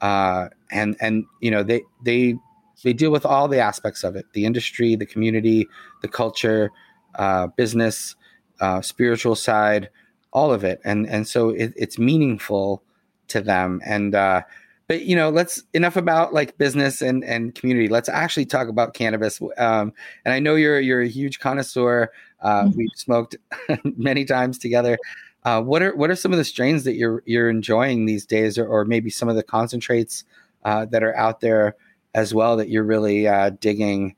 uh, 0.00 0.48
and 0.70 0.96
and 1.00 1.24
you 1.40 1.50
know 1.50 1.62
they 1.62 1.82
they 2.04 2.36
they 2.84 2.92
deal 2.92 3.10
with 3.10 3.26
all 3.26 3.48
the 3.48 3.58
aspects 3.58 4.04
of 4.04 4.16
it: 4.16 4.26
the 4.32 4.44
industry, 4.44 4.94
the 4.94 5.06
community, 5.06 5.66
the 6.02 6.08
culture, 6.08 6.70
uh, 7.16 7.48
business, 7.48 8.14
uh, 8.60 8.80
spiritual 8.80 9.34
side, 9.34 9.90
all 10.32 10.52
of 10.52 10.62
it, 10.64 10.80
and 10.84 11.08
and 11.08 11.26
so 11.26 11.50
it, 11.50 11.72
it's 11.76 11.98
meaningful 11.98 12.82
to 13.28 13.40
them. 13.40 13.80
And 13.84 14.14
uh, 14.14 14.42
but 14.88 15.02
you 15.04 15.14
know, 15.14 15.28
let's 15.28 15.62
enough 15.74 15.96
about 15.96 16.34
like 16.34 16.58
business 16.58 17.02
and 17.02 17.22
and 17.22 17.54
community. 17.54 17.88
Let's 17.88 18.08
actually 18.08 18.46
talk 18.46 18.68
about 18.68 18.94
cannabis. 18.94 19.40
Um, 19.58 19.92
and 20.24 20.34
I 20.34 20.40
know 20.40 20.54
you're 20.56 20.80
you're 20.80 21.02
a 21.02 21.08
huge 21.08 21.38
connoisseur. 21.38 22.10
Uh, 22.40 22.64
mm-hmm. 22.64 22.78
We've 22.78 22.90
smoked 22.96 23.36
many 23.96 24.24
times 24.24 24.58
together. 24.58 24.98
Uh, 25.44 25.62
what 25.62 25.82
are 25.82 25.94
what 25.94 26.10
are 26.10 26.16
some 26.16 26.32
of 26.32 26.38
the 26.38 26.44
strains 26.44 26.84
that 26.84 26.94
you're 26.94 27.22
you're 27.26 27.50
enjoying 27.50 28.06
these 28.06 28.24
days, 28.24 28.58
or, 28.58 28.66
or 28.66 28.84
maybe 28.86 29.10
some 29.10 29.28
of 29.28 29.36
the 29.36 29.42
concentrates 29.42 30.24
uh, 30.64 30.86
that 30.86 31.02
are 31.02 31.14
out 31.16 31.40
there 31.40 31.76
as 32.14 32.32
well 32.32 32.56
that 32.56 32.70
you're 32.70 32.82
really 32.84 33.28
uh, 33.28 33.50
digging 33.60 34.16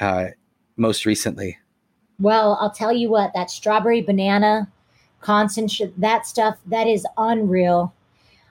uh, 0.00 0.28
most 0.76 1.04
recently? 1.04 1.58
Well, 2.20 2.56
I'll 2.60 2.70
tell 2.70 2.92
you 2.92 3.10
what 3.10 3.32
that 3.34 3.50
strawberry 3.50 4.02
banana 4.02 4.70
concentrate 5.20 6.00
that 6.00 6.26
stuff 6.26 6.58
that 6.66 6.86
is 6.86 7.04
unreal. 7.16 7.92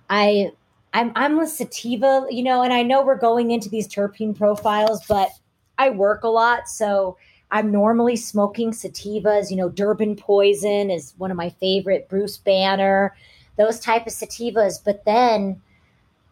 I 0.10 0.52
I'm 0.94 1.12
I'm 1.16 1.38
with 1.38 1.50
sativa, 1.50 2.26
you 2.30 2.44
know, 2.44 2.62
and 2.62 2.74
I 2.74 2.84
know 2.84 3.02
we're 3.02 3.18
going 3.18 3.52
into 3.52 3.70
these 3.70 3.88
terpene 3.88 4.38
profiles, 4.38 5.02
but 5.08 5.30
I 5.78 5.90
work 5.90 6.24
a 6.24 6.28
lot, 6.28 6.68
so 6.68 7.18
I'm 7.52 7.72
normally 7.72 8.16
smoking 8.16 8.72
sativas. 8.72 9.50
You 9.50 9.58
know, 9.58 9.70
Durban 9.70 10.16
Poison 10.16 10.92
is 10.92 11.14
one 11.18 11.32
of 11.32 11.38
my 11.38 11.50
favorite. 11.50 12.10
Bruce 12.10 12.38
Banner, 12.38 13.16
those 13.58 13.80
type 13.80 14.06
of 14.06 14.14
sativas. 14.14 14.84
But 14.84 15.06
then 15.06 15.62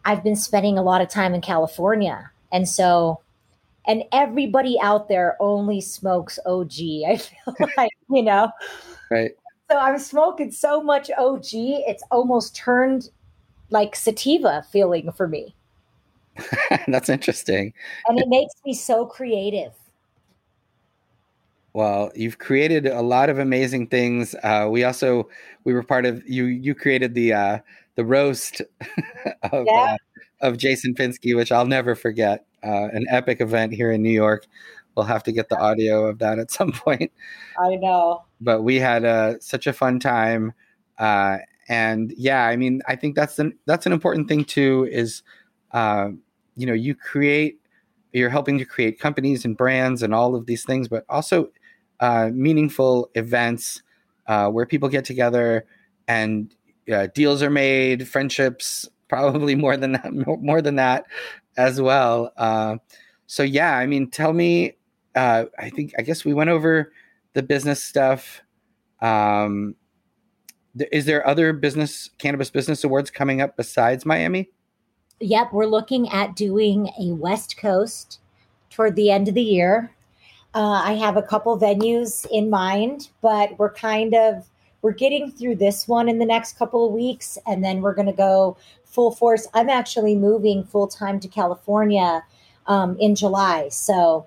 I've 0.04 0.22
been 0.22 0.36
spending 0.36 0.78
a 0.78 0.82
lot 0.82 1.00
of 1.00 1.08
time 1.08 1.34
in 1.34 1.40
California, 1.40 2.30
and 2.52 2.68
so 2.68 3.20
and 3.86 4.04
everybody 4.12 4.78
out 4.82 5.08
there 5.08 5.36
only 5.40 5.80
smokes 5.80 6.38
OG. 6.44 6.72
I 7.08 7.16
feel 7.56 7.68
like 7.78 7.92
you 8.10 8.22
know, 8.22 8.50
right. 9.10 9.32
So 9.70 9.78
I'm 9.78 9.98
smoking 10.00 10.50
so 10.50 10.82
much 10.82 11.10
OG, 11.16 11.46
it's 11.52 12.02
almost 12.10 12.56
turned 12.56 13.08
like 13.70 13.96
sativa 13.96 14.64
feeling 14.70 15.12
for 15.12 15.28
me. 15.28 15.54
That's 16.88 17.08
interesting. 17.08 17.72
And 18.08 18.18
it 18.18 18.28
makes 18.28 18.54
me 18.64 18.74
so 18.74 19.06
creative. 19.06 19.72
Well, 21.72 22.10
you've 22.16 22.38
created 22.38 22.86
a 22.86 23.00
lot 23.00 23.30
of 23.30 23.38
amazing 23.38 23.88
things. 23.88 24.34
Uh, 24.42 24.68
we 24.70 24.82
also 24.82 25.28
we 25.64 25.72
were 25.72 25.82
part 25.82 26.04
of 26.04 26.22
you. 26.28 26.46
You 26.46 26.74
created 26.74 27.14
the 27.14 27.32
uh, 27.32 27.58
the 27.94 28.04
roast 28.04 28.60
of 29.52 29.66
yeah. 29.66 29.96
uh, 29.96 29.96
of 30.40 30.56
Jason 30.56 30.94
Pinsky, 30.94 31.36
which 31.36 31.52
I'll 31.52 31.66
never 31.66 31.94
forget. 31.94 32.44
Uh, 32.62 32.88
an 32.92 33.06
epic 33.08 33.40
event 33.40 33.72
here 33.72 33.92
in 33.92 34.02
New 34.02 34.10
York. 34.10 34.46
We'll 34.96 35.06
have 35.06 35.22
to 35.24 35.32
get 35.32 35.48
the 35.48 35.58
audio 35.58 36.06
of 36.06 36.18
that 36.18 36.38
at 36.38 36.50
some 36.50 36.72
point. 36.84 37.12
I 37.58 37.76
know. 37.76 38.24
But 38.40 38.62
we 38.62 38.76
had 38.76 39.04
uh, 39.04 39.38
such 39.40 39.66
a 39.66 39.72
fun 39.72 40.00
time, 40.00 40.52
uh, 40.98 41.38
and 41.70 42.12
yeah, 42.18 42.44
I 42.46 42.56
mean, 42.56 42.82
I 42.86 42.96
think 42.96 43.16
that's 43.16 43.38
an 43.38 43.54
that's 43.66 43.86
an 43.86 43.92
important 43.92 44.28
thing 44.28 44.44
too. 44.44 44.86
Is 44.90 45.22
you 46.56 46.66
know, 46.66 46.74
you 46.74 46.94
create 46.94 47.58
you're 48.12 48.30
helping 48.30 48.58
to 48.58 48.64
create 48.64 48.98
companies 48.98 49.44
and 49.44 49.56
brands 49.56 50.02
and 50.02 50.14
all 50.14 50.34
of 50.34 50.46
these 50.46 50.64
things, 50.64 50.88
but 50.88 51.04
also 51.08 51.48
uh, 52.00 52.30
meaningful 52.32 53.08
events 53.14 53.82
uh, 54.26 54.48
where 54.48 54.66
people 54.66 54.88
get 54.88 55.04
together 55.04 55.64
and 56.08 56.54
uh, 56.92 57.06
deals 57.14 57.42
are 57.42 57.50
made, 57.50 58.08
friendships, 58.08 58.88
probably 59.08 59.54
more 59.54 59.76
than 59.76 59.92
that, 59.92 60.12
more 60.12 60.60
than 60.60 60.76
that 60.76 61.04
as 61.56 61.80
well. 61.80 62.32
Uh, 62.36 62.76
so 63.26 63.42
yeah, 63.42 63.76
I 63.76 63.86
mean, 63.86 64.10
tell 64.10 64.32
me. 64.32 64.76
Uh, 65.16 65.46
I 65.58 65.70
think 65.70 65.92
I 65.98 66.02
guess 66.02 66.24
we 66.24 66.34
went 66.34 66.50
over 66.50 66.92
the 67.32 67.42
business 67.42 67.82
stuff. 67.82 68.42
Um, 69.00 69.74
is 70.90 71.04
there 71.04 71.26
other 71.26 71.52
business 71.52 72.10
cannabis 72.18 72.50
business 72.50 72.84
awards 72.84 73.10
coming 73.10 73.40
up 73.40 73.56
besides 73.56 74.06
Miami? 74.06 74.50
Yep, 75.20 75.52
we're 75.52 75.66
looking 75.66 76.08
at 76.08 76.34
doing 76.34 76.88
a 76.98 77.12
West 77.12 77.56
Coast 77.56 78.20
toward 78.70 78.96
the 78.96 79.10
end 79.10 79.28
of 79.28 79.34
the 79.34 79.42
year. 79.42 79.90
Uh, 80.54 80.82
I 80.84 80.94
have 80.94 81.16
a 81.16 81.22
couple 81.22 81.58
venues 81.58 82.26
in 82.30 82.50
mind, 82.50 83.10
but 83.20 83.58
we're 83.58 83.72
kind 83.72 84.14
of 84.14 84.48
we're 84.82 84.92
getting 84.92 85.30
through 85.30 85.56
this 85.56 85.86
one 85.86 86.08
in 86.08 86.18
the 86.18 86.24
next 86.24 86.56
couple 86.56 86.86
of 86.86 86.92
weeks, 86.92 87.36
and 87.46 87.62
then 87.62 87.82
we're 87.82 87.94
going 87.94 88.06
to 88.06 88.12
go 88.12 88.56
full 88.84 89.10
force. 89.10 89.46
I'm 89.52 89.68
actually 89.68 90.16
moving 90.16 90.64
full 90.64 90.88
time 90.88 91.20
to 91.20 91.28
California 91.28 92.24
um, 92.66 92.96
in 92.98 93.14
July, 93.14 93.68
so 93.68 94.26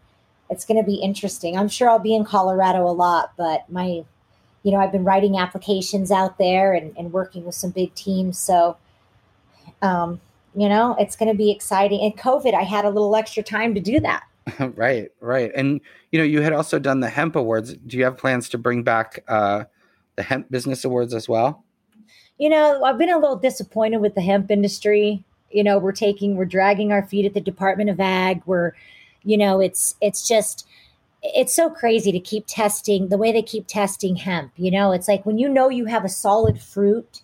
it's 0.49 0.63
going 0.63 0.77
to 0.77 0.85
be 0.85 0.95
interesting. 0.95 1.57
I'm 1.57 1.69
sure 1.69 1.89
I'll 1.89 1.99
be 1.99 2.15
in 2.15 2.23
Colorado 2.23 2.87
a 2.87 2.91
lot, 2.91 3.33
but 3.35 3.69
my 3.69 4.03
you 4.63 4.71
know, 4.71 4.77
I've 4.77 4.91
been 4.91 5.03
writing 5.03 5.37
applications 5.37 6.09
out 6.09 6.37
there 6.37 6.73
and, 6.73 6.95
and 6.97 7.11
working 7.11 7.45
with 7.45 7.55
some 7.55 7.71
big 7.71 7.93
teams. 7.95 8.37
So, 8.37 8.77
um, 9.81 10.21
you 10.55 10.69
know, 10.69 10.95
it's 10.97 11.15
going 11.15 11.31
to 11.31 11.37
be 11.37 11.51
exciting. 11.51 12.01
And 12.01 12.17
COVID, 12.17 12.53
I 12.53 12.63
had 12.63 12.85
a 12.85 12.89
little 12.89 13.15
extra 13.15 13.43
time 13.43 13.75
to 13.75 13.81
do 13.81 13.99
that. 13.99 14.23
right, 14.75 15.11
right. 15.19 15.51
And, 15.53 15.81
you 16.11 16.19
know, 16.19 16.25
you 16.25 16.41
had 16.41 16.53
also 16.53 16.79
done 16.79 17.01
the 17.01 17.09
hemp 17.09 17.35
awards. 17.35 17.73
Do 17.73 17.97
you 17.97 18.05
have 18.05 18.17
plans 18.17 18.49
to 18.49 18.57
bring 18.57 18.83
back 18.83 19.23
uh, 19.27 19.65
the 20.15 20.23
hemp 20.23 20.49
business 20.49 20.85
awards 20.85 21.13
as 21.13 21.27
well? 21.27 21.63
You 22.37 22.49
know, 22.49 22.83
I've 22.83 22.97
been 22.97 23.11
a 23.11 23.19
little 23.19 23.35
disappointed 23.35 23.97
with 23.97 24.15
the 24.15 24.21
hemp 24.21 24.49
industry. 24.49 25.23
You 25.51 25.63
know, 25.63 25.77
we're 25.77 25.91
taking, 25.91 26.35
we're 26.35 26.45
dragging 26.45 26.91
our 26.91 27.05
feet 27.05 27.25
at 27.25 27.33
the 27.33 27.41
Department 27.41 27.89
of 27.89 27.99
Ag. 27.99 28.41
We're, 28.45 28.71
you 29.23 29.37
know, 29.37 29.59
it's, 29.59 29.95
it's 30.01 30.27
just, 30.27 30.67
it's 31.23 31.55
so 31.55 31.69
crazy 31.69 32.11
to 32.11 32.19
keep 32.19 32.43
testing 32.47 33.07
the 33.07 33.17
way 33.17 33.31
they 33.31 33.41
keep 33.41 33.65
testing 33.67 34.17
hemp. 34.17 34.51
You 34.57 34.71
know, 34.71 34.91
it's 34.91 35.07
like 35.07 35.25
when 35.25 35.37
you 35.37 35.47
know 35.47 35.69
you 35.69 35.85
have 35.85 36.03
a 36.03 36.09
solid 36.09 36.61
fruit 36.61 37.21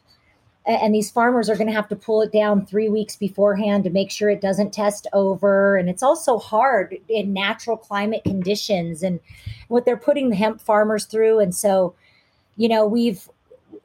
and 0.65 0.93
these 0.93 1.09
farmers 1.09 1.49
are 1.49 1.55
going 1.55 1.67
to 1.67 1.73
have 1.73 1.87
to 1.89 1.95
pull 1.95 2.21
it 2.21 2.31
down 2.31 2.65
three 2.65 2.89
weeks 2.89 3.15
beforehand 3.15 3.83
to 3.83 3.89
make 3.89 4.11
sure 4.11 4.29
it 4.29 4.41
doesn't 4.41 4.71
test 4.71 5.07
over. 5.13 5.75
And 5.75 5.89
it's 5.89 6.03
also 6.03 6.37
hard 6.37 6.95
in 7.09 7.33
natural 7.33 7.75
climate 7.75 8.23
conditions 8.23 9.01
and 9.01 9.19
what 9.67 9.83
they're 9.83 9.97
putting 9.97 10.29
the 10.29 10.35
hemp 10.35 10.61
farmers 10.61 11.05
through. 11.05 11.39
And 11.39 11.55
so, 11.55 11.95
you 12.55 12.69
know, 12.69 12.85
we've, 12.85 13.27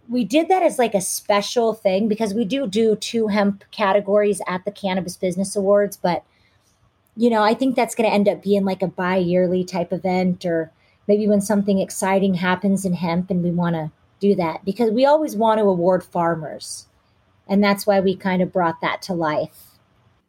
we 0.09 0.25
did 0.25 0.49
that 0.49 0.63
as 0.63 0.79
like 0.79 0.95
a 0.95 1.01
special 1.01 1.73
thing 1.73 2.07
because 2.07 2.35
we 2.35 2.45
do 2.45 2.67
do 2.67 2.97
two 2.97 3.29
hemp 3.29 3.65
categories 3.71 4.43
at 4.47 4.65
the 4.65 4.71
Cannabis 4.71 5.17
Business 5.17 5.57
Awards, 5.57 5.97
but 5.97 6.23
you 7.17 7.31
know, 7.31 7.43
I 7.43 7.55
think 7.55 7.77
that's 7.77 7.95
going 7.95 8.09
to 8.09 8.15
end 8.15 8.29
up 8.29 8.43
being 8.43 8.65
like 8.65 8.83
a 8.83 8.89
bi 8.89 9.17
yearly 9.17 9.65
type 9.65 9.93
event 9.93 10.45
or 10.45 10.73
maybe 11.07 11.29
when 11.29 11.41
something 11.41 11.79
exciting 11.79 12.35
happens 12.35 12.85
in 12.85 12.95
hemp 12.95 13.31
and 13.31 13.43
we 13.43 13.51
want 13.51 13.75
to 13.75 13.91
do 14.21 14.35
that 14.35 14.65
because 14.65 14.91
we 14.91 15.05
always 15.05 15.37
want 15.37 15.59
to 15.59 15.65
award 15.65 16.03
farmers. 16.03 16.87
And 17.47 17.63
that's 17.63 17.87
why 17.87 18.01
we 18.01 18.17
kind 18.17 18.43
of 18.43 18.53
brought 18.53 18.81
that 18.81 19.03
to 19.03 19.15
life. 19.15 19.79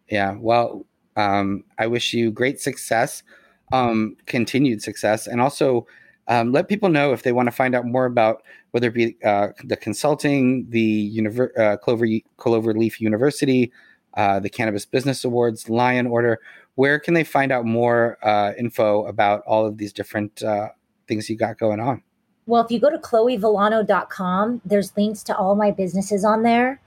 Yeah. 0.10 0.36
Well, 0.38 0.86
um, 1.16 1.64
I 1.80 1.88
wish 1.88 2.14
you 2.14 2.30
great 2.30 2.60
success, 2.60 3.24
um, 3.72 4.18
continued 4.26 4.82
success, 4.82 5.28
and 5.28 5.40
also 5.40 5.88
um, 6.28 6.52
let 6.52 6.68
people 6.68 6.90
know 6.90 7.14
if 7.14 7.24
they 7.24 7.32
want 7.32 7.48
to 7.48 7.52
find 7.52 7.74
out 7.74 7.86
more 7.86 8.06
about 8.06 8.44
whether 8.72 8.90
it 8.90 8.94
be 8.94 9.16
uh, 9.24 9.50
the 9.64 9.78
consulting, 9.78 10.70
the 10.70 11.16
univer- 11.16 11.58
uh, 11.58 11.78
Clover 11.78 12.06
Cloverleaf 12.38 13.00
University, 13.00 13.72
uh, 14.16 14.40
the 14.40 14.50
Cannabis 14.50 14.86
Business 14.86 15.24
Awards, 15.24 15.70
Lion 15.70 16.08
Order 16.08 16.40
where 16.76 17.00
can 17.00 17.14
they 17.14 17.24
find 17.24 17.52
out 17.52 17.66
more 17.66 18.18
uh, 18.22 18.54
info 18.58 19.06
about 19.06 19.42
all 19.46 19.66
of 19.66 19.78
these 19.78 19.94
different 19.94 20.44
uh, 20.44 20.70
things 21.08 21.30
you 21.30 21.38
got 21.38 21.58
going 21.58 21.80
on? 21.80 22.04
Well, 22.48 22.64
if 22.64 22.70
you 22.70 22.80
go 22.80 22.92
to 22.92 22.98
chloevillano.com, 22.98 24.62
there's 24.64 24.96
links 24.96 25.24
to 25.24 25.36
all 25.36 25.56
my 25.56 25.72
businesses 25.72 26.24
on 26.24 26.44
there. 26.44 26.80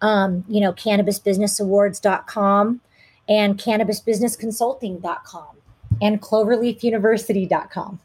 Um, 0.00 0.44
you 0.48 0.60
know, 0.60 0.72
cannabisbusinessawards.com 0.72 2.80
and 3.28 3.58
cannabisbusinessconsulting.com 3.58 5.56
and 6.00 6.20
cloverleafuniversity.com. 6.20 8.00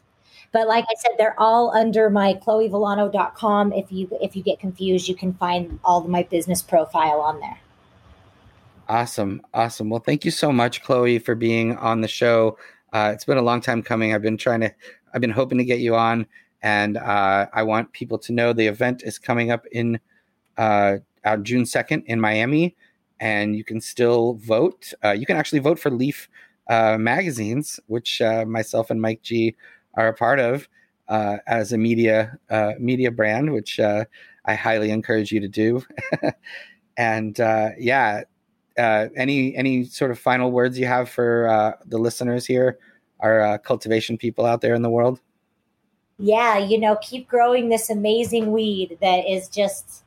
But 0.50 0.66
like 0.66 0.86
I 0.88 0.94
said, 0.98 1.10
they're 1.18 1.38
all 1.38 1.70
under 1.70 2.08
my 2.08 2.34
chloevillano.com. 2.34 3.72
If 3.72 3.92
you 3.92 4.08
if 4.22 4.34
you 4.34 4.42
get 4.42 4.58
confused, 4.58 5.08
you 5.08 5.14
can 5.14 5.34
find 5.34 5.78
all 5.84 6.00
of 6.00 6.08
my 6.08 6.22
business 6.22 6.62
profile 6.62 7.20
on 7.20 7.38
there. 7.40 7.58
Awesome. 8.88 9.42
Awesome. 9.52 9.90
Well, 9.90 10.00
thank 10.00 10.24
you 10.24 10.30
so 10.30 10.50
much, 10.50 10.82
Chloe, 10.82 11.18
for 11.18 11.34
being 11.34 11.76
on 11.76 12.00
the 12.00 12.08
show. 12.08 12.56
Uh, 12.92 13.10
it's 13.14 13.24
been 13.24 13.36
a 13.36 13.42
long 13.42 13.60
time 13.60 13.82
coming. 13.82 14.14
I've 14.14 14.22
been 14.22 14.38
trying 14.38 14.60
to, 14.60 14.72
I've 15.12 15.20
been 15.20 15.30
hoping 15.30 15.58
to 15.58 15.64
get 15.64 15.80
you 15.80 15.94
on, 15.94 16.26
and 16.62 16.96
uh, 16.96 17.46
I 17.52 17.62
want 17.64 17.92
people 17.92 18.18
to 18.20 18.32
know 18.32 18.52
the 18.52 18.66
event 18.66 19.02
is 19.04 19.18
coming 19.18 19.50
up 19.50 19.66
in 19.72 20.00
uh, 20.58 20.98
June 21.42 21.66
2nd 21.66 22.04
in 22.06 22.20
Miami, 22.20 22.76
and 23.20 23.56
you 23.56 23.64
can 23.64 23.80
still 23.80 24.34
vote. 24.34 24.94
Uh, 25.04 25.10
you 25.12 25.26
can 25.26 25.36
actually 25.36 25.60
vote 25.60 25.78
for 25.78 25.90
Leaf 25.90 26.28
uh, 26.68 26.96
magazines, 26.98 27.80
which 27.88 28.22
uh, 28.22 28.44
myself 28.46 28.90
and 28.90 29.02
Mike 29.02 29.22
G 29.22 29.56
are 29.94 30.08
a 30.08 30.14
part 30.14 30.40
of 30.40 30.68
as 31.08 31.72
a 31.72 31.78
media 31.78 32.38
media 32.78 33.10
brand, 33.10 33.52
which 33.52 33.80
I 33.80 34.06
highly 34.54 34.90
encourage 34.90 35.32
you 35.32 35.40
to 35.40 35.48
do. 35.48 35.82
and 36.96 37.38
yeah, 37.78 38.22
uh, 38.78 39.08
any 39.16 39.54
any 39.56 39.84
sort 39.84 40.10
of 40.10 40.18
final 40.18 40.50
words 40.50 40.78
you 40.78 40.86
have 40.86 41.08
for 41.08 41.48
uh, 41.48 41.72
the 41.84 41.98
listeners 41.98 42.46
here, 42.46 42.78
our 43.20 43.40
uh, 43.40 43.58
cultivation 43.58 44.16
people 44.16 44.46
out 44.46 44.60
there 44.60 44.74
in 44.74 44.82
the 44.82 44.90
world? 44.90 45.20
Yeah, 46.18 46.58
you 46.58 46.78
know, 46.78 46.96
keep 47.02 47.28
growing 47.28 47.68
this 47.68 47.90
amazing 47.90 48.52
weed 48.52 48.98
that 49.00 49.28
is 49.28 49.48
just 49.48 50.04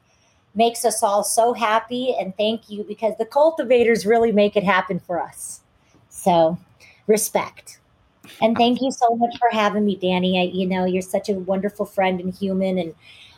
makes 0.53 0.83
us 0.83 1.01
all 1.01 1.23
so 1.23 1.53
happy 1.53 2.13
and 2.19 2.35
thank 2.35 2.69
you 2.69 2.83
because 2.83 3.13
the 3.17 3.25
cultivators 3.25 4.05
really 4.05 4.33
make 4.33 4.57
it 4.57 4.63
happen 4.63 4.99
for 4.99 5.21
us. 5.21 5.61
So, 6.09 6.57
respect. 7.07 7.79
And 8.41 8.57
thank 8.57 8.81
you 8.81 8.91
so 8.91 9.15
much 9.15 9.37
for 9.39 9.49
having 9.51 9.85
me, 9.85 9.95
Danny. 9.95 10.39
I, 10.39 10.43
you 10.53 10.67
know, 10.67 10.83
you're 10.83 11.01
such 11.01 11.29
a 11.29 11.33
wonderful 11.33 11.85
friend 11.85 12.19
and 12.19 12.33
human 12.33 12.77
and 12.77 12.93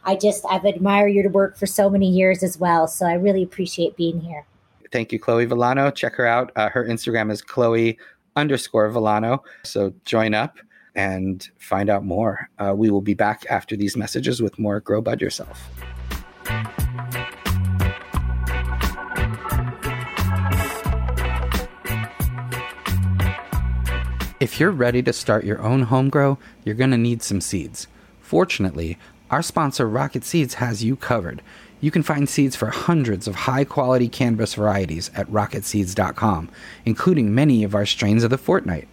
I 0.06 0.16
just 0.16 0.44
I've 0.50 0.66
admired 0.66 1.14
your 1.14 1.30
work 1.30 1.58
for 1.58 1.66
so 1.66 1.90
many 1.90 2.10
years 2.10 2.44
as 2.44 2.58
well. 2.58 2.88
So 2.88 3.06
I 3.06 3.14
really 3.14 3.44
appreciate 3.44 3.96
being 3.96 4.20
here 4.20 4.46
thank 4.94 5.12
you, 5.12 5.20
Chloe 5.20 5.46
Villano. 5.46 5.90
Check 5.90 6.14
her 6.16 6.26
out. 6.26 6.52
Uh, 6.56 6.70
her 6.70 6.86
Instagram 6.86 7.32
is 7.32 7.42
Chloe 7.42 7.98
underscore 8.36 8.90
Villano. 8.90 9.44
So 9.64 9.94
join 10.06 10.36
up 10.36 10.60
and 10.96 11.50
find 11.58 11.90
out 11.90 12.06
more. 12.06 12.48
Uh, 12.60 12.74
we 12.78 12.92
will 12.92 13.02
be 13.02 13.16
back 13.16 13.44
after 13.50 13.76
these 13.76 13.98
messages 13.98 14.42
with 14.42 14.58
more 14.60 14.80
Grow 14.80 15.02
Bud 15.02 15.20
Yourself. 15.20 15.68
If 24.40 24.60
you're 24.60 24.72
ready 24.72 25.02
to 25.02 25.14
start 25.14 25.46
your 25.46 25.62
own 25.62 25.84
home 25.84 26.10
grow, 26.10 26.38
you're 26.64 26.76
going 26.76 26.92
to 26.92 26.98
need 26.98 27.24
some 27.24 27.42
seeds. 27.42 27.88
Fortunately, 28.20 29.00
our 29.32 29.42
sponsor 29.42 29.90
Rocket 29.90 30.24
Seeds 30.24 30.56
has 30.56 30.84
you 30.84 30.96
covered. 30.96 31.42
You 31.84 31.92
can 31.92 32.02
find 32.02 32.30
seeds 32.30 32.56
for 32.56 32.68
hundreds 32.68 33.28
of 33.28 33.36
high 33.36 33.66
quality 33.66 34.08
cannabis 34.08 34.54
varieties 34.54 35.12
at 35.14 35.28
rocketseeds.com, 35.28 36.48
including 36.86 37.36
many 37.36 37.66
of 37.66 37.76
our 37.76 37.86
strains 37.86 38.24
of 38.24 38.30
the 38.30 38.38
fortnight. 38.38 38.88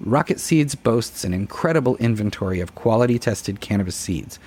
Rocket 0.00 0.38
Seeds 0.38 0.74
boasts 0.74 1.24
an 1.24 1.32
incredible 1.32 1.96
inventory 1.96 2.60
of 2.60 2.74
quality 2.74 3.18
tested 3.18 3.62
cannabis 3.62 3.96
seeds. 3.96 4.38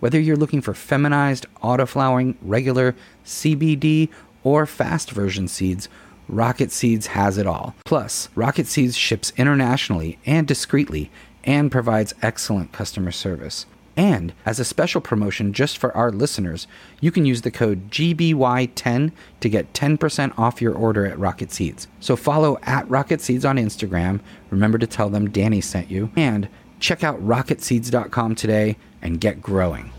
Whether 0.00 0.18
you're 0.18 0.34
looking 0.34 0.60
for 0.60 0.74
feminized, 0.74 1.46
autoflowering, 1.62 2.34
regular, 2.42 2.96
CBD, 3.24 4.08
or 4.42 4.66
fast 4.66 5.12
version 5.12 5.46
seeds, 5.46 5.88
Rocket 6.28 6.72
Seeds 6.72 7.06
has 7.06 7.38
it 7.38 7.46
all. 7.46 7.76
Plus, 7.84 8.28
Rocket 8.34 8.66
Seeds 8.66 8.96
ships 8.96 9.32
internationally 9.36 10.18
and 10.26 10.48
discreetly 10.48 11.12
and 11.44 11.70
provides 11.70 12.12
excellent 12.22 12.72
customer 12.72 13.12
service. 13.12 13.66
And 13.96 14.34
as 14.44 14.60
a 14.60 14.64
special 14.64 15.00
promotion 15.00 15.54
just 15.54 15.78
for 15.78 15.96
our 15.96 16.12
listeners, 16.12 16.66
you 17.00 17.10
can 17.10 17.24
use 17.24 17.42
the 17.42 17.50
code 17.50 17.90
GBY10 17.90 19.12
to 19.40 19.48
get 19.48 19.72
10% 19.72 20.38
off 20.38 20.60
your 20.60 20.74
order 20.74 21.06
at 21.06 21.18
Rocket 21.18 21.50
Seeds. 21.50 21.88
So 22.00 22.14
follow 22.14 22.58
at 22.62 22.88
Rocket 22.90 23.22
Seeds 23.22 23.46
on 23.46 23.56
Instagram. 23.56 24.20
Remember 24.50 24.76
to 24.76 24.86
tell 24.86 25.08
them 25.08 25.30
Danny 25.30 25.62
sent 25.62 25.90
you. 25.90 26.10
And 26.14 26.48
check 26.78 27.02
out 27.02 27.24
rocketseeds.com 27.24 28.34
today 28.34 28.76
and 29.00 29.20
get 29.20 29.40
growing. 29.40 29.90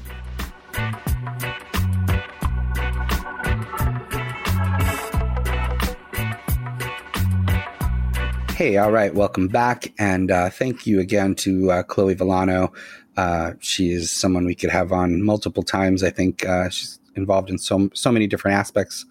Hey, 8.58 8.78
all 8.78 8.92
right, 8.92 9.14
welcome 9.14 9.48
back, 9.48 9.94
and 10.00 10.32
uh, 10.32 10.50
thank 10.50 10.88
you 10.88 11.00
again 11.00 11.36
to 11.36 11.70
uh, 11.70 11.84
Chloe 11.84 12.16
Villano 12.16 12.74
uh, 13.18 13.54
she 13.60 13.90
is 13.92 14.12
someone 14.12 14.46
we 14.46 14.56
could 14.56 14.70
have 14.70 14.92
on 14.92 15.24
multiple 15.24 15.64
times. 15.64 16.04
I 16.04 16.12
think 16.12 16.46
uh, 16.46 16.70
she's 16.70 17.00
involved 17.16 17.50
in 17.50 17.58
so 17.58 17.90
so 17.94 18.12
many 18.12 18.28
different 18.28 18.56
aspects 18.56 19.06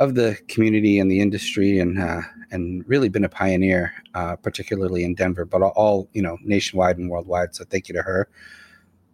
of 0.00 0.16
the 0.16 0.36
community 0.48 0.98
and 0.98 1.08
the 1.08 1.20
industry, 1.20 1.78
and 1.78 2.00
uh, 2.00 2.22
and 2.50 2.84
really 2.88 3.08
been 3.08 3.24
a 3.24 3.28
pioneer, 3.28 3.94
uh, 4.14 4.34
particularly 4.36 5.04
in 5.04 5.14
Denver, 5.14 5.44
but 5.44 5.62
all, 5.62 6.08
you 6.12 6.20
know 6.20 6.36
nationwide 6.42 6.98
and 6.98 7.08
worldwide. 7.08 7.54
So 7.54 7.64
thank 7.64 7.88
you 7.88 7.94
to 7.94 8.02
her. 8.02 8.28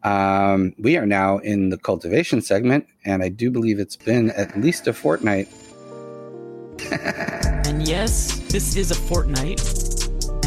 Um, 0.05 0.75
we 0.79 0.97
are 0.97 1.07
now 1.07 1.39
in 1.39 1.69
the 1.69 1.77
cultivation 1.77 2.41
segment, 2.41 2.87
and 3.05 3.23
I 3.23 3.29
do 3.29 3.51
believe 3.51 3.79
it's 3.79 3.97
been 3.97 4.31
at 4.31 4.59
least 4.59 4.87
a 4.87 4.95
fortnight. 4.95 5.49
and 6.91 7.87
yes, 7.87 8.39
this 8.49 8.75
is 8.75 8.91
a 8.91 8.95
fortnight. 8.95 9.88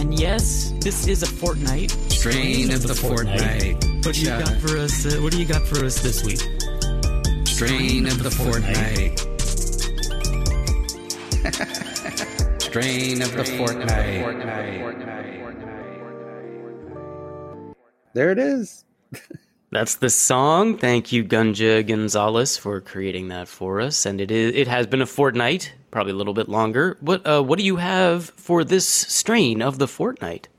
And 0.01 0.19
yes, 0.19 0.73
this 0.79 1.07
is 1.07 1.21
a 1.21 1.27
fortnight. 1.27 1.91
Strain 2.09 2.73
of 2.73 2.81
the 2.81 2.95
fortnight. 2.95 3.75
What 4.03 4.15
do 4.15 4.21
you 4.21 4.29
got 4.29 4.57
for 4.57 4.75
us? 4.79 5.05
Uh, 5.05 5.21
what 5.21 5.31
do 5.31 5.39
you 5.39 5.45
got 5.45 5.61
for 5.61 5.85
us 5.85 6.01
this 6.01 6.23
week? 6.25 6.39
Strain 7.45 8.07
of 8.07 8.23
the 8.23 8.31
fortnight. 8.31 9.19
Strain 12.63 13.21
of 13.21 13.31
the 13.33 13.45
fortnight. 13.45 14.25
There 18.15 18.31
it 18.31 18.39
is. 18.39 18.83
That's 19.71 19.95
the 19.95 20.09
song. 20.09 20.77
Thank 20.77 21.13
you, 21.13 21.23
Gunja 21.23 21.87
Gonzalez, 21.87 22.57
for 22.57 22.81
creating 22.81 23.29
that 23.29 23.47
for 23.47 23.79
us. 23.79 24.05
And 24.05 24.19
it 24.19 24.29
is 24.29 24.53
it 24.53 24.67
has 24.67 24.85
been 24.85 25.01
a 25.01 25.05
fortnight, 25.05 25.73
probably 25.91 26.11
a 26.11 26.15
little 26.15 26.33
bit 26.33 26.49
longer. 26.49 26.97
What 26.99 27.25
uh, 27.25 27.41
what 27.41 27.57
do 27.57 27.63
you 27.63 27.77
have 27.77 28.25
for 28.31 28.65
this 28.65 28.85
strain 28.85 29.61
of 29.61 29.79
the 29.79 29.87
fortnight? 29.87 30.49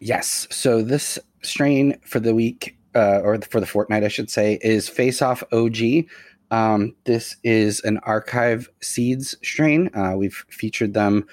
Yes. 0.00 0.46
So 0.50 0.82
this 0.82 1.18
strain 1.42 1.98
for 2.04 2.20
the 2.20 2.34
week, 2.34 2.76
uh, 2.94 3.20
or 3.22 3.40
for 3.40 3.58
the 3.58 3.66
fortnight, 3.66 4.04
I 4.04 4.08
should 4.08 4.30
say, 4.30 4.58
is 4.60 4.86
Face 4.86 5.22
Off 5.22 5.42
OG. 5.50 6.04
Um, 6.50 6.94
this 7.04 7.36
is 7.42 7.80
an 7.80 7.98
archive 8.02 8.68
seeds 8.82 9.34
strain. 9.42 9.88
Uh, 9.94 10.14
we've 10.14 10.44
featured 10.50 10.92
them 10.92 11.26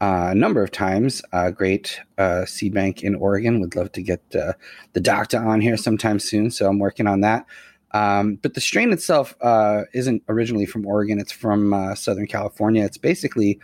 a 0.00 0.34
number 0.34 0.62
of 0.62 0.70
times. 0.70 1.22
A 1.32 1.50
great 1.50 2.00
uh, 2.18 2.44
seed 2.44 2.74
bank 2.74 3.02
in 3.02 3.14
Oregon. 3.14 3.60
Would 3.60 3.76
love 3.76 3.92
to 3.92 4.02
get 4.02 4.22
uh, 4.34 4.52
the 4.92 5.00
doctor 5.00 5.38
on 5.38 5.60
here 5.60 5.76
sometime 5.76 6.18
soon. 6.18 6.50
So 6.50 6.68
I'm 6.68 6.78
working 6.78 7.06
on 7.06 7.20
that. 7.22 7.46
Um, 7.92 8.36
but 8.36 8.54
the 8.54 8.60
strain 8.60 8.92
itself 8.92 9.34
uh, 9.40 9.84
isn't 9.94 10.22
originally 10.28 10.66
from 10.66 10.86
Oregon. 10.86 11.18
It's 11.18 11.32
from 11.32 11.72
uh, 11.72 11.94
Southern 11.94 12.26
California. 12.26 12.84
It's 12.84 12.98
basically 12.98 13.58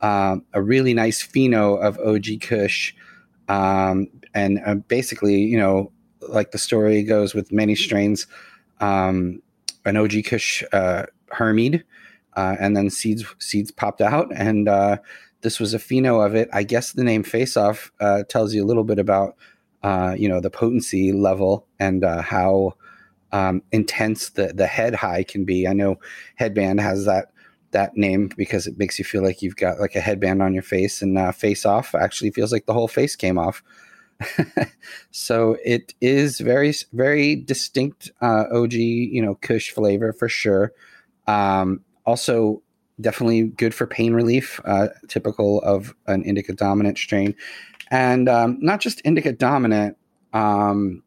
um, 0.00 0.44
a 0.54 0.62
really 0.62 0.94
nice 0.94 1.24
pheno 1.24 1.80
of 1.80 1.98
OG 1.98 2.40
Kush. 2.40 2.94
Um, 3.48 4.08
and 4.34 4.60
uh, 4.66 4.74
basically, 4.74 5.36
you 5.36 5.58
know, 5.58 5.92
like 6.20 6.50
the 6.50 6.58
story 6.58 7.02
goes 7.02 7.34
with 7.34 7.52
many 7.52 7.74
strains, 7.76 8.26
um, 8.80 9.40
an 9.84 9.96
OG 9.96 10.24
Kush 10.24 10.64
hermied, 11.32 11.84
and 12.34 12.76
then 12.76 12.90
seeds 12.90 13.24
seeds 13.38 13.70
popped 13.70 14.00
out 14.00 14.32
and 14.34 14.68
this 15.46 15.60
was 15.60 15.74
a 15.74 15.78
pheno 15.78 16.26
of 16.26 16.34
it. 16.34 16.48
I 16.52 16.64
guess 16.64 16.90
the 16.90 17.04
name 17.04 17.22
Face 17.22 17.56
Off 17.56 17.92
uh, 18.00 18.24
tells 18.28 18.52
you 18.52 18.64
a 18.64 18.66
little 18.66 18.82
bit 18.82 18.98
about 18.98 19.36
uh, 19.84 20.16
you 20.18 20.28
know 20.28 20.40
the 20.40 20.50
potency 20.50 21.12
level 21.12 21.68
and 21.78 22.02
uh, 22.02 22.20
how 22.20 22.72
um, 23.30 23.62
intense 23.70 24.30
the 24.30 24.48
the 24.52 24.66
head 24.66 24.96
high 24.96 25.22
can 25.22 25.44
be. 25.44 25.68
I 25.68 25.72
know 25.72 26.00
headband 26.34 26.80
has 26.80 27.04
that 27.04 27.30
that 27.70 27.96
name 27.96 28.28
because 28.36 28.66
it 28.66 28.76
makes 28.76 28.98
you 28.98 29.04
feel 29.04 29.22
like 29.22 29.40
you've 29.40 29.54
got 29.54 29.78
like 29.78 29.94
a 29.94 30.00
headband 30.00 30.42
on 30.42 30.52
your 30.52 30.64
face, 30.64 31.00
and 31.00 31.16
uh, 31.16 31.30
Face 31.30 31.64
Off 31.64 31.94
actually 31.94 32.32
feels 32.32 32.50
like 32.50 32.66
the 32.66 32.72
whole 32.72 32.88
face 32.88 33.14
came 33.14 33.38
off. 33.38 33.62
so 35.12 35.56
it 35.64 35.94
is 36.00 36.40
very 36.40 36.74
very 36.92 37.36
distinct 37.36 38.10
uh, 38.20 38.46
OG 38.52 38.72
you 38.72 39.22
know 39.22 39.36
Kush 39.36 39.70
flavor 39.70 40.12
for 40.12 40.28
sure. 40.28 40.72
Um, 41.28 41.82
also 42.04 42.62
definitely 43.00 43.44
good 43.44 43.74
for 43.74 43.86
pain 43.86 44.14
relief, 44.14 44.60
uh, 44.64 44.88
typical 45.08 45.60
of 45.62 45.94
an 46.06 46.22
indica 46.22 46.52
dominant 46.52 46.98
strain. 46.98 47.34
And 47.90 48.28
um, 48.28 48.58
not 48.60 48.80
just 48.80 49.00
indica 49.04 49.32
dominant, 49.32 49.96
um, 50.32 51.02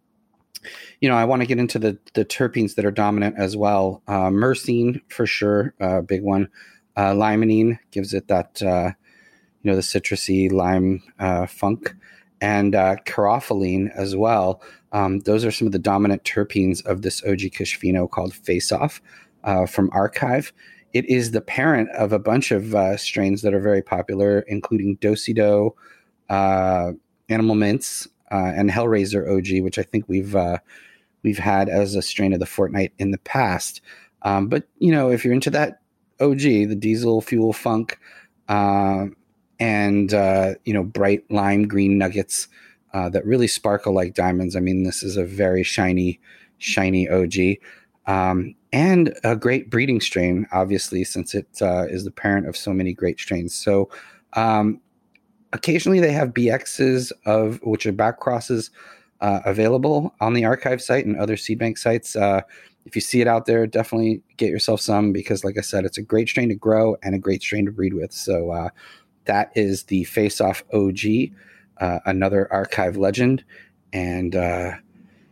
you 1.01 1.09
know, 1.09 1.15
I 1.15 1.25
want 1.25 1.41
to 1.41 1.47
get 1.47 1.59
into 1.59 1.79
the, 1.79 1.97
the 2.13 2.25
terpenes 2.25 2.75
that 2.75 2.85
are 2.85 2.91
dominant 2.91 3.35
as 3.37 3.55
well. 3.55 4.01
Uh, 4.07 4.29
myrcene, 4.29 5.01
for 5.09 5.25
sure, 5.25 5.73
uh, 5.79 6.01
big 6.01 6.21
one. 6.21 6.49
Uh, 6.95 7.13
limonene 7.13 7.79
gives 7.91 8.13
it 8.13 8.27
that, 8.27 8.61
uh, 8.61 8.91
you 9.61 9.71
know, 9.71 9.75
the 9.75 9.81
citrusy 9.81 10.51
lime 10.51 11.01
uh, 11.19 11.45
funk. 11.45 11.95
And 12.41 12.75
uh, 12.75 12.97
caryophyllene 13.05 13.89
as 13.93 14.15
well. 14.15 14.61
Um, 14.91 15.19
those 15.19 15.43
are 15.43 15.51
some 15.51 15.67
of 15.67 15.73
the 15.73 15.79
dominant 15.79 16.23
terpenes 16.23 16.85
of 16.85 17.01
this 17.01 17.21
OG 17.25 17.53
Kush 17.55 17.77
pheno 17.77 18.09
called 18.09 18.33
Face 18.33 18.71
Off 18.71 19.01
uh, 19.43 19.65
from 19.65 19.89
Archive. 19.91 20.53
It 20.93 21.05
is 21.05 21.31
the 21.31 21.41
parent 21.41 21.89
of 21.91 22.11
a 22.11 22.19
bunch 22.19 22.51
of 22.51 22.73
uh, 22.73 22.97
strains 22.97 23.41
that 23.43 23.53
are 23.53 23.59
very 23.59 23.81
popular, 23.81 24.39
including 24.41 24.97
Dosido, 24.97 25.71
uh, 26.29 26.93
Animal 27.29 27.55
Mints, 27.55 28.07
uh, 28.31 28.51
and 28.55 28.69
Hellraiser 28.69 29.29
OG, 29.29 29.63
which 29.63 29.77
I 29.77 29.83
think 29.83 30.05
we've 30.07 30.35
uh, 30.35 30.57
we've 31.23 31.37
had 31.37 31.69
as 31.69 31.95
a 31.95 32.01
strain 32.01 32.33
of 32.33 32.39
the 32.39 32.45
fortnight 32.45 32.93
in 32.97 33.11
the 33.11 33.17
past. 33.19 33.81
Um, 34.23 34.47
but 34.47 34.67
you 34.79 34.91
know, 34.91 35.11
if 35.11 35.23
you're 35.23 35.33
into 35.33 35.51
that 35.51 35.81
OG, 36.19 36.39
the 36.39 36.75
diesel 36.75 37.21
fuel 37.21 37.53
funk, 37.53 37.99
uh, 38.47 39.07
and 39.59 40.13
uh, 40.13 40.55
you 40.65 40.73
know, 40.73 40.83
bright 40.83 41.23
lime 41.29 41.67
green 41.67 41.97
nuggets 41.97 42.47
that 42.93 43.25
really 43.25 43.47
sparkle 43.47 43.93
like 43.93 44.15
diamonds. 44.15 44.55
I 44.55 44.59
mean, 44.59 44.83
this 44.83 45.03
is 45.03 45.17
a 45.17 45.23
very 45.23 45.63
shiny, 45.63 46.19
shiny 46.57 47.07
OG. 47.07 47.59
Um, 48.09 48.55
and 48.73 49.13
a 49.23 49.35
great 49.35 49.69
breeding 49.69 50.01
strain, 50.01 50.47
obviously, 50.51 51.03
since 51.03 51.35
it 51.35 51.47
uh, 51.61 51.85
is 51.87 52.05
the 52.05 52.11
parent 52.11 52.47
of 52.47 52.57
so 52.57 52.73
many 52.73 52.91
great 52.91 53.19
strains. 53.19 53.53
So, 53.53 53.89
um, 54.33 54.81
occasionally 55.53 55.99
they 55.99 56.11
have 56.11 56.29
BXs 56.29 57.11
of 57.25 57.59
which 57.63 57.85
are 57.85 57.91
back 57.91 58.19
crosses 58.19 58.71
uh, 59.21 59.41
available 59.45 60.13
on 60.21 60.33
the 60.33 60.45
archive 60.45 60.81
site 60.81 61.05
and 61.05 61.17
other 61.17 61.37
seed 61.37 61.59
bank 61.59 61.77
sites. 61.77 62.15
Uh, 62.15 62.41
if 62.85 62.95
you 62.95 63.01
see 63.01 63.21
it 63.21 63.27
out 63.27 63.45
there, 63.45 63.67
definitely 63.67 64.23
get 64.37 64.49
yourself 64.49 64.81
some 64.81 65.13
because, 65.13 65.43
like 65.43 65.59
I 65.59 65.61
said, 65.61 65.85
it's 65.85 65.99
a 65.99 66.03
great 66.03 66.29
strain 66.29 66.49
to 66.49 66.55
grow 66.55 66.97
and 67.03 67.13
a 67.13 67.19
great 67.19 67.43
strain 67.43 67.65
to 67.67 67.71
breed 67.71 67.93
with. 67.93 68.11
So, 68.11 68.49
uh, 68.49 68.69
that 69.25 69.51
is 69.53 69.83
the 69.83 70.05
Face 70.05 70.41
Off 70.41 70.63
OG, 70.73 71.29
uh, 71.77 71.99
another 72.07 72.51
archive 72.51 72.97
legend. 72.97 73.43
And 73.93 74.35
uh, 74.35 74.71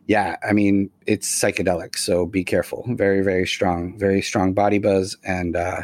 yeah, 0.08 0.38
I 0.42 0.54
mean, 0.54 0.90
it's 1.06 1.30
psychedelic, 1.30 1.98
so 1.98 2.26
be 2.26 2.46
careful. 2.46 2.86
Very, 2.88 3.22
very 3.22 3.46
strong, 3.46 3.98
very 4.00 4.22
strong 4.22 4.54
body 4.54 4.80
buzz, 4.80 5.18
and 5.26 5.56
uh, 5.58 5.82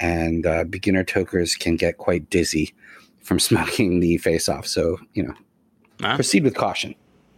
and 0.00 0.44
uh, 0.44 0.64
beginner 0.64 1.04
tokers 1.04 1.54
can 1.54 1.76
get 1.76 1.96
quite 1.96 2.28
dizzy 2.28 2.74
from 3.22 3.38
smoking 3.48 4.00
the 4.00 4.18
face 4.18 4.48
off. 4.48 4.66
So 4.66 4.98
you 5.14 5.22
know, 5.22 5.34
ah. 6.02 6.16
proceed 6.16 6.42
with 6.42 6.56
caution. 6.56 6.96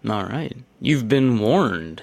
All 0.08 0.24
right, 0.24 0.56
you've 0.80 1.08
been 1.08 1.38
warned. 1.38 2.02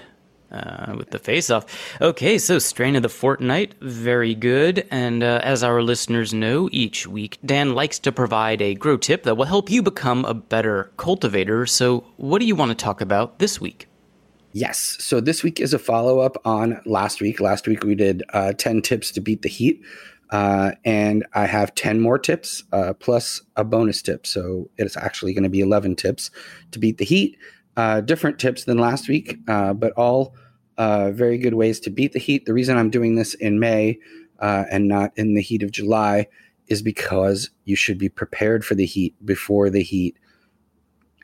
Uh, 0.52 0.94
with 0.96 1.10
the 1.10 1.20
face 1.20 1.50
off. 1.50 1.66
Okay, 2.00 2.38
so 2.38 2.60
strain 2.60 2.96
of 2.96 3.02
the 3.02 3.10
fortnight, 3.10 3.74
very 3.82 4.34
good. 4.34 4.88
And 4.90 5.22
uh, 5.22 5.42
as 5.44 5.64
our 5.64 5.82
listeners 5.82 6.34
know, 6.34 6.70
each 6.72 7.08
week 7.08 7.40
Dan 7.44 7.74
likes 7.74 8.00
to 8.00 8.12
provide 8.12 8.62
a 8.62 8.74
grow 8.76 8.96
tip 8.96 9.24
that 9.24 9.36
will 9.36 9.46
help 9.46 9.70
you 9.70 9.82
become 9.82 10.24
a 10.24 10.34
better 10.34 10.92
cultivator. 10.96 11.66
So, 11.66 12.06
what 12.16 12.40
do 12.40 12.46
you 12.46 12.56
want 12.56 12.70
to 12.70 12.76
talk 12.76 13.02
about 13.02 13.40
this 13.40 13.60
week? 13.60 13.90
Yes. 14.56 14.96
So 15.02 15.20
this 15.20 15.44
week 15.44 15.60
is 15.60 15.74
a 15.74 15.80
follow 15.80 16.20
up 16.20 16.38
on 16.46 16.80
last 16.86 17.20
week. 17.20 17.42
Last 17.42 17.68
week 17.68 17.84
we 17.84 17.94
did 17.94 18.24
uh, 18.30 18.54
10 18.54 18.82
tips 18.84 19.12
to 19.12 19.20
beat 19.20 19.42
the 19.42 19.50
heat. 19.50 19.82
Uh, 20.30 20.72
and 20.86 21.26
I 21.34 21.46
have 21.46 21.76
10 21.76 22.00
more 22.00 22.18
tips 22.18 22.64
uh, 22.72 22.94
plus 22.94 23.42
a 23.58 23.66
bonus 23.66 24.02
tip. 24.02 24.26
So 24.26 24.70
it's 24.78 24.96
actually 24.96 25.34
going 25.34 25.44
to 25.44 25.50
be 25.50 25.60
11 25.60 25.98
tips 25.98 26.32
to 26.72 26.80
beat 26.80 27.00
the 27.00 27.04
heat. 27.04 27.38
Uh, 27.76 28.00
different 28.00 28.40
tips 28.40 28.64
than 28.64 28.78
last 28.78 29.10
week, 29.10 29.38
uh, 29.50 29.74
but 29.74 29.92
all 29.98 30.34
uh, 30.78 31.12
very 31.12 31.38
good 31.38 31.56
ways 31.56 31.82
to 31.82 31.90
beat 31.90 32.14
the 32.14 32.20
heat. 32.20 32.46
The 32.46 32.54
reason 32.54 32.78
I'm 32.78 32.90
doing 32.90 33.16
this 33.16 33.34
in 33.34 33.60
May 33.60 34.00
and 34.40 34.88
not 34.88 35.12
in 35.18 35.34
the 35.34 35.42
heat 35.42 35.64
of 35.64 35.72
July 35.72 36.28
is 36.68 36.82
because 36.82 37.50
you 37.66 37.76
should 37.76 37.98
be 37.98 38.08
prepared 38.08 38.64
for 38.64 38.74
the 38.74 38.86
heat 38.86 39.16
before 39.26 39.70
the 39.70 39.84
heat 39.84 40.18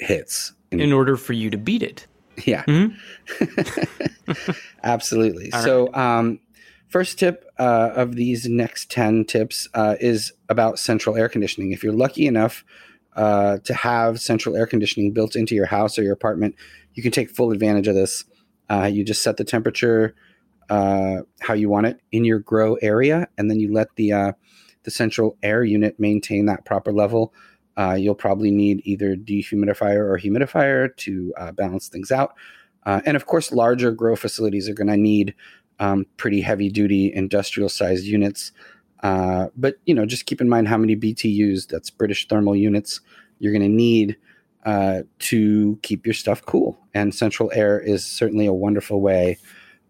hits. 0.02 0.52
In 0.70 0.92
order 0.92 1.16
for 1.16 1.32
you 1.32 1.50
to 1.50 1.58
beat 1.58 1.82
it. 1.82 2.08
Yeah. 2.46 2.64
Mm-hmm. 2.64 4.52
Absolutely. 4.84 5.52
All 5.52 5.62
so, 5.62 5.88
right. 5.88 6.20
um, 6.20 6.40
first 6.88 7.20
tip 7.20 7.46
uh, 7.60 7.92
of 7.94 8.16
these 8.16 8.48
next 8.48 8.90
10 8.90 9.26
tips 9.26 9.68
uh, 9.74 9.96
is 10.00 10.34
about 10.50 10.80
central 10.80 11.16
air 11.16 11.30
conditioning. 11.30 11.72
If 11.72 11.84
you're 11.84 11.94
lucky 11.94 12.26
enough 12.26 12.64
uh, 13.16 13.58
to 13.60 13.74
have 13.74 14.20
central 14.20 14.56
air 14.56 14.66
conditioning 14.66 15.12
built 15.12 15.36
into 15.36 15.56
your 15.56 15.66
house 15.68 16.00
or 16.00 16.04
your 16.04 16.14
apartment, 16.14 16.56
you 16.94 17.04
can 17.04 17.12
take 17.12 17.30
full 17.30 17.52
advantage 17.52 17.88
of 17.88 17.96
this. 17.96 18.26
Uh, 18.70 18.86
you 18.86 19.04
just 19.04 19.22
set 19.22 19.38
the 19.38 19.44
temperature 19.44 20.16
uh, 20.70 21.18
how 21.42 21.54
you 21.54 21.70
want 21.70 21.86
it 21.86 22.00
in 22.12 22.24
your 22.24 22.40
grow 22.40 22.76
area, 22.76 23.28
and 23.38 23.52
then 23.52 23.60
you 23.60 23.72
let 23.72 23.94
the 23.98 24.14
uh, 24.14 24.32
the 24.84 24.92
central 24.92 25.38
air 25.44 25.64
unit 25.64 26.00
maintain 26.00 26.46
that 26.46 26.66
proper 26.66 26.94
level 26.94 27.34
uh, 27.82 27.96
you'll 27.96 28.14
probably 28.14 28.52
need 28.52 28.80
either 28.84 29.16
dehumidifier 29.16 30.02
or 30.08 30.20
humidifier 30.20 30.96
to 30.98 31.34
uh, 31.38 31.52
balance 31.52 31.88
things 31.88 32.12
out. 32.12 32.36
Uh, 32.86 33.02
and 33.08 33.16
of 33.18 33.26
course, 33.26 33.52
larger 33.52 33.92
grow 33.92 34.16
facilities 34.16 34.70
are 34.70 34.76
going 34.76 34.88
to 34.88 34.98
need 34.98 35.34
um, 35.80 36.06
pretty 36.18 36.42
heavy 36.42 36.70
duty 36.70 37.12
industrial 37.12 37.70
sized 37.70 38.06
units. 38.06 38.52
Uh, 39.02 39.48
but 39.56 39.78
you 39.86 39.96
know, 39.96 40.06
just 40.06 40.28
keep 40.28 40.42
in 40.42 40.48
mind 40.48 40.68
how 40.68 40.78
many 40.78 40.96
BTUs, 40.96 41.68
that's 41.68 41.90
British 41.90 42.28
thermal 42.28 42.56
units, 42.56 43.02
you're 43.40 43.52
going 43.52 43.64
to 43.64 43.68
need 43.68 44.16
uh, 44.64 45.02
to 45.18 45.80
keep 45.82 46.06
your 46.06 46.14
stuff 46.14 46.46
cool. 46.46 46.78
And 46.94 47.16
central 47.16 47.52
air 47.52 47.80
is 47.80 48.06
certainly 48.06 48.46
a 48.46 48.54
wonderful 48.54 49.02
way 49.02 49.40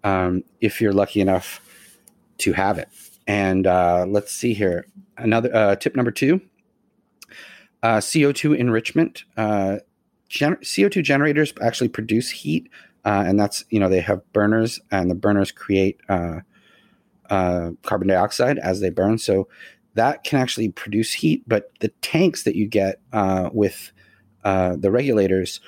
um, 0.05 0.45
if 0.61 0.79
you're 0.79 0.93
lucky 0.93 1.19
enough 1.19 1.59
to 2.37 2.53
have 2.53 2.77
it. 2.77 2.87
And 3.27 3.67
uh, 3.67 4.05
let's 4.07 4.31
see 4.31 4.53
here. 4.53 4.85
Another 5.17 5.75
tip 5.75 5.97
number 5.97 6.11
two 6.11 6.39
uh, 7.83 7.97
CO2 7.97 8.57
enrichment. 8.57 9.23
Uh, 9.37 9.77
Gen- 10.29 10.57
CO2 10.57 11.03
generators 11.03 11.53
actually 11.61 11.89
produce 11.89 12.29
heat, 12.29 12.69
uh, 13.03 13.23
and 13.25 13.39
that's, 13.39 13.65
you 13.69 13.79
know, 13.79 13.89
they 13.89 13.99
have 13.99 14.21
burners, 14.31 14.79
and 14.89 15.11
the 15.11 15.15
burners 15.15 15.51
create 15.51 15.99
uh, 16.07 16.39
carbon 17.29 18.07
dioxide 18.07 18.57
as 18.59 18.79
they 18.79 18.89
burn. 18.89 19.17
So 19.17 19.47
that 19.95 20.23
can 20.23 20.39
actually 20.39 20.69
produce 20.69 21.11
heat, 21.13 21.43
but 21.47 21.71
the 21.81 21.89
tanks 22.01 22.43
that 22.43 22.55
you 22.55 22.67
get 22.67 23.01
with 23.51 23.91
the 24.43 24.89
regulators, 24.89 25.59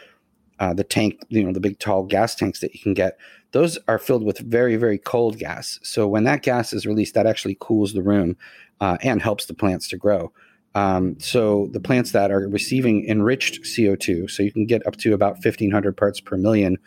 the 0.59 0.85
tank, 0.85 1.19
you 1.27 1.43
know, 1.43 1.51
the 1.51 1.59
big 1.59 1.79
tall 1.79 2.03
gas 2.03 2.33
tanks 2.33 2.61
that 2.61 2.73
you 2.73 2.79
can 2.79 2.93
get, 2.93 3.17
those 3.51 3.77
are 3.87 3.99
filled 3.99 4.23
with 4.23 4.39
very, 4.39 4.77
very 4.77 4.97
cold 4.97 5.37
gas. 5.37 5.79
So 5.83 6.07
when 6.07 6.23
that 6.23 6.41
gas 6.41 6.71
is 6.71 6.85
released, 6.85 7.15
that 7.15 7.27
actually 7.27 7.57
cools 7.59 7.93
the 7.93 8.01
room 8.01 8.37
uh, 8.79 8.97
and 9.01 9.21
helps 9.21 9.45
the 9.45 9.53
plants 9.53 9.89
to 9.89 9.97
grow. 9.97 10.31
Um, 10.75 11.19
so 11.19 11.69
the 11.71 11.79
plants 11.79 12.11
that 12.11 12.31
are 12.31 12.47
receiving 12.47 13.07
enriched 13.07 13.63
CO2, 13.63 14.29
so 14.29 14.43
you 14.43 14.51
can 14.51 14.65
get 14.65 14.85
up 14.87 14.95
to 14.97 15.13
about 15.13 15.33
1,500 15.33 15.95
parts 15.95 16.19
per 16.19 16.37
million 16.37 16.77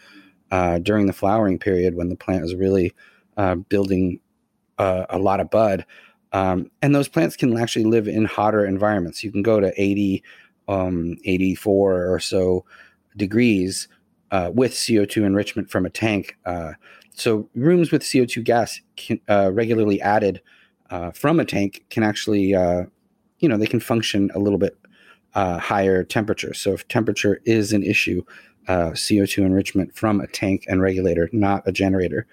uh, 0.51 0.79
during 0.79 1.07
the 1.07 1.13
flowering 1.13 1.59
period 1.59 1.95
when 1.95 2.09
the 2.09 2.17
plant 2.17 2.45
is 2.45 2.55
really 2.55 2.93
uh, 3.37 3.55
building 3.55 4.21
uh, 4.79 5.07
a 5.11 5.19
lot 5.19 5.41
of 5.41 5.51
bud. 5.51 5.85
Um, 6.33 6.71
and 6.83 6.95
those 6.95 7.09
plants 7.09 7.37
can 7.37 7.57
actually 7.57 7.85
live 7.85 8.09
in 8.09 8.25
hotter 8.25 8.67
environments. 8.67 9.23
You 9.23 9.31
can 9.31 9.43
go 9.43 9.61
to 9.61 9.73
80, 9.81 10.23
um, 10.69 11.17
84 11.25 12.13
or 12.13 12.21
so 12.21 12.65
degrees 13.17 13.89
uh, 14.33 14.51
with 14.53 14.73
CO2 14.73 15.25
enrichment 15.25 15.71
from 15.71 15.87
a 15.87 15.91
tank. 15.91 16.37
Uh, 16.45 16.73
so 17.15 17.49
rooms 17.55 17.93
with 17.93 18.03
CO2 18.03 18.43
gas 18.45 18.81
can, 18.97 19.21
uh, 19.29 19.51
regularly 19.53 20.01
added 20.01 20.43
from 21.15 21.41
a 21.41 21.45
tank 21.45 21.85
can 21.89 22.03
actually, 22.03 22.55
you 23.47 23.51
know, 23.51 23.57
they 23.57 23.67
can 23.67 23.81
function 23.81 24.31
a 24.35 24.39
little 24.39 24.59
bit 24.59 24.77
uh, 25.35 25.59
higher 25.59 26.03
temperature. 26.03 26.55
So 26.55 26.73
if 26.73 26.87
temperature 26.89 27.41
is 27.45 27.73
an 27.73 27.83
issue, 27.83 28.23
CO2 28.69 29.45
enrichment 29.45 29.95
from 29.95 30.21
a 30.21 30.27
tank 30.27 30.65
and 30.67 30.83
regulator, 30.83 31.31
not 31.33 31.63
a 31.67 31.73
generator, 31.73 32.27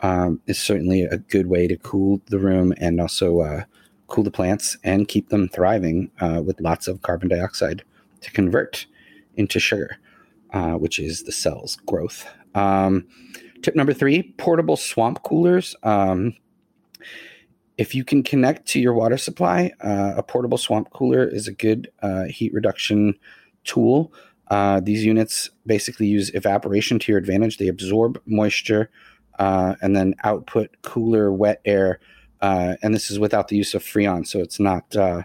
um, 0.00 0.40
is 0.46 0.58
certainly 0.58 1.02
a 1.02 1.16
good 1.16 1.46
way 1.46 1.66
to 1.66 1.76
cool 1.78 2.20
the 2.26 2.38
room 2.38 2.74
and 2.76 3.00
also 3.00 3.64
cool 4.08 4.24
the 4.24 4.30
plants 4.30 4.76
and 4.84 5.08
keep 5.08 5.30
them 5.30 5.48
thriving 5.48 6.10
with 6.44 6.60
lots 6.60 6.88
of 6.88 7.00
carbon 7.00 7.28
dioxide 7.28 7.82
to 8.20 8.30
convert 8.32 8.86
into 9.36 9.58
sugar 9.58 9.98
uh, 10.52 10.72
which 10.72 10.98
is 10.98 11.22
the 11.22 11.32
cell's 11.32 11.76
growth. 11.86 12.26
Um, 12.54 13.06
tip 13.62 13.76
number 13.76 13.92
three 13.92 14.34
portable 14.38 14.76
swamp 14.76 15.22
coolers. 15.22 15.76
Um, 15.82 16.34
if 17.78 17.94
you 17.94 18.04
can 18.04 18.24
connect 18.24 18.66
to 18.66 18.80
your 18.80 18.92
water 18.92 19.16
supply, 19.16 19.70
uh, 19.82 20.14
a 20.16 20.22
portable 20.22 20.58
swamp 20.58 20.90
cooler 20.90 21.26
is 21.26 21.46
a 21.46 21.52
good 21.52 21.90
uh, 22.02 22.24
heat 22.24 22.52
reduction 22.52 23.14
tool. 23.64 24.12
Uh, 24.48 24.80
these 24.80 25.04
units 25.04 25.50
basically 25.64 26.08
use 26.08 26.34
evaporation 26.34 26.98
to 26.98 27.12
your 27.12 27.18
advantage. 27.18 27.56
They 27.56 27.68
absorb 27.68 28.20
moisture 28.26 28.90
uh, 29.38 29.76
and 29.80 29.94
then 29.94 30.16
output 30.24 30.70
cooler, 30.82 31.32
wet 31.32 31.60
air. 31.64 32.00
Uh, 32.40 32.74
and 32.82 32.92
this 32.94 33.12
is 33.12 33.18
without 33.20 33.46
the 33.46 33.56
use 33.56 33.74
of 33.74 33.82
freon, 33.82 34.26
so 34.26 34.40
it's 34.40 34.60
not 34.60 34.94
uh, 34.96 35.22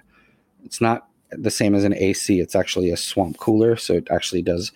it's 0.64 0.82
not 0.82 1.08
the 1.32 1.52
same 1.52 1.76
as 1.76 1.84
an 1.84 1.94
AC. 1.94 2.40
It's 2.40 2.56
actually 2.56 2.90
a 2.90 2.98
swamp 2.98 3.38
cooler, 3.38 3.76
so 3.76 3.94
it 3.94 4.08
actually 4.10 4.42
does 4.42 4.72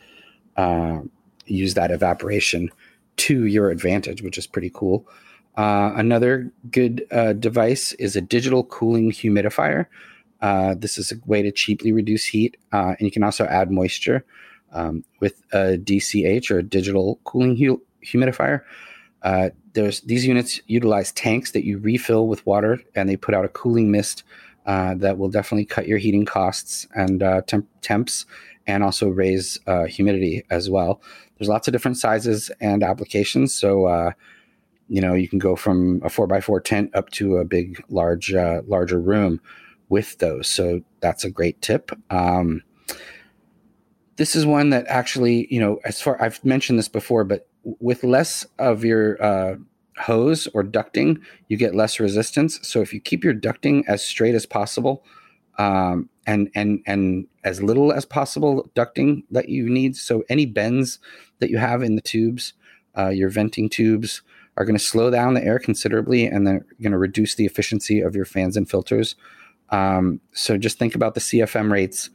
use 1.45 1.73
that 1.75 1.91
evaporation 1.91 2.69
to 3.15 3.45
your 3.45 3.71
advantage, 3.71 4.21
which 4.21 4.37
is 4.37 4.45
pretty 4.45 4.71
cool. 4.71 5.07
Uh, 5.57 5.91
another 5.95 6.51
good 6.69 7.05
uh, 7.11 7.33
device 7.33 7.93
is 7.93 8.15
a 8.15 8.21
digital 8.21 8.63
cooling 8.63 9.11
humidifier. 9.11 9.87
Uh, 10.41 10.75
this 10.77 10.99
is 10.99 11.11
a 11.11 11.15
way 11.25 11.41
to 11.41 11.51
cheaply 11.51 11.91
reduce 11.91 12.25
heat, 12.25 12.57
uh, 12.71 12.93
and 12.97 13.01
you 13.01 13.11
can 13.11 13.23
also 13.23 13.45
add 13.45 13.71
moisture 13.71 14.23
um, 14.71 15.03
with 15.19 15.41
a 15.53 15.77
DCH 15.77 16.51
or 16.51 16.59
a 16.59 16.63
digital 16.63 17.19
cooling 17.23 17.57
hu- 17.57 17.81
humidifier. 18.05 18.61
Uh, 19.23 19.49
there's 19.73 20.01
these 20.01 20.27
units 20.27 20.61
utilize 20.67 21.11
tanks 21.13 21.51
that 21.51 21.65
you 21.65 21.79
refill 21.79 22.27
with 22.27 22.45
water, 22.45 22.79
and 22.95 23.09
they 23.09 23.17
put 23.17 23.33
out 23.33 23.43
a 23.43 23.49
cooling 23.49 23.91
mist 23.91 24.23
that 24.65 25.17
will 25.17 25.29
definitely 25.29 25.65
cut 25.65 25.87
your 25.87 25.97
heating 25.97 26.25
costs 26.25 26.85
and 26.95 27.21
temp- 27.47 27.67
temps 27.81 28.25
and 28.67 28.83
also 28.83 29.07
raise 29.07 29.57
uh, 29.65 29.85
humidity 29.85 30.43
as 30.51 30.69
well. 30.69 31.01
There's 31.37 31.49
lots 31.49 31.67
of 31.67 31.71
different 31.71 31.97
sizes 31.97 32.51
and 32.59 32.83
applications. 32.83 33.55
So, 33.55 33.85
uh, 33.85 34.11
you 34.87 35.01
know, 35.01 35.13
you 35.13 35.27
can 35.27 35.39
go 35.39 35.55
from 35.55 36.01
a 36.03 36.09
four 36.09 36.27
by 36.27 36.41
four 36.41 36.61
tent 36.61 36.95
up 36.95 37.09
to 37.11 37.37
a 37.37 37.45
big, 37.45 37.83
large, 37.89 38.33
uh, 38.33 38.61
larger 38.67 38.99
room 38.99 39.41
with 39.89 40.17
those. 40.19 40.47
So 40.47 40.81
that's 40.99 41.23
a 41.23 41.29
great 41.29 41.61
tip. 41.61 41.91
Um, 42.09 42.63
this 44.17 44.35
is 44.35 44.45
one 44.45 44.71
that 44.71 44.85
actually, 44.87 45.47
you 45.53 45.59
know, 45.59 45.79
as 45.85 46.01
far 46.01 46.21
I've 46.21 46.43
mentioned 46.43 46.79
this 46.79 46.87
before, 46.87 47.23
but 47.23 47.47
with 47.63 48.03
less 48.03 48.45
of 48.57 48.83
your 48.83 49.21
uh, 49.23 49.55
hose 49.97 50.47
or 50.53 50.63
ducting, 50.63 51.21
you 51.47 51.57
get 51.57 51.75
less 51.75 51.99
resistance. 51.99 52.59
So 52.67 52.81
if 52.81 52.93
you 52.93 52.99
keep 52.99 53.23
your 53.23 53.33
ducting 53.33 53.83
as 53.87 54.03
straight 54.03 54.35
as 54.35 54.45
possible, 54.45 55.03
um, 55.57 56.09
and 56.25 56.49
and 56.55 56.81
and 56.85 57.27
as 57.43 57.63
little 57.63 57.91
as 57.91 58.05
possible 58.05 58.69
ducting 58.75 59.23
that 59.31 59.49
you 59.49 59.69
need. 59.69 59.95
So 59.95 60.23
any 60.29 60.45
bends 60.45 60.99
that 61.39 61.49
you 61.49 61.57
have 61.57 61.81
in 61.81 61.95
the 61.95 62.01
tubes, 62.01 62.53
uh, 62.97 63.09
your 63.09 63.29
venting 63.29 63.69
tubes, 63.69 64.21
are 64.57 64.65
going 64.65 64.77
to 64.77 64.83
slow 64.83 65.09
down 65.09 65.35
the 65.35 65.43
air 65.43 65.59
considerably, 65.59 66.25
and 66.25 66.45
they're 66.45 66.65
going 66.81 66.91
to 66.91 66.97
reduce 66.97 67.35
the 67.35 67.45
efficiency 67.45 68.01
of 68.01 68.15
your 68.15 68.25
fans 68.25 68.57
and 68.57 68.69
filters. 68.69 69.15
Um, 69.69 70.19
so 70.33 70.57
just 70.57 70.79
think 70.79 70.95
about 70.95 71.13
the 71.13 71.19
CFM 71.19 71.71
rates 71.71 72.09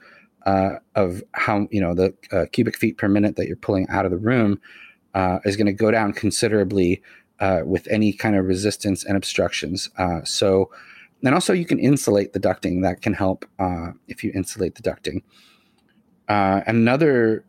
uh, 0.45 0.76
of 0.97 1.22
how 1.32 1.68
you 1.70 1.80
know 1.80 1.95
the 1.95 2.14
uh, 2.32 2.47
cubic 2.53 2.76
feet 2.76 2.99
per 2.99 3.09
minute 3.09 3.36
that 3.36 3.47
you're 3.47 3.57
pulling 3.57 3.88
out 3.88 4.05
of 4.05 4.11
the 4.11 4.18
room 4.18 4.61
uh, 5.14 5.38
is 5.45 5.57
going 5.57 5.66
to 5.66 5.72
go 5.72 5.90
down 5.90 6.12
considerably 6.12 7.01
uh, 7.38 7.61
with 7.64 7.86
any 7.88 8.12
kind 8.12 8.34
of 8.36 8.47
resistance 8.47 9.05
and 9.05 9.16
obstructions. 9.16 9.88
Uh, 9.99 10.22
so 10.24 10.70
and 11.24 11.34
also, 11.34 11.53
you 11.53 11.64
can 11.64 11.78
insulate 11.78 12.32
the 12.32 12.40
ducting. 12.40 12.82
That 12.82 13.03
can 13.03 13.14
help 13.14 13.45
uh, 13.61 13.93
if 14.09 14.24
you 14.24 14.32
insulate 14.34 14.74
the 14.74 14.82
ducting. 14.82 15.22
Another 16.26 17.45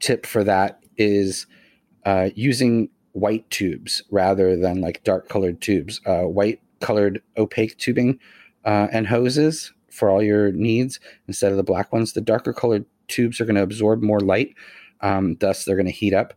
tip 0.00 0.24
for 0.24 0.44
that 0.44 0.82
is 0.96 1.46
using 2.34 2.88
white 3.20 3.48
tubes 3.50 4.02
rather 4.10 4.56
than 4.56 4.80
like 4.80 5.04
dark 5.04 5.28
colored 5.28 5.60
tubes. 5.60 6.00
Uh, 6.06 6.22
white 6.22 6.60
colored 6.80 7.22
opaque 7.36 7.76
tubing 7.78 8.18
uh, 8.64 8.88
and 8.92 9.06
hoses 9.06 9.72
for 9.90 10.10
all 10.10 10.22
your 10.22 10.52
needs 10.52 11.00
instead 11.26 11.50
of 11.50 11.56
the 11.56 11.64
black 11.64 11.92
ones. 11.92 12.12
The 12.12 12.20
darker 12.20 12.52
colored 12.52 12.84
tubes 13.08 13.40
are 13.40 13.44
going 13.44 13.56
to 13.56 13.62
absorb 13.62 14.02
more 14.02 14.20
light, 14.20 14.54
um, 15.00 15.36
thus, 15.40 15.64
they're 15.64 15.76
going 15.76 15.86
to 15.86 15.92
heat 15.92 16.14
up. 16.14 16.34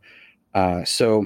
so, 0.86 1.26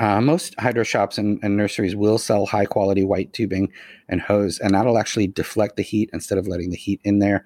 uh, 0.00 0.20
most 0.20 0.54
hydro 0.60 0.84
shops 0.84 1.18
and, 1.18 1.40
and, 1.42 1.56
nurseries 1.56 1.96
will 1.96 2.18
sell 2.18 2.46
high 2.46 2.64
quality 2.64 3.02
white 3.02 3.32
tubing 3.32 3.72
and 4.08 4.20
hose, 4.20 4.60
and 4.60 4.74
that'll 4.74 4.96
actually 4.96 5.26
deflect 5.26 5.76
the 5.76 5.82
heat 5.82 6.08
instead 6.12 6.38
of 6.38 6.46
letting 6.46 6.70
the 6.70 6.76
heat 6.76 7.00
in 7.02 7.18
there. 7.18 7.44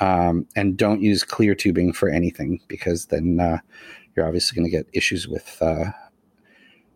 Um, 0.00 0.46
and 0.56 0.78
don't 0.78 1.02
use 1.02 1.24
clear 1.24 1.54
tubing 1.54 1.92
for 1.92 2.08
anything 2.08 2.60
because 2.68 3.06
then 3.06 3.38
uh, 3.38 3.58
you're 4.16 4.26
obviously 4.26 4.56
going 4.56 4.70
to 4.70 4.74
get 4.74 4.88
issues 4.94 5.28
with 5.28 5.58
uh, 5.60 5.90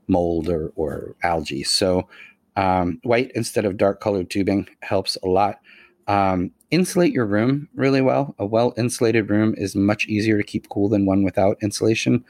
mold 0.06 0.48
or, 0.48 0.72
or, 0.76 1.16
algae. 1.22 1.62
So, 1.62 2.08
um, 2.56 3.00
white 3.02 3.32
instead 3.34 3.64
of 3.64 3.76
dark 3.76 4.00
colored 4.00 4.30
tubing 4.30 4.68
helps 4.80 5.16
a 5.22 5.26
lot. 5.26 5.60
Um, 6.06 6.52
insulate 6.70 7.12
your 7.12 7.26
room 7.26 7.68
really 7.74 8.00
well. 8.00 8.34
A 8.38 8.46
well 8.46 8.74
insulated 8.76 9.30
room 9.30 9.54
is 9.56 9.74
much 9.74 10.06
easier 10.06 10.36
to 10.36 10.44
keep 10.44 10.68
cool 10.68 10.88
than 10.88 11.06
one 11.06 11.22
without 11.22 11.56
insulation. 11.62 12.24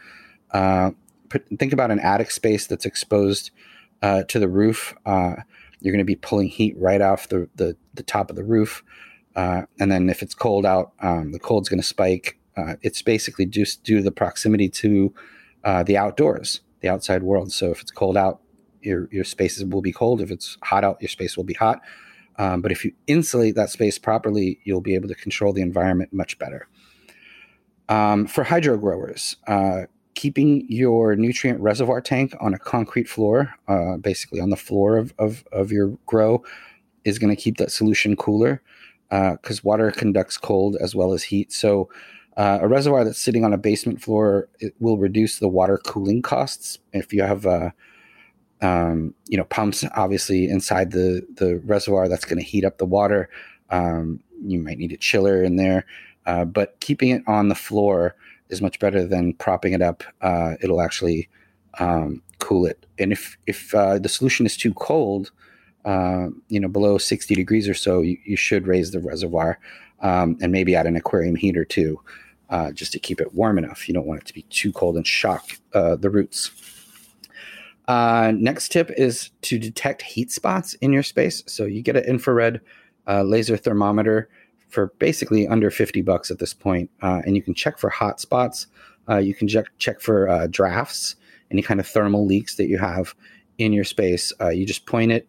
Uh, 0.52 0.92
put, 1.28 1.44
think 1.58 1.72
about 1.72 1.90
an 1.90 2.00
attic 2.00 2.30
space 2.30 2.66
that's 2.66 2.86
exposed 2.86 3.50
uh, 4.02 4.22
to 4.24 4.38
the 4.38 4.48
roof. 4.48 4.94
Uh, 5.04 5.34
you're 5.80 5.92
going 5.92 5.98
to 5.98 6.04
be 6.04 6.16
pulling 6.16 6.48
heat 6.48 6.74
right 6.78 7.00
off 7.00 7.28
the, 7.28 7.48
the, 7.56 7.76
the 7.94 8.02
top 8.02 8.30
of 8.30 8.36
the 8.36 8.44
roof. 8.44 8.82
Uh, 9.36 9.62
and 9.80 9.90
then 9.90 10.08
if 10.08 10.22
it's 10.22 10.34
cold 10.34 10.64
out, 10.64 10.92
um, 11.00 11.32
the 11.32 11.38
cold's 11.38 11.68
going 11.68 11.80
to 11.80 11.86
spike. 11.86 12.38
Uh, 12.56 12.76
it's 12.82 13.02
basically 13.02 13.46
just 13.46 13.82
due 13.82 13.96
to 13.98 14.02
the 14.02 14.12
proximity 14.12 14.68
to 14.68 15.12
uh, 15.64 15.82
the 15.82 15.96
outdoors, 15.96 16.60
the 16.84 16.90
outside 16.90 17.22
world. 17.22 17.50
So 17.50 17.70
if 17.70 17.80
it's 17.80 17.90
cold 17.90 18.16
out, 18.16 18.40
your, 18.82 19.08
your 19.10 19.24
spaces 19.24 19.64
will 19.64 19.80
be 19.80 19.92
cold. 19.92 20.20
If 20.20 20.30
it's 20.30 20.58
hot 20.62 20.84
out, 20.84 21.00
your 21.00 21.08
space 21.08 21.36
will 21.36 21.44
be 21.44 21.54
hot. 21.54 21.80
Um, 22.36 22.60
but 22.60 22.70
if 22.72 22.84
you 22.84 22.92
insulate 23.06 23.54
that 23.54 23.70
space 23.70 23.98
properly, 23.98 24.58
you'll 24.64 24.82
be 24.82 24.94
able 24.94 25.08
to 25.08 25.14
control 25.14 25.54
the 25.54 25.62
environment 25.62 26.12
much 26.12 26.38
better. 26.38 26.68
Um, 27.88 28.26
for 28.26 28.44
hydro 28.44 28.76
growers, 28.76 29.36
uh, 29.46 29.82
keeping 30.14 30.66
your 30.68 31.16
nutrient 31.16 31.58
reservoir 31.60 32.02
tank 32.02 32.34
on 32.38 32.52
a 32.52 32.58
concrete 32.58 33.08
floor, 33.08 33.54
uh, 33.66 33.96
basically 33.96 34.40
on 34.40 34.50
the 34.50 34.56
floor 34.56 34.98
of, 34.98 35.14
of, 35.18 35.44
of 35.52 35.72
your 35.72 35.98
grow, 36.04 36.42
is 37.04 37.18
going 37.18 37.34
to 37.34 37.40
keep 37.40 37.56
that 37.56 37.72
solution 37.72 38.14
cooler. 38.14 38.62
because 39.08 39.58
uh, 39.60 39.64
water 39.64 39.90
conducts 39.90 40.36
cold 40.36 40.76
as 40.80 40.94
well 40.94 41.14
as 41.14 41.22
heat. 41.24 41.50
So 41.50 41.88
uh, 42.36 42.58
a 42.62 42.68
reservoir 42.68 43.04
that's 43.04 43.20
sitting 43.20 43.44
on 43.44 43.52
a 43.52 43.58
basement 43.58 44.02
floor 44.02 44.48
will 44.80 44.98
reduce 44.98 45.38
the 45.38 45.48
water 45.48 45.78
cooling 45.78 46.22
costs. 46.22 46.78
If 46.92 47.12
you 47.12 47.22
have 47.22 47.46
uh, 47.46 47.70
um, 48.60 49.14
you 49.28 49.38
know 49.38 49.44
pumps 49.44 49.84
obviously 49.94 50.48
inside 50.48 50.90
the 50.90 51.26
the 51.36 51.56
reservoir, 51.64 52.08
that's 52.08 52.24
going 52.24 52.38
to 52.38 52.44
heat 52.44 52.64
up 52.64 52.78
the 52.78 52.86
water. 52.86 53.28
Um, 53.70 54.20
you 54.44 54.58
might 54.58 54.78
need 54.78 54.92
a 54.92 54.96
chiller 54.96 55.42
in 55.42 55.56
there, 55.56 55.86
uh, 56.26 56.44
but 56.44 56.78
keeping 56.80 57.10
it 57.10 57.22
on 57.26 57.48
the 57.48 57.54
floor 57.54 58.16
is 58.48 58.60
much 58.60 58.78
better 58.78 59.06
than 59.06 59.34
propping 59.34 59.72
it 59.72 59.82
up. 59.82 60.02
Uh, 60.20 60.54
it'll 60.60 60.80
actually 60.80 61.28
um, 61.78 62.22
cool 62.38 62.66
it. 62.66 62.86
And 62.98 63.12
if 63.12 63.38
if 63.46 63.74
uh, 63.74 63.98
the 63.98 64.08
solution 64.08 64.44
is 64.46 64.56
too 64.56 64.74
cold, 64.74 65.30
uh, 65.84 66.28
you 66.48 66.60
know, 66.60 66.68
below 66.68 66.98
60 66.98 67.34
degrees 67.34 67.68
or 67.68 67.74
so, 67.74 68.00
you, 68.00 68.18
you 68.24 68.36
should 68.36 68.66
raise 68.66 68.90
the 68.90 69.00
reservoir 69.00 69.58
um, 70.00 70.36
and 70.40 70.52
maybe 70.52 70.74
add 70.74 70.86
an 70.86 70.96
aquarium 70.96 71.36
heater 71.36 71.64
too, 71.64 72.00
uh, 72.54 72.70
just 72.70 72.92
to 72.92 73.00
keep 73.00 73.20
it 73.20 73.34
warm 73.34 73.58
enough. 73.58 73.88
You 73.88 73.94
don't 73.94 74.06
want 74.06 74.20
it 74.20 74.26
to 74.26 74.32
be 74.32 74.42
too 74.42 74.72
cold 74.72 74.96
and 74.96 75.04
shock 75.04 75.58
uh, 75.72 75.96
the 75.96 76.08
roots. 76.08 76.52
Uh, 77.88 78.32
next 78.36 78.70
tip 78.70 78.92
is 78.96 79.30
to 79.42 79.58
detect 79.58 80.02
heat 80.02 80.30
spots 80.30 80.74
in 80.74 80.92
your 80.92 81.02
space. 81.02 81.42
So 81.48 81.64
you 81.64 81.82
get 81.82 81.96
an 81.96 82.04
infrared 82.04 82.60
uh, 83.08 83.24
laser 83.24 83.56
thermometer 83.56 84.28
for 84.68 84.92
basically 85.00 85.48
under 85.48 85.68
50 85.68 86.00
bucks 86.02 86.30
at 86.30 86.38
this 86.38 86.54
point, 86.54 86.90
and 87.00 87.34
you 87.34 87.42
can 87.42 87.54
check 87.54 87.76
for 87.76 87.90
hot 87.90 88.20
spots. 88.20 88.68
you 89.20 89.34
can 89.34 89.48
check 89.48 89.66
check 89.78 90.00
for 90.00 90.46
drafts, 90.48 91.16
any 91.50 91.60
kind 91.60 91.80
of 91.80 91.88
thermal 91.88 92.24
leaks 92.24 92.54
that 92.54 92.68
you 92.68 92.78
have 92.78 93.16
in 93.58 93.72
your 93.72 93.84
space. 93.84 94.32
you 94.52 94.64
just 94.64 94.86
point 94.86 95.10
it 95.10 95.28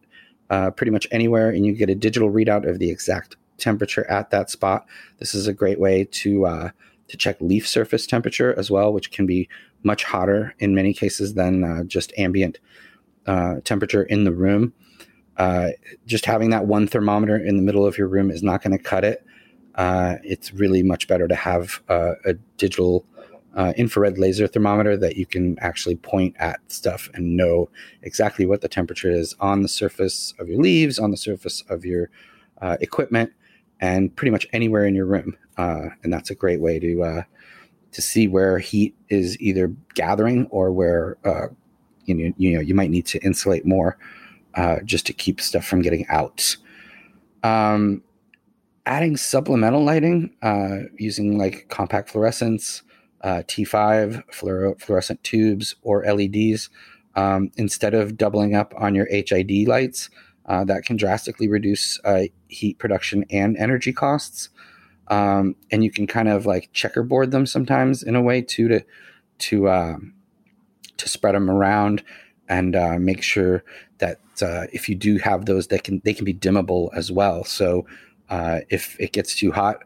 uh, 0.52 0.70
pretty 0.70 0.92
much 0.92 1.08
anywhere, 1.12 1.50
and 1.50 1.66
you 1.66 1.74
get 1.74 1.90
a 1.90 1.96
digital 1.96 2.32
readout 2.32 2.70
of 2.70 2.78
the 2.78 2.92
exact 2.92 3.36
temperature 3.58 4.10
at 4.10 4.30
that 4.30 4.52
spot. 4.52 4.86
This 5.18 5.34
is 5.34 5.48
a 5.48 5.54
great 5.54 5.80
way 5.80 6.06
to 6.06 6.46
uh, 6.46 6.70
to 7.08 7.18
check 7.18 7.38
leaf 7.40 7.68
surface 7.68 8.08
temperature 8.08 8.58
as 8.58 8.72
well, 8.72 8.92
which 8.92 9.12
can 9.12 9.26
be 9.26 9.48
much 9.84 10.04
hotter 10.04 10.56
in 10.60 10.74
many 10.74 10.94
cases 10.94 11.34
than 11.36 11.64
uh, 11.64 11.84
just 11.84 12.12
ambient 12.18 12.60
uh, 13.28 13.56
temperature 13.64 14.04
in 14.04 14.24
the 14.24 14.32
room. 14.32 14.74
Uh, 15.38 15.70
just 16.06 16.26
having 16.26 16.50
that 16.50 16.66
one 16.66 16.88
thermometer 16.88 17.38
in 17.38 17.58
the 17.58 17.64
middle 17.64 17.86
of 17.86 17.98
your 17.98 18.08
room 18.08 18.32
is 18.32 18.42
not 18.42 18.64
going 18.64 18.76
to 18.76 18.84
cut 18.84 19.04
it. 19.04 19.26
Uh, 19.76 20.16
it's 20.24 20.54
really 20.54 20.82
much 20.82 21.08
better 21.08 21.28
to 21.28 21.36
have 21.36 21.82
a 21.90 22.34
digital 22.58 23.06
uh, 23.56 23.74
infrared 23.78 24.18
laser 24.18 24.48
thermometer 24.48 24.98
that 24.98 25.16
you 25.16 25.26
can 25.26 25.58
actually 25.60 25.96
point 25.96 26.36
at 26.40 26.60
stuff 26.68 27.10
and 27.14 27.38
know 27.38 27.70
exactly 28.02 28.46
what 28.46 28.62
the 28.62 28.68
temperature 28.68 29.12
is 29.12 29.34
on 29.40 29.62
the 29.62 29.68
surface 29.68 30.34
of 30.40 30.50
your 30.50 30.62
leaves, 30.62 31.00
on 31.00 31.12
the 31.12 31.18
surface 31.18 31.64
of 31.70 31.86
your 31.86 32.10
uh, 32.62 32.78
equipment, 32.82 33.32
and 33.82 34.16
pretty 34.16 34.32
much 34.32 34.48
anywhere 34.54 34.86
in 34.86 34.96
your 34.96 35.06
room. 35.06 35.36
Uh, 35.58 35.90
and 36.04 36.12
that's 36.12 36.30
a 36.30 36.36
great 36.36 36.60
way 36.60 36.80
to 36.80 37.04
uh, 37.04 37.24
to 37.92 38.02
see 38.02 38.28
where 38.28 38.60
heat 38.60 38.96
is 39.10 39.40
either 39.40 39.74
gathering 39.94 40.48
or 40.50 40.72
where 40.72 41.18
uh, 41.26 41.48
you 42.06 42.14
know 42.14 42.34
you 42.38 42.54
know 42.54 42.62
you 42.62 42.76
might 42.76 42.90
need 42.90 43.06
to 43.06 43.20
insulate 43.20 43.66
more 43.66 43.98
uh, 44.56 44.78
just 44.84 45.06
to 45.06 45.14
keep 45.14 45.40
stuff 45.42 45.66
from 45.66 45.82
getting 45.82 46.06
out. 46.08 46.58
Um, 47.44 48.02
adding 48.88 49.18
supplemental 49.18 49.84
lighting 49.84 50.36
using 50.98 51.38
like 51.38 51.68
compact 51.70 52.10
fluorescence 52.10 52.84
uh, 53.26 53.42
T5 53.48 54.24
fluor- 54.32 54.80
fluorescent 54.80 55.22
tubes 55.24 55.76
or 55.82 56.06
LEDs 56.06 56.70
um, 57.16 57.52
instead 57.58 57.96
of 57.96 58.18
doubling 58.18 58.56
up 58.56 58.74
on 58.78 58.94
your 58.94 59.08
HID 59.10 59.68
lights. 59.68 60.10
Uh, 60.48 60.64
that 60.64 60.86
can 60.86 60.96
drastically 60.96 61.48
reduce 61.48 62.00
uh, 62.06 62.24
heat 62.48 62.78
production 62.78 63.26
and 63.32 63.58
energy 63.58 63.92
costs. 63.92 64.50
Um, 65.08 65.56
and 65.72 65.84
you 65.84 65.92
can 65.92 66.06
kind 66.08 66.28
of 66.28 66.46
like 66.46 66.70
checkerboard 66.72 67.32
them 67.32 67.46
sometimes 67.46 68.04
in 68.04 68.16
a 68.16 68.22
way 68.22 68.42
too 68.42 68.68
to 68.68 68.86
to 69.38 69.68
uh, 69.68 69.98
to 70.98 71.10
spread 71.10 71.36
them 71.36 71.50
around 71.50 72.04
and 72.48 72.76
uh, 72.76 72.98
make 73.00 73.24
sure 73.24 73.64
that 73.98 74.20
uh, 74.42 74.66
if 74.72 74.90
you 74.90 74.96
do 74.96 75.18
have 75.18 75.46
those, 75.46 75.68
they 75.68 75.80
can 75.80 76.02
they 76.04 76.14
can 76.14 76.26
be 76.26 76.34
dimmable 76.34 76.90
as 76.96 77.12
well. 77.12 77.44
So 77.44 77.86
uh, 78.30 78.62
if 78.70 79.00
it 79.00 79.14
gets 79.14 79.36
too 79.36 79.52
hot, 79.52 79.84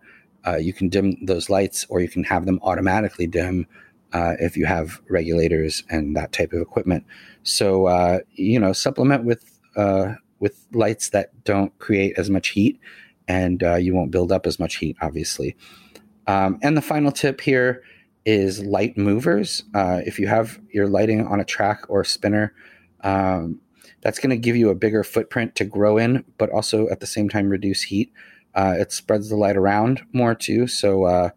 uh, 0.47 0.57
you 0.57 0.73
can 0.73 0.89
dim 0.89 1.17
those 1.25 1.49
lights 1.49 1.85
or 1.89 2.01
you 2.01 2.09
can 2.09 2.23
have 2.23 2.45
them 2.45 2.59
automatically 2.63 3.27
dim 3.27 3.67
uh, 4.13 4.33
if 4.39 4.57
you 4.57 4.65
have 4.65 5.01
regulators 5.09 5.83
and 5.89 6.15
that 6.15 6.31
type 6.31 6.53
of 6.53 6.61
equipment. 6.61 7.05
So 7.43 7.85
uh, 7.85 8.19
you 8.33 8.59
know, 8.59 8.73
supplement 8.73 9.25
with 9.25 9.59
uh, 9.75 10.15
with 10.39 10.65
lights 10.73 11.09
that 11.09 11.43
don't 11.43 11.77
create 11.79 12.17
as 12.17 12.29
much 12.29 12.49
heat, 12.49 12.79
and 13.27 13.63
uh, 13.63 13.75
you 13.75 13.93
won't 13.93 14.11
build 14.11 14.31
up 14.31 14.47
as 14.47 14.59
much 14.59 14.77
heat, 14.77 14.97
obviously. 15.01 15.55
Um, 16.27 16.59
and 16.61 16.77
the 16.77 16.81
final 16.81 17.11
tip 17.11 17.41
here 17.41 17.83
is 18.25 18.63
light 18.63 18.97
movers. 18.97 19.63
Uh, 19.73 20.01
if 20.05 20.19
you 20.19 20.27
have 20.27 20.59
your 20.71 20.87
lighting 20.87 21.25
on 21.25 21.39
a 21.39 21.45
track 21.45 21.81
or 21.89 22.01
a 22.01 22.05
spinner, 22.05 22.53
um, 23.01 23.59
that's 24.01 24.19
going 24.19 24.29
to 24.29 24.37
give 24.37 24.55
you 24.55 24.69
a 24.69 24.75
bigger 24.75 25.03
footprint 25.03 25.55
to 25.55 25.65
grow 25.65 25.97
in, 25.97 26.23
but 26.37 26.49
also 26.49 26.87
at 26.89 26.99
the 26.99 27.07
same 27.07 27.29
time 27.29 27.49
reduce 27.49 27.83
heat. 27.83 28.13
Uh, 28.55 28.75
it 28.77 28.91
spreads 28.91 29.29
the 29.29 29.35
light 29.35 29.57
around 29.57 30.03
more 30.13 30.35
too, 30.35 30.67
so 30.67 31.05
uh, 31.05 31.29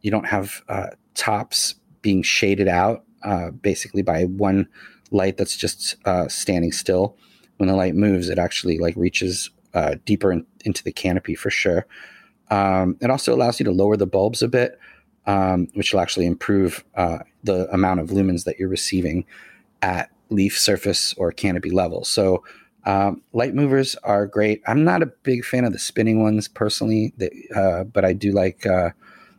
you 0.00 0.10
don't 0.10 0.26
have 0.26 0.62
uh, 0.68 0.88
tops 1.14 1.74
being 2.02 2.22
shaded 2.22 2.68
out 2.68 3.04
uh, 3.22 3.50
basically 3.50 4.02
by 4.02 4.24
one 4.24 4.68
light 5.10 5.36
that's 5.36 5.56
just 5.56 5.96
standing 6.28 6.72
still. 6.72 7.16
When 7.56 7.68
the 7.68 7.76
light 7.76 7.94
moves, 7.94 8.28
it 8.28 8.38
actually 8.38 8.78
like 8.78 8.94
reaches 8.96 9.50
uh, 9.74 9.96
deeper 10.04 10.32
in, 10.32 10.46
into 10.64 10.82
the 10.82 10.92
canopy 10.92 11.34
for 11.34 11.50
sure. 11.50 11.86
Um, 12.50 12.96
it 13.00 13.10
also 13.10 13.34
allows 13.34 13.58
you 13.58 13.64
to 13.64 13.72
lower 13.72 13.96
the 13.96 14.06
bulbs 14.06 14.42
a 14.42 14.48
bit, 14.48 14.78
um, 15.26 15.68
which 15.74 15.92
will 15.92 16.00
actually 16.00 16.26
improve 16.26 16.84
the 16.94 17.68
amount 17.72 18.00
of 18.00 18.10
lumens 18.10 18.44
that 18.44 18.58
you're 18.58 18.68
receiving 18.68 19.24
at 19.82 20.10
leaf 20.30 20.58
surface 20.58 21.14
or 21.14 21.30
canopy 21.32 21.70
level. 21.70 22.04
So 22.04 22.42
um, 22.86 23.22
light 23.32 23.54
movers 23.54 23.96
are 24.04 24.26
great. 24.26 24.62
I'm 24.66 24.84
not 24.84 25.02
a 25.02 25.06
big 25.06 25.44
fan 25.44 25.64
of 25.64 25.72
the 25.72 25.78
spinning 25.78 26.22
ones 26.22 26.48
personally, 26.48 27.14
uh, 27.54 27.84
but 27.84 28.04
I 28.04 28.12
do 28.12 28.32
like 28.32 28.66
uh, 28.66 28.90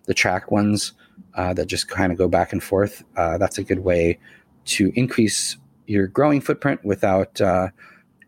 the 0.05 0.13
track 0.13 0.51
ones 0.51 0.93
uh, 1.36 1.53
that 1.53 1.68
just 1.68 1.88
kind 1.88 2.11
of 2.11 2.18
go 2.18 2.28
back 2.28 2.53
and 2.53 2.63
forth. 2.63 3.03
Uh, 3.16 3.38
that's 3.38 3.57
a 3.57 3.63
good 3.63 3.80
way 3.80 4.20
to 4.66 4.91
increase 4.95 5.57
your 5.86 6.07
growing 6.07 6.41
footprint 6.41 6.84
without 6.84 7.39
uh, 7.39 7.70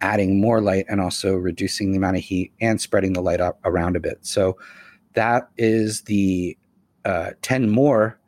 adding 0.01 0.39
more 0.39 0.61
light 0.61 0.85
and 0.89 1.01
also 1.01 1.35
reducing 1.35 1.91
the 1.91 1.97
amount 1.97 2.17
of 2.17 2.23
heat 2.23 2.51
and 2.61 2.79
spreading 2.79 3.13
the 3.13 3.21
light 3.21 3.41
up 3.41 3.59
around 3.65 3.95
a 3.95 3.99
bit. 3.99 4.19
So 4.21 4.57
that 5.13 5.49
is 5.57 6.01
the 6.03 6.57
uh, 7.05 7.31
10 7.41 7.69
more 7.69 8.19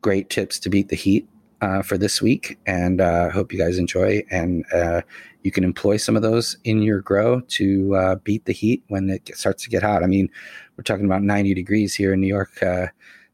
great 0.00 0.30
tips 0.30 0.58
to 0.60 0.70
beat 0.70 0.88
the 0.88 0.96
heat 0.96 1.28
uh, 1.60 1.82
for 1.82 1.98
this 1.98 2.22
week, 2.22 2.58
and 2.66 3.00
uh, 3.00 3.30
hope 3.30 3.52
you 3.52 3.58
guys 3.58 3.78
enjoy. 3.78 4.22
And 4.30 4.64
uh, 4.72 5.02
you 5.42 5.50
can 5.50 5.64
employ 5.64 5.96
some 5.96 6.16
of 6.16 6.22
those 6.22 6.56
in 6.64 6.82
your 6.82 7.00
grow 7.00 7.40
to 7.40 7.96
uh, 7.96 8.14
beat 8.16 8.44
the 8.44 8.52
heat 8.52 8.82
when 8.88 9.10
it 9.10 9.36
starts 9.36 9.64
to 9.64 9.70
get 9.70 9.82
hot. 9.82 10.02
I 10.02 10.06
mean, 10.06 10.30
we're 10.76 10.84
talking 10.84 11.04
about 11.04 11.22
90 11.22 11.54
degrees 11.54 11.94
here 11.94 12.12
in 12.12 12.20
New 12.20 12.28
York 12.28 12.62
uh, 12.62 12.86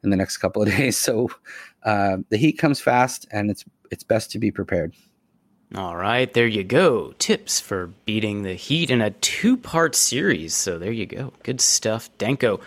in 0.03 0.11
the 0.11 0.17
next 0.17 0.39
couple 0.39 0.63
of 0.63 0.69
days, 0.77 0.97
so 0.97 1.29
the 1.85 2.37
heat 2.37 2.59
comes 2.59 2.81
fast, 2.81 3.27
and 3.31 3.51
it's 3.51 3.65
it's 3.91 4.03
best 4.03 4.31
to 4.33 4.39
be 4.39 4.51
prepared. 4.51 4.95
All 5.77 5.97
right, 5.97 6.33
there 6.33 6.47
you 6.47 6.63
go. 6.63 7.15
Tips 7.19 7.59
for 7.59 7.89
beating 8.05 8.43
the 8.43 8.55
heat 8.55 8.91
in 8.91 9.01
a 9.01 9.11
two 9.11 9.57
part 9.57 9.97
series. 9.97 10.55
So 10.55 10.79
there 10.79 10.93
you 10.93 11.07
go. 11.07 11.33
Good 11.43 11.61
stuff, 11.61 12.09
Danko. 12.17 12.61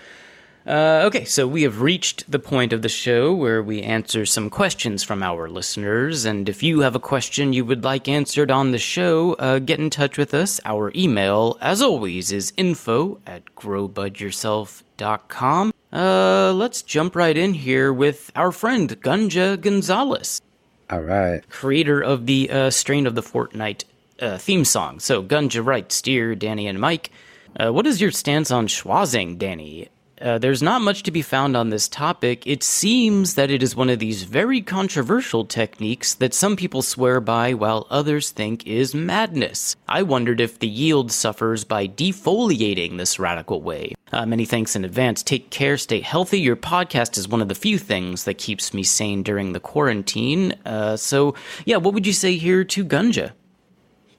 Uh, 0.68 1.03
okay, 1.05 1.24
so 1.24 1.47
we 1.47 1.64
have 1.64 1.80
reached 1.80 2.30
the 2.30 2.39
point 2.39 2.74
of 2.74 2.82
the 2.82 2.89
show 2.89 3.34
where 3.34 3.64
we 3.64 3.82
answer 3.82 4.26
some 4.26 4.49
questions 4.49 5.01
from 5.01 5.24
our 5.24 5.47
listeners. 5.47 6.26
And 6.26 6.49
if 6.49 6.62
you 6.62 6.82
have 6.82 6.93
a 6.93 6.99
question 6.99 7.53
you 7.53 7.64
would 7.64 7.86
like 7.86 8.10
answered 8.10 8.51
on 8.51 8.72
the 8.72 8.78
show, 8.78 9.36
uh, 9.36 9.60
get 9.60 9.80
in 9.80 9.89
touch 9.89 10.18
with 10.18 10.34
us. 10.34 10.60
Our 10.66 10.91
email, 10.93 11.58
as 11.62 11.82
always, 11.82 12.34
is 12.34 12.51
info 12.58 13.22
at 13.26 13.45
growbudyourself.com. 13.55 15.74
Uh, 15.93 16.51
let's 16.53 16.82
jump 16.82 17.16
right 17.16 17.38
in 17.38 17.53
here 17.53 17.93
with 17.93 18.30
our 18.36 18.51
friend 18.51 18.99
Gunja 18.99 19.62
Gonzalez. 19.62 20.41
All 20.89 21.01
right. 21.01 21.47
Creator 21.49 22.01
of 22.01 22.25
the 22.25 22.49
uh, 22.49 22.69
Strain 22.69 23.05
of 23.05 23.15
the 23.15 23.21
Fortnight 23.21 23.83
uh, 24.21 24.38
theme 24.38 24.65
song. 24.65 24.99
So, 24.99 25.21
Gunja 25.21 25.65
writes 25.65 25.95
Steer, 25.95 26.33
Danny 26.35 26.67
and 26.67 26.79
Mike, 26.79 27.11
uh, 27.59 27.71
what 27.71 27.88
is 27.88 27.99
your 27.99 28.11
stance 28.11 28.51
on 28.51 28.67
schwazzing, 28.67 29.38
Danny? 29.38 29.89
Uh, 30.22 30.38
there's 30.38 30.63
not 30.63 30.82
much 30.82 31.03
to 31.03 31.11
be 31.11 31.22
found 31.22 31.55
on 31.55 31.70
this 31.70 31.88
topic. 31.88 32.45
It 32.47 32.63
seems 32.63 33.36
that 33.36 33.51
it 33.51 33.61
is 33.61 33.76
one 33.76 33.89
of 33.89 33.99
these 33.99 34.24
very 34.24 34.61
controversial 34.61 35.45
techniques 35.45 36.13
that 36.15 36.34
some 36.34 36.55
people 36.55 36.82
swear 36.82 37.20
by 37.20 37.53
while 37.53 37.86
others 37.89 38.32
think 38.32 38.65
is 38.65 38.95
madness. 38.95 39.76
I 39.88 40.03
wondered 40.03 40.41
if 40.41 40.59
the 40.59 40.68
yield 40.68 41.11
suffers 41.11 41.63
by 41.63 41.88
defoliating 41.88 42.97
this 42.97 43.20
radical 43.20 43.61
way. 43.61 43.93
Uh, 44.11 44.26
many 44.26 44.45
thanks 44.45 44.76
in 44.76 44.86
advance. 44.86 45.22
Take 45.22 45.49
care, 45.49 45.78
stay 45.78 45.99
healthy. 45.99 46.39
Your 46.39 46.55
podcast 46.55 47.18
is 47.18 47.28
one 47.28 47.41
of 47.41 47.47
the 47.47 47.55
few 47.55 47.78
things 47.78 48.24
that 48.24 48.38
keeps 48.38 48.74
me 48.74 48.84
sane 48.84 49.22
during 49.22 49.53
the 49.53 49.59
quarantine. 49.59 50.55
Uh, 50.65 50.97
so, 50.97 51.36
yeah, 51.65 51.78
what 51.78 51.93
would 51.93 52.07
you 52.07 52.13
say 52.13 52.38
here 52.38 52.63
to 52.63 52.86
Gunja? 52.86 53.34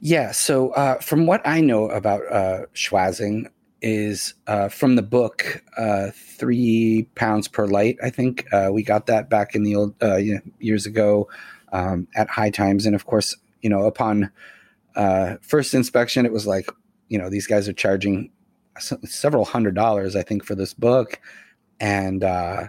Yeah, 0.00 0.30
so 0.30 0.70
uh, 0.70 1.00
from 1.00 1.26
what 1.26 1.44
I 1.44 1.60
know 1.60 1.88
about 1.90 2.20
uh, 2.30 2.66
schwazzing, 2.74 3.50
is 3.80 4.34
uh, 4.46 4.68
from 4.68 4.96
the 4.96 5.02
book 5.02 5.62
uh, 5.76 6.08
Three 6.14 7.08
Pounds 7.14 7.48
Per 7.48 7.66
Light. 7.66 7.96
I 8.02 8.10
think 8.10 8.46
uh, 8.52 8.70
we 8.72 8.82
got 8.82 9.06
that 9.06 9.30
back 9.30 9.54
in 9.54 9.62
the 9.62 9.76
old 9.76 9.94
uh, 10.02 10.18
years 10.58 10.86
ago 10.86 11.28
um, 11.72 12.08
at 12.16 12.28
High 12.28 12.50
Times, 12.50 12.86
and 12.86 12.94
of 12.94 13.06
course, 13.06 13.36
you 13.62 13.70
know, 13.70 13.84
upon 13.84 14.30
uh, 14.96 15.36
first 15.42 15.74
inspection, 15.74 16.26
it 16.26 16.32
was 16.32 16.46
like, 16.46 16.68
you 17.08 17.18
know, 17.18 17.30
these 17.30 17.46
guys 17.46 17.68
are 17.68 17.72
charging 17.72 18.30
several 18.78 19.44
hundred 19.44 19.74
dollars, 19.74 20.16
I 20.16 20.22
think, 20.22 20.44
for 20.44 20.54
this 20.54 20.74
book, 20.74 21.20
and 21.80 22.24
uh, 22.24 22.68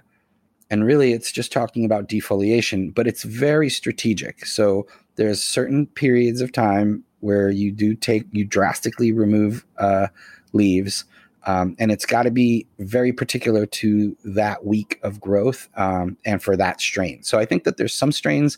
and 0.70 0.86
really, 0.86 1.14
it's 1.14 1.32
just 1.32 1.51
talking 1.51 1.86
about 1.86 2.07
defoliation, 2.07 2.93
but 2.93 3.07
it's 3.07 3.24
very 3.24 3.70
strategic. 3.70 4.45
So 4.45 4.86
there's 5.16 5.41
certain 5.41 5.88
periods 5.88 6.41
of 6.41 6.51
time 6.51 7.03
where 7.22 7.49
you 7.49 7.72
do 7.72 7.95
take 7.95 8.24
you 8.32 8.45
drastically 8.45 9.12
remove 9.12 9.66
uh, 9.78 10.07
leaves. 10.54 11.06
Um, 11.45 11.76
and 11.80 11.91
it's 11.91 12.06
got 12.06 12.24
to 12.24 12.32
be 12.32 12.68
very 12.80 13.14
particular 13.14 13.66
to 13.66 14.16
that 14.26 14.66
week 14.66 15.00
of 15.04 15.22
growth 15.22 15.70
um, 15.76 16.18
and 16.26 16.43
for 16.43 16.58
that 16.58 16.82
strain. 16.82 17.24
So 17.24 17.39
I 17.39 17.45
think 17.45 17.64
that 17.64 17.78
there's 17.78 17.95
some 17.95 18.12
strains 18.12 18.58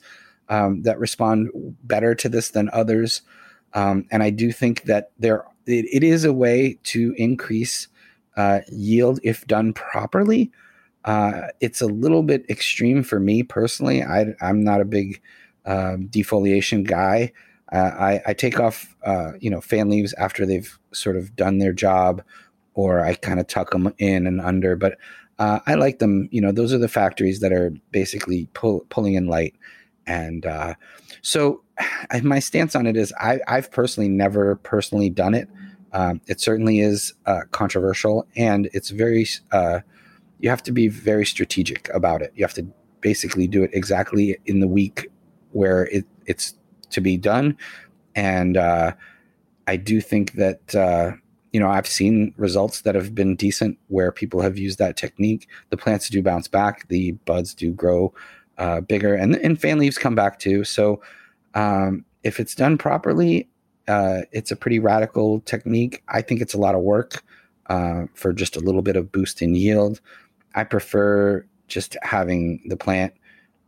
um, 0.49 0.81
that 0.81 0.99
respond 0.99 1.49
better 1.83 2.15
to 2.15 2.27
this 2.27 2.49
than 2.49 2.69
others, 2.73 3.21
um, 3.73 4.05
and 4.11 4.21
I 4.21 4.31
do 4.31 4.51
think 4.51 4.83
that 4.83 5.11
there 5.17 5.45
it, 5.65 5.85
it 5.91 6.03
is 6.03 6.25
a 6.25 6.33
way 6.33 6.77
to 6.83 7.13
increase 7.17 7.87
uh, 8.35 8.61
yield 8.71 9.19
if 9.23 9.45
done 9.47 9.73
properly. 9.73 10.51
Uh, 11.05 11.47
it's 11.59 11.81
a 11.81 11.87
little 11.87 12.23
bit 12.23 12.45
extreme 12.49 13.03
for 13.03 13.19
me 13.19 13.43
personally. 13.43 14.03
I, 14.03 14.33
am 14.41 14.63
not 14.63 14.81
a 14.81 14.85
big 14.85 15.21
um, 15.65 16.07
defoliation 16.09 16.85
guy. 16.85 17.31
Uh, 17.71 17.91
I, 17.97 18.21
I, 18.27 18.33
take 18.33 18.59
off, 18.59 18.95
uh, 19.05 19.31
you 19.39 19.49
know, 19.49 19.61
fan 19.61 19.89
leaves 19.89 20.13
after 20.13 20.45
they've 20.45 20.77
sort 20.91 21.15
of 21.15 21.35
done 21.35 21.59
their 21.59 21.71
job, 21.71 22.21
or 22.73 22.99
I 22.99 23.15
kind 23.15 23.39
of 23.39 23.47
tuck 23.47 23.71
them 23.71 23.93
in 23.97 24.27
and 24.27 24.41
under. 24.41 24.75
But 24.75 24.97
uh, 25.39 25.59
I 25.65 25.75
like 25.75 25.99
them. 25.99 26.27
You 26.31 26.41
know, 26.41 26.51
those 26.51 26.73
are 26.73 26.77
the 26.77 26.89
factories 26.89 27.39
that 27.39 27.53
are 27.53 27.71
basically 27.91 28.49
pull, 28.53 28.85
pulling 28.89 29.13
in 29.13 29.27
light, 29.27 29.55
and 30.05 30.45
uh, 30.45 30.73
so 31.21 31.61
my 32.23 32.39
stance 32.39 32.75
on 32.75 32.87
it 32.87 32.97
is 32.97 33.13
I, 33.13 33.39
have 33.47 33.71
personally 33.71 34.09
never 34.09 34.55
personally 34.57 35.09
done 35.09 35.33
it. 35.33 35.47
Um, 35.93 36.21
it 36.27 36.41
certainly 36.41 36.79
is 36.79 37.13
uh, 37.25 37.41
controversial, 37.51 38.27
and 38.35 38.69
it's 38.73 38.89
very. 38.89 39.27
You 40.39 40.49
have 40.49 40.63
to 40.63 40.71
be 40.71 40.87
very 40.87 41.27
strategic 41.27 41.87
about 41.93 42.23
it. 42.23 42.33
You 42.35 42.43
have 42.43 42.55
to 42.55 42.65
basically 43.01 43.47
do 43.47 43.63
it 43.63 43.69
exactly 43.73 44.37
in 44.45 44.59
the 44.59 44.67
week 44.67 45.07
where 45.51 45.85
it, 45.87 46.05
it's 46.25 46.55
to 46.91 47.01
be 47.01 47.17
done. 47.17 47.57
And 48.15 48.57
uh, 48.57 48.93
I 49.67 49.77
do 49.77 50.01
think 50.01 50.33
that, 50.33 50.75
uh, 50.75 51.11
you 51.51 51.59
know, 51.59 51.69
I've 51.69 51.87
seen 51.87 52.33
results 52.37 52.81
that 52.81 52.95
have 52.95 53.13
been 53.13 53.35
decent 53.35 53.77
where 53.87 54.11
people 54.11 54.41
have 54.41 54.57
used 54.57 54.79
that 54.79 54.97
technique. 54.97 55.47
The 55.69 55.77
plants 55.77 56.09
do 56.09 56.21
bounce 56.21 56.47
back, 56.47 56.87
the 56.87 57.11
buds 57.25 57.53
do 57.53 57.71
grow 57.71 58.13
uh, 58.57 58.81
bigger, 58.81 59.15
and, 59.15 59.35
and 59.37 59.59
fan 59.59 59.79
leaves 59.79 59.97
come 59.97 60.15
back 60.15 60.39
too. 60.39 60.63
So 60.63 61.01
um, 61.53 62.05
if 62.23 62.39
it's 62.39 62.55
done 62.55 62.77
properly, 62.77 63.49
uh, 63.87 64.21
it's 64.31 64.51
a 64.51 64.55
pretty 64.55 64.79
radical 64.79 65.41
technique. 65.41 66.03
I 66.07 66.21
think 66.21 66.41
it's 66.41 66.53
a 66.53 66.59
lot 66.59 66.75
of 66.75 66.81
work 66.81 67.23
uh, 67.67 68.05
for 68.13 68.33
just 68.33 68.55
a 68.55 68.59
little 68.59 68.81
bit 68.81 68.95
of 68.95 69.11
boost 69.11 69.41
in 69.41 69.55
yield. 69.55 69.99
I 70.55 70.63
prefer 70.63 71.45
just 71.67 71.97
having 72.01 72.61
the 72.65 72.77
plant 72.77 73.13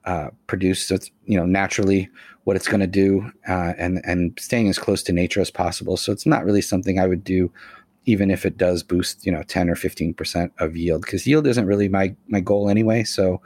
uh, 0.06 0.30
produce 0.47 0.91
you 1.26 1.38
know 1.38 1.45
naturally 1.45 2.10
what 2.43 2.56
it's 2.56 2.68
going 2.68 2.82
to 2.82 2.88
do 2.88 3.32
uh, 3.47 3.74
and 3.78 4.01
and 4.04 4.38
staying 4.39 4.68
as 4.68 4.78
close 4.78 5.01
to 5.04 5.14
nature 5.14 5.41
as 5.41 5.51
possible. 5.51 5.97
So 5.97 6.12
it's 6.12 6.26
not 6.26 6.43
really 6.43 6.62
something 6.62 6.99
I 6.99 7.08
would 7.08 7.24
do, 7.24 7.51
even 8.06 8.30
if 8.30 8.45
it 8.45 8.58
does 8.58 8.84
boost 8.84 9.26
you 9.26 9.32
know 9.32 9.43
ten 9.43 9.70
or 9.70 9.76
fifteen 9.76 10.14
percent 10.14 10.51
of 10.60 10.76
yield 10.76 11.01
because 11.04 11.26
yield 11.26 11.47
isn't 11.47 11.66
really 11.66 11.88
my 11.88 12.16
my 12.28 12.39
goal 12.39 12.70
anyway. 12.70 13.04
So 13.04 13.41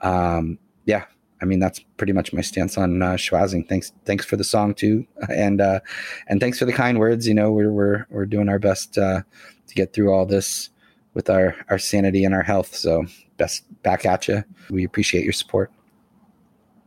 um, 0.00 0.58
yeah, 0.86 1.04
I 1.40 1.44
mean 1.44 1.60
that's 1.60 1.80
pretty 1.96 2.12
much 2.12 2.32
my 2.32 2.40
stance 2.40 2.76
on 2.76 3.00
uh, 3.02 3.12
schwazzing. 3.12 3.68
Thanks 3.68 3.92
thanks 4.04 4.24
for 4.24 4.36
the 4.36 4.44
song 4.44 4.74
too, 4.74 5.06
and 5.28 5.60
uh, 5.60 5.80
and 6.26 6.40
thanks 6.40 6.58
for 6.58 6.64
the 6.64 6.72
kind 6.72 6.98
words. 6.98 7.28
You 7.28 7.34
know 7.34 7.52
we're 7.52 7.72
we're 7.72 8.06
we're 8.10 8.26
doing 8.26 8.48
our 8.48 8.58
best 8.58 8.98
uh, 8.98 9.22
to 9.68 9.74
get 9.74 9.92
through 9.92 10.12
all 10.12 10.26
this 10.26 10.70
with 11.14 11.30
our 11.30 11.54
our 11.68 11.78
sanity 11.78 12.24
and 12.24 12.34
our 12.34 12.42
health. 12.42 12.74
So 12.74 13.04
best 13.36 13.64
back 13.82 14.04
at 14.04 14.26
you. 14.26 14.42
We 14.70 14.84
appreciate 14.84 15.24
your 15.24 15.32
support. 15.32 15.70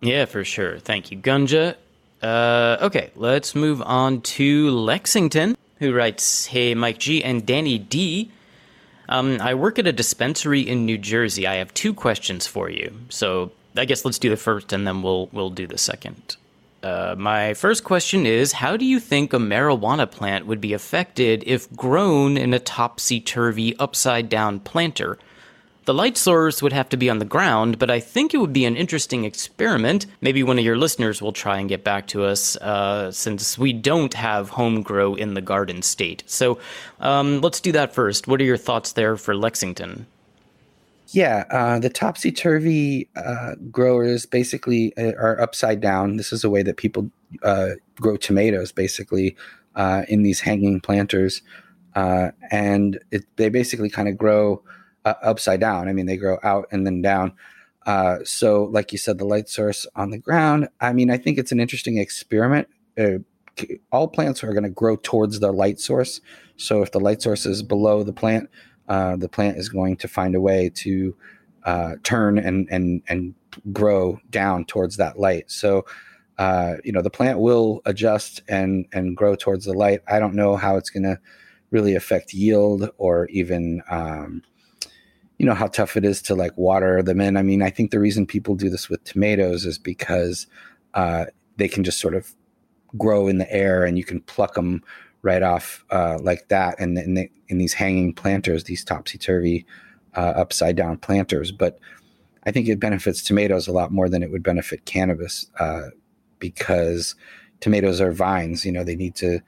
Yeah, 0.05 0.25
for 0.25 0.45
sure. 0.45 0.77
Thank 0.77 1.11
you, 1.11 1.17
Gunja. 1.17 1.75
Uh, 2.21 2.77
okay, 2.81 3.09
let's 3.15 3.55
move 3.55 3.81
on 3.81 4.21
to 4.21 4.69
Lexington, 4.69 5.57
who 5.79 5.93
writes, 5.93 6.45
"Hey, 6.45 6.75
Mike 6.75 6.99
G 6.99 7.23
and 7.23 7.43
Danny 7.43 7.79
D." 7.79 8.31
Um, 9.09 9.39
I 9.41 9.55
work 9.55 9.79
at 9.79 9.87
a 9.87 9.91
dispensary 9.91 10.61
in 10.61 10.85
New 10.85 10.99
Jersey. 10.99 11.47
I 11.47 11.55
have 11.55 11.73
two 11.73 11.93
questions 11.93 12.45
for 12.45 12.69
you. 12.69 12.93
So 13.09 13.51
I 13.75 13.85
guess 13.85 14.05
let's 14.05 14.19
do 14.19 14.29
the 14.29 14.37
first, 14.37 14.71
and 14.73 14.85
then 14.85 15.01
we'll 15.01 15.27
we'll 15.31 15.49
do 15.49 15.65
the 15.65 15.77
second. 15.77 16.37
Uh, 16.83 17.15
my 17.17 17.55
first 17.55 17.83
question 17.83 18.27
is 18.27 18.51
How 18.53 18.77
do 18.77 18.85
you 18.85 18.99
think 18.99 19.33
a 19.33 19.37
marijuana 19.37 20.09
plant 20.09 20.45
would 20.45 20.61
be 20.61 20.73
affected 20.73 21.43
if 21.47 21.71
grown 21.75 22.37
in 22.37 22.53
a 22.53 22.59
topsy 22.59 23.19
turvy, 23.19 23.75
upside 23.77 24.29
down 24.29 24.59
planter? 24.59 25.17
The 25.85 25.93
light 25.93 26.17
source 26.17 26.63
would 26.63 26.73
have 26.73 26.89
to 26.89 26.97
be 26.97 27.11
on 27.11 27.19
the 27.19 27.25
ground, 27.25 27.77
but 27.77 27.91
I 27.91 27.99
think 27.99 28.33
it 28.33 28.37
would 28.37 28.53
be 28.53 28.65
an 28.65 28.75
interesting 28.75 29.23
experiment. 29.23 30.07
Maybe 30.19 30.41
one 30.41 30.57
of 30.57 30.65
your 30.65 30.77
listeners 30.77 31.21
will 31.21 31.31
try 31.31 31.59
and 31.59 31.69
get 31.69 31.83
back 31.83 32.07
to 32.07 32.25
us, 32.25 32.55
uh, 32.57 33.11
since 33.11 33.55
we 33.55 33.71
don't 33.71 34.15
have 34.15 34.49
home 34.49 34.81
grow 34.81 35.13
in 35.13 35.35
the 35.35 35.41
garden 35.41 35.83
state. 35.83 36.23
So 36.25 36.57
um, 36.99 37.39
let's 37.41 37.59
do 37.59 37.71
that 37.73 37.93
first. 37.93 38.27
What 38.27 38.41
are 38.41 38.45
your 38.45 38.57
thoughts 38.57 38.93
there 38.93 39.15
for 39.15 39.35
Lexington? 39.35 40.07
Yeah, 41.09 41.43
uh, 41.51 41.77
the 41.77 41.91
topsy 41.91 42.31
turvy 42.31 43.07
uh, 43.15 43.53
growers 43.69 44.25
basically 44.25 44.91
uh, 44.97 45.13
are 45.19 45.39
upside 45.39 45.81
down. 45.81 46.17
This 46.17 46.33
is 46.33 46.43
a 46.43 46.49
way 46.49 46.63
that 46.63 46.77
people 46.77 47.11
uh, 47.43 47.73
grow 48.01 48.17
tomatoes, 48.17 48.71
basically, 48.71 49.35
uh, 49.75 50.01
in 50.09 50.23
these 50.23 50.39
hanging 50.39 50.81
planters, 50.81 51.43
and 51.93 52.99
it, 53.11 53.23
they 53.35 53.49
basically 53.49 53.91
kind 53.91 54.09
of 54.09 54.17
grow 54.17 54.63
upside 55.05 55.59
down. 55.59 55.87
I 55.87 55.93
mean, 55.93 56.05
they 56.05 56.17
grow 56.17 56.39
out 56.43 56.67
and 56.71 56.85
then 56.85 57.01
down. 57.01 57.33
so, 58.23 58.69
like 58.71 58.91
you 58.91 58.97
said, 58.97 59.17
the 59.17 59.25
light 59.25 59.49
source 59.49 59.85
on 59.95 60.11
the 60.11 60.17
ground. 60.17 60.69
I 60.81 60.93
mean, 60.93 61.09
I 61.09 61.17
think 61.17 61.37
it's 61.37 61.51
an 61.51 61.59
interesting 61.59 61.97
experiment. 61.97 62.67
all 63.91 64.07
plants 64.07 64.43
are 64.43 64.51
going 64.51 64.63
to 64.63 64.69
grow 64.69 64.97
towards 64.97 65.39
the 65.39 65.51
light 65.51 65.79
source. 65.79 66.21
So, 66.57 66.81
if 66.81 66.91
the 66.91 66.99
light 66.99 67.21
source 67.21 67.45
is 67.45 67.63
below 67.63 68.03
the 68.03 68.13
plant, 68.13 68.49
uh, 68.87 69.15
the 69.15 69.29
plant 69.29 69.57
is 69.57 69.69
going 69.69 69.97
to 69.97 70.07
find 70.07 70.35
a 70.35 70.41
way 70.41 70.69
to 70.75 71.15
uh, 71.63 71.95
turn 72.03 72.37
and 72.37 72.67
and 72.71 73.01
and 73.07 73.33
grow 73.71 74.19
down 74.29 74.65
towards 74.65 74.97
that 74.97 75.19
light. 75.19 75.49
So, 75.49 75.85
uh, 76.37 76.75
you 76.83 76.91
know, 76.91 77.01
the 77.01 77.09
plant 77.09 77.39
will 77.39 77.81
adjust 77.85 78.41
and 78.47 78.85
and 78.93 79.17
grow 79.17 79.35
towards 79.35 79.65
the 79.65 79.73
light. 79.73 80.01
I 80.07 80.19
don't 80.19 80.35
know 80.35 80.55
how 80.55 80.77
it's 80.77 80.89
going 80.89 81.03
to 81.03 81.19
really 81.71 81.95
affect 81.95 82.33
yield 82.33 82.89
or 82.97 83.27
even. 83.27 83.81
Um, 83.89 84.43
you 85.37 85.45
know 85.45 85.53
how 85.53 85.67
tough 85.67 85.97
it 85.97 86.05
is 86.05 86.21
to 86.23 86.35
like 86.35 86.57
water 86.57 87.01
them 87.01 87.19
in. 87.19 87.37
I 87.37 87.41
mean, 87.41 87.61
I 87.61 87.69
think 87.69 87.91
the 87.91 87.99
reason 87.99 88.25
people 88.25 88.55
do 88.55 88.69
this 88.69 88.89
with 88.89 89.03
tomatoes 89.03 89.65
is 89.65 89.77
because 89.77 90.47
uh, 90.93 91.25
they 91.57 91.67
can 91.67 91.83
just 91.83 91.99
sort 91.99 92.15
of 92.15 92.33
grow 92.97 93.27
in 93.27 93.37
the 93.37 93.51
air 93.51 93.83
and 93.83 93.97
you 93.97 94.03
can 94.03 94.21
pluck 94.21 94.53
them 94.53 94.81
right 95.21 95.43
off 95.43 95.83
uh, 95.89 96.19
like 96.21 96.47
that, 96.49 96.79
and 96.79 96.97
in, 96.97 97.15
the, 97.15 97.29
in, 97.47 97.57
these 97.57 97.73
hanging 97.73 98.13
planters, 98.13 98.65
these 98.65 98.83
topsy 98.83 99.17
turvy, 99.17 99.65
uh, 100.15 100.33
upside 100.35 100.75
down 100.75 100.97
planters. 100.97 101.51
But 101.51 101.79
I 102.45 102.51
think 102.51 102.67
it 102.67 102.79
benefits 102.79 103.23
tomatoes 103.23 103.67
a 103.67 103.71
lot 103.71 103.91
more 103.91 104.07
than 104.07 104.21
it 104.21 104.31
would 104.31 104.43
benefit 104.43 104.85
cannabis 104.85 105.49
uh, 105.59 105.89
because 106.37 107.15
tomatoes 107.59 107.99
are 107.99 108.11
vines. 108.11 108.65
You 108.65 108.71
know, 108.71 108.83
they 108.83 108.95
need 108.95 109.15
to 109.15 109.39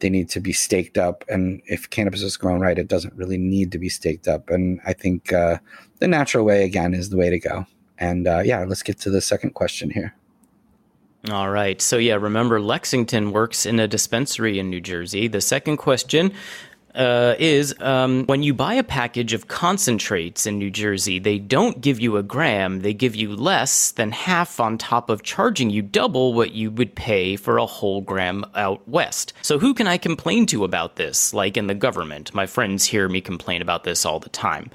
they 0.00 0.10
need 0.10 0.28
to 0.30 0.40
be 0.40 0.52
staked 0.52 0.98
up, 0.98 1.24
and 1.28 1.62
if 1.66 1.88
cannabis 1.90 2.22
is 2.22 2.36
grown 2.36 2.60
right, 2.60 2.78
it 2.78 2.88
doesn't 2.88 3.14
really 3.14 3.38
need 3.38 3.72
to 3.72 3.78
be 3.78 3.88
staked 3.88 4.28
up. 4.28 4.50
And 4.50 4.80
I 4.86 4.92
think 4.92 5.32
uh, 5.32 5.58
the 5.98 6.08
natural 6.08 6.44
way 6.44 6.64
again 6.64 6.94
is 6.94 7.10
the 7.10 7.16
way 7.16 7.30
to 7.30 7.38
go. 7.38 7.66
And 7.98 8.26
uh, 8.26 8.42
yeah, 8.44 8.64
let's 8.64 8.82
get 8.82 8.98
to 9.00 9.10
the 9.10 9.20
second 9.20 9.54
question 9.54 9.90
here. 9.90 10.14
All 11.30 11.50
right. 11.50 11.80
So, 11.82 11.96
yeah, 11.96 12.14
remember 12.14 12.60
Lexington 12.60 13.32
works 13.32 13.66
in 13.66 13.80
a 13.80 13.88
dispensary 13.88 14.58
in 14.58 14.70
New 14.70 14.80
Jersey. 14.80 15.26
The 15.26 15.40
second 15.40 15.78
question 15.78 16.32
uh, 16.96 17.34
is 17.38 17.74
um, 17.80 18.24
when 18.26 18.42
you 18.42 18.54
buy 18.54 18.74
a 18.74 18.82
package 18.82 19.32
of 19.32 19.48
concentrates 19.48 20.46
in 20.46 20.58
New 20.58 20.70
Jersey, 20.70 21.18
they 21.18 21.38
don't 21.38 21.80
give 21.80 22.00
you 22.00 22.16
a 22.16 22.22
gram, 22.22 22.80
they 22.80 22.94
give 22.94 23.14
you 23.14 23.36
less 23.36 23.92
than 23.92 24.12
half 24.12 24.58
on 24.58 24.78
top 24.78 25.10
of 25.10 25.22
charging 25.22 25.70
you 25.70 25.82
double 25.82 26.34
what 26.34 26.52
you 26.52 26.70
would 26.70 26.94
pay 26.94 27.36
for 27.36 27.58
a 27.58 27.66
whole 27.66 28.00
gram 28.00 28.44
out 28.54 28.86
west. 28.88 29.32
So, 29.42 29.58
who 29.58 29.74
can 29.74 29.86
I 29.86 29.98
complain 29.98 30.46
to 30.46 30.64
about 30.64 30.96
this? 30.96 31.34
Like 31.34 31.56
in 31.56 31.66
the 31.66 31.74
government. 31.74 32.34
My 32.34 32.46
friends 32.46 32.86
hear 32.86 33.08
me 33.08 33.20
complain 33.20 33.62
about 33.62 33.84
this 33.84 34.06
all 34.06 34.18
the 34.18 34.28
time. 34.30 34.70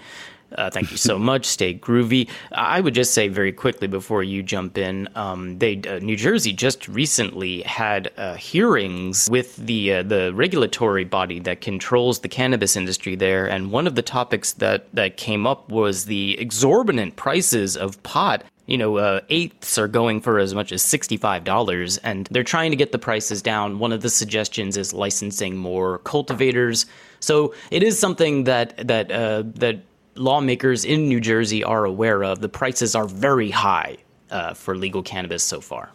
Uh, 0.57 0.69
thank 0.69 0.91
you 0.91 0.97
so 0.97 1.17
much. 1.17 1.45
Stay 1.45 1.73
groovy. 1.73 2.29
I 2.51 2.81
would 2.81 2.93
just 2.93 3.13
say 3.13 3.27
very 3.27 3.51
quickly 3.51 3.87
before 3.87 4.23
you 4.23 4.43
jump 4.43 4.77
in, 4.77 5.07
um, 5.15 5.57
they 5.59 5.81
uh, 5.87 5.99
New 5.99 6.15
Jersey 6.15 6.53
just 6.53 6.87
recently 6.87 7.61
had 7.61 8.11
uh, 8.17 8.35
hearings 8.35 9.29
with 9.29 9.55
the 9.55 9.93
uh, 9.93 10.03
the 10.03 10.33
regulatory 10.33 11.05
body 11.05 11.39
that 11.39 11.61
controls 11.61 12.19
the 12.19 12.29
cannabis 12.29 12.75
industry 12.75 13.15
there, 13.15 13.47
and 13.47 13.71
one 13.71 13.87
of 13.87 13.95
the 13.95 14.01
topics 14.01 14.53
that 14.53 14.93
that 14.93 15.17
came 15.17 15.47
up 15.47 15.69
was 15.69 16.05
the 16.05 16.37
exorbitant 16.39 17.15
prices 17.15 17.77
of 17.77 18.01
pot 18.03 18.43
you 18.71 18.77
know, 18.77 18.97
uh, 18.97 19.19
eighths 19.27 19.77
are 19.77 19.89
going 19.89 20.21
for 20.21 20.39
as 20.39 20.55
much 20.55 20.71
as 20.71 20.81
$65, 20.81 21.99
and 22.05 22.25
they're 22.31 22.41
trying 22.41 22.71
to 22.71 22.77
get 22.77 22.93
the 22.93 22.99
prices 22.99 23.41
down. 23.41 23.79
One 23.79 23.91
of 23.91 24.01
the 24.01 24.09
suggestions 24.09 24.77
is 24.77 24.93
licensing 24.93 25.57
more 25.57 25.97
cultivators. 25.99 26.85
So 27.19 27.53
it 27.69 27.83
is 27.83 27.99
something 27.99 28.45
that 28.45 28.87
that 28.87 29.11
uh, 29.11 29.43
that 29.55 29.81
lawmakers 30.15 30.85
in 30.85 31.07
New 31.07 31.19
Jersey 31.19 31.63
are 31.63 31.85
aware 31.85 32.23
of. 32.23 32.41
The 32.41 32.49
prices 32.49 32.95
are 32.95 33.07
very 33.07 33.49
high 33.49 33.97
uh, 34.29 34.53
for 34.53 34.75
legal 34.75 35.03
cannabis 35.03 35.43
so 35.43 35.61
far. 35.61 35.91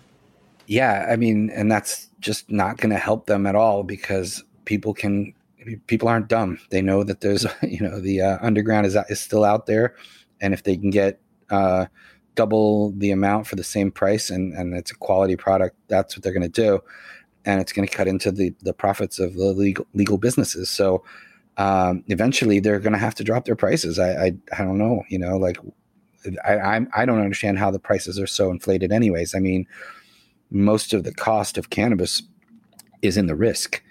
Yeah, 0.67 1.07
I 1.11 1.17
mean, 1.17 1.51
and 1.51 1.71
that's 1.71 2.09
just 2.21 2.51
not 2.51 2.79
going 2.79 2.91
to 2.91 2.99
help 2.99 3.27
them 3.27 3.47
at 3.47 3.55
all 3.55 3.83
because 3.83 4.43
people 4.65 4.95
can 4.95 5.33
people 5.87 6.09
aren't 6.09 6.29
dumb. 6.29 6.59
They 6.71 6.83
know 6.83 7.05
that 7.05 7.21
there's 7.21 7.47
you 7.63 7.81
know 7.81 8.01
the 8.01 8.21
uh, 8.21 8.39
underground 8.41 8.87
is 8.87 8.97
is 9.09 9.21
still 9.21 9.45
out 9.45 9.67
there, 9.67 9.95
and 10.41 10.53
if 10.53 10.63
they 10.63 10.77
can 10.77 10.91
get 10.91 11.21
uh, 11.51 11.87
double 12.35 12.93
the 12.93 13.11
amount 13.11 13.47
for 13.47 13.57
the 13.57 13.65
same 13.65 13.91
price 13.91 14.31
and 14.31 14.53
and 14.55 14.75
it's 14.75 14.91
a 14.91 14.97
quality 14.97 15.37
product, 15.37 15.77
that's 15.89 16.17
what 16.17 16.23
they're 16.23 16.33
going 16.33 16.43
to 16.43 16.49
do, 16.49 16.81
and 17.45 17.61
it's 17.61 17.73
going 17.73 17.87
to 17.87 17.95
cut 17.95 18.09
into 18.09 18.33
the 18.33 18.55
the 18.63 18.73
profits 18.73 19.19
of 19.19 19.35
the 19.35 19.53
legal 19.53 19.87
legal 19.95 20.19
businesses. 20.19 20.69
So 20.69 21.05
um, 21.57 22.05
eventually 22.09 22.61
they're 22.61 22.81
going 22.81 22.93
to 22.93 22.99
have 22.99 23.15
to 23.17 23.25
drop 23.25 23.45
their 23.45 23.57
prices. 23.57 23.99
I, 23.99 24.27
I, 24.27 24.33
I 24.59 24.65
don't 24.65 24.79
know, 24.79 25.03
you 25.09 25.19
know, 25.19 25.37
like 25.37 25.59
I, 26.45 26.59
I'm, 26.59 26.89
I 26.95 27.05
don't 27.05 27.21
understand 27.21 27.59
how 27.59 27.71
the 27.71 27.79
prices 27.79 28.19
are 28.19 28.27
so 28.27 28.51
inflated 28.51 28.93
anyways. 28.93 29.35
I 29.35 29.39
mean, 29.39 29.67
most 30.51 30.93
of 30.93 31.05
the 31.05 31.15
cost 31.15 31.59
of 31.59 31.71
cannabis 31.71 32.23
is 33.03 33.17
in 33.17 33.27
the 33.27 33.37
risk. 33.37 33.83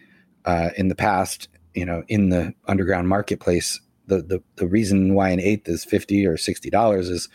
Uh, 0.46 0.70
in 0.78 0.90
the 0.90 0.96
past, 0.96 1.48
you 1.74 1.86
know, 1.86 2.04
in 2.08 2.30
the 2.30 2.54
underground 2.68 3.08
marketplace, 3.10 3.80
the, 4.08 4.22
the, 4.22 4.44
the 4.58 4.68
reason 4.68 5.16
why 5.16 5.30
an 5.30 5.40
eighth 5.40 5.68
is 5.68 5.84
50 5.84 6.26
or 6.28 6.38
$60 6.38 7.00
is 7.10 7.30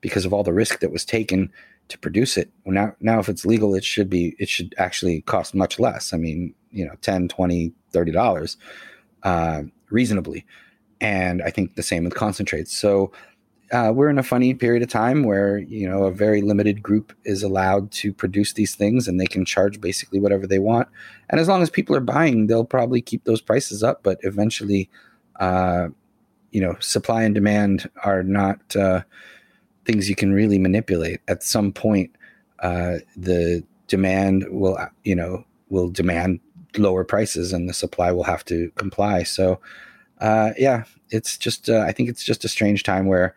because 0.00 0.24
of 0.24 0.32
all 0.32 0.42
the 0.42 0.52
risk 0.52 0.80
that 0.80 0.90
was 0.90 1.04
taken 1.04 1.52
to 1.88 1.98
produce 1.98 2.36
it. 2.36 2.50
Now, 2.64 2.96
now 2.98 3.20
if 3.20 3.28
it's 3.28 3.46
legal, 3.46 3.76
it 3.76 3.84
should 3.84 4.10
be, 4.10 4.34
it 4.40 4.48
should 4.48 4.74
actually 4.78 5.20
cost 5.22 5.54
much 5.54 5.78
less. 5.78 6.12
I 6.12 6.16
mean, 6.16 6.54
you 6.72 6.84
know, 6.84 6.94
10, 7.02 7.28
20, 7.28 7.72
$30. 7.92 8.56
Uh, 9.22 9.62
reasonably. 9.90 10.44
And 11.00 11.42
I 11.42 11.50
think 11.50 11.74
the 11.74 11.82
same 11.82 12.04
with 12.04 12.14
concentrates. 12.14 12.76
So 12.76 13.12
uh, 13.72 13.92
we're 13.94 14.08
in 14.08 14.18
a 14.18 14.22
funny 14.22 14.54
period 14.54 14.82
of 14.82 14.88
time 14.88 15.24
where 15.24 15.58
you 15.58 15.88
know 15.88 16.04
a 16.04 16.12
very 16.12 16.40
limited 16.40 16.82
group 16.82 17.12
is 17.24 17.42
allowed 17.42 17.90
to 17.90 18.12
produce 18.12 18.52
these 18.52 18.74
things 18.74 19.08
and 19.08 19.20
they 19.20 19.26
can 19.26 19.44
charge 19.44 19.80
basically 19.80 20.20
whatever 20.20 20.46
they 20.46 20.58
want 20.58 20.88
and 21.30 21.40
as 21.40 21.48
long 21.48 21.62
as 21.62 21.70
people 21.70 21.96
are 21.96 22.00
buying 22.00 22.46
they'll 22.46 22.64
probably 22.64 23.00
keep 23.00 23.24
those 23.24 23.40
prices 23.40 23.82
up 23.82 24.02
but 24.02 24.18
eventually 24.22 24.88
uh, 25.40 25.88
you 26.52 26.60
know 26.60 26.76
supply 26.80 27.22
and 27.22 27.34
demand 27.34 27.90
are 28.04 28.22
not 28.22 28.76
uh, 28.76 29.02
things 29.84 30.08
you 30.08 30.16
can 30.16 30.32
really 30.32 30.58
manipulate 30.58 31.20
at 31.26 31.42
some 31.42 31.72
point 31.72 32.10
uh, 32.60 32.96
the 33.16 33.64
demand 33.88 34.46
will 34.48 34.78
you 35.04 35.14
know 35.14 35.44
will 35.70 35.90
demand 35.90 36.38
lower 36.78 37.04
prices 37.04 37.52
and 37.52 37.68
the 37.68 37.74
supply 37.74 38.12
will 38.12 38.24
have 38.24 38.44
to 38.46 38.70
comply. 38.76 39.22
So 39.22 39.60
uh, 40.20 40.50
yeah, 40.56 40.84
it's 41.10 41.36
just 41.36 41.68
uh, 41.68 41.84
I 41.86 41.92
think 41.92 42.08
it's 42.08 42.24
just 42.24 42.44
a 42.44 42.48
strange 42.48 42.82
time 42.82 43.06
where 43.06 43.34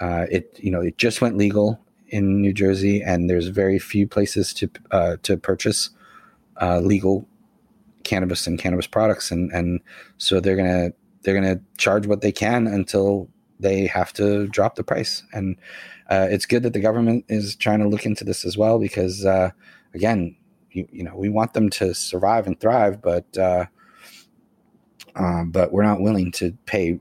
uh, 0.00 0.26
it 0.30 0.58
you 0.60 0.70
know 0.70 0.80
it 0.80 0.98
just 0.98 1.20
went 1.20 1.36
legal 1.36 1.80
in 2.08 2.40
New 2.40 2.52
Jersey, 2.52 3.02
and 3.02 3.28
there's 3.28 3.48
very 3.48 3.78
few 3.78 4.06
places 4.06 4.52
to 4.54 4.70
uh, 4.90 5.16
to 5.22 5.36
purchase 5.36 5.90
uh, 6.60 6.80
legal 6.80 7.26
cannabis 8.04 8.46
and 8.46 8.58
cannabis 8.58 8.86
products, 8.86 9.30
and 9.30 9.52
and 9.52 9.80
so 10.18 10.40
they're 10.40 10.56
gonna 10.56 10.90
they're 11.22 11.34
gonna 11.34 11.60
charge 11.78 12.06
what 12.06 12.20
they 12.20 12.32
can 12.32 12.66
until 12.66 13.28
they 13.58 13.86
have 13.86 14.12
to 14.14 14.48
drop 14.48 14.74
the 14.74 14.84
price, 14.84 15.22
and 15.32 15.56
uh, 16.10 16.26
it's 16.30 16.46
good 16.46 16.62
that 16.64 16.72
the 16.72 16.80
government 16.80 17.24
is 17.28 17.54
trying 17.56 17.78
to 17.78 17.88
look 17.88 18.04
into 18.04 18.24
this 18.24 18.44
as 18.44 18.58
well 18.58 18.78
because 18.78 19.24
again, 19.94 20.36
you, 20.76 20.88
you 20.92 21.02
know 21.02 21.14
we 21.16 21.28
want 21.28 21.54
them 21.54 21.70
to 21.70 21.94
survive 21.94 22.46
and 22.46 22.58
thrive, 22.60 23.02
but 23.02 23.26
um, 25.16 25.50
but 25.50 25.72
we're 25.72 25.82
not 25.82 26.00
willing 26.00 26.30
to 26.32 26.52
pay 26.66 27.00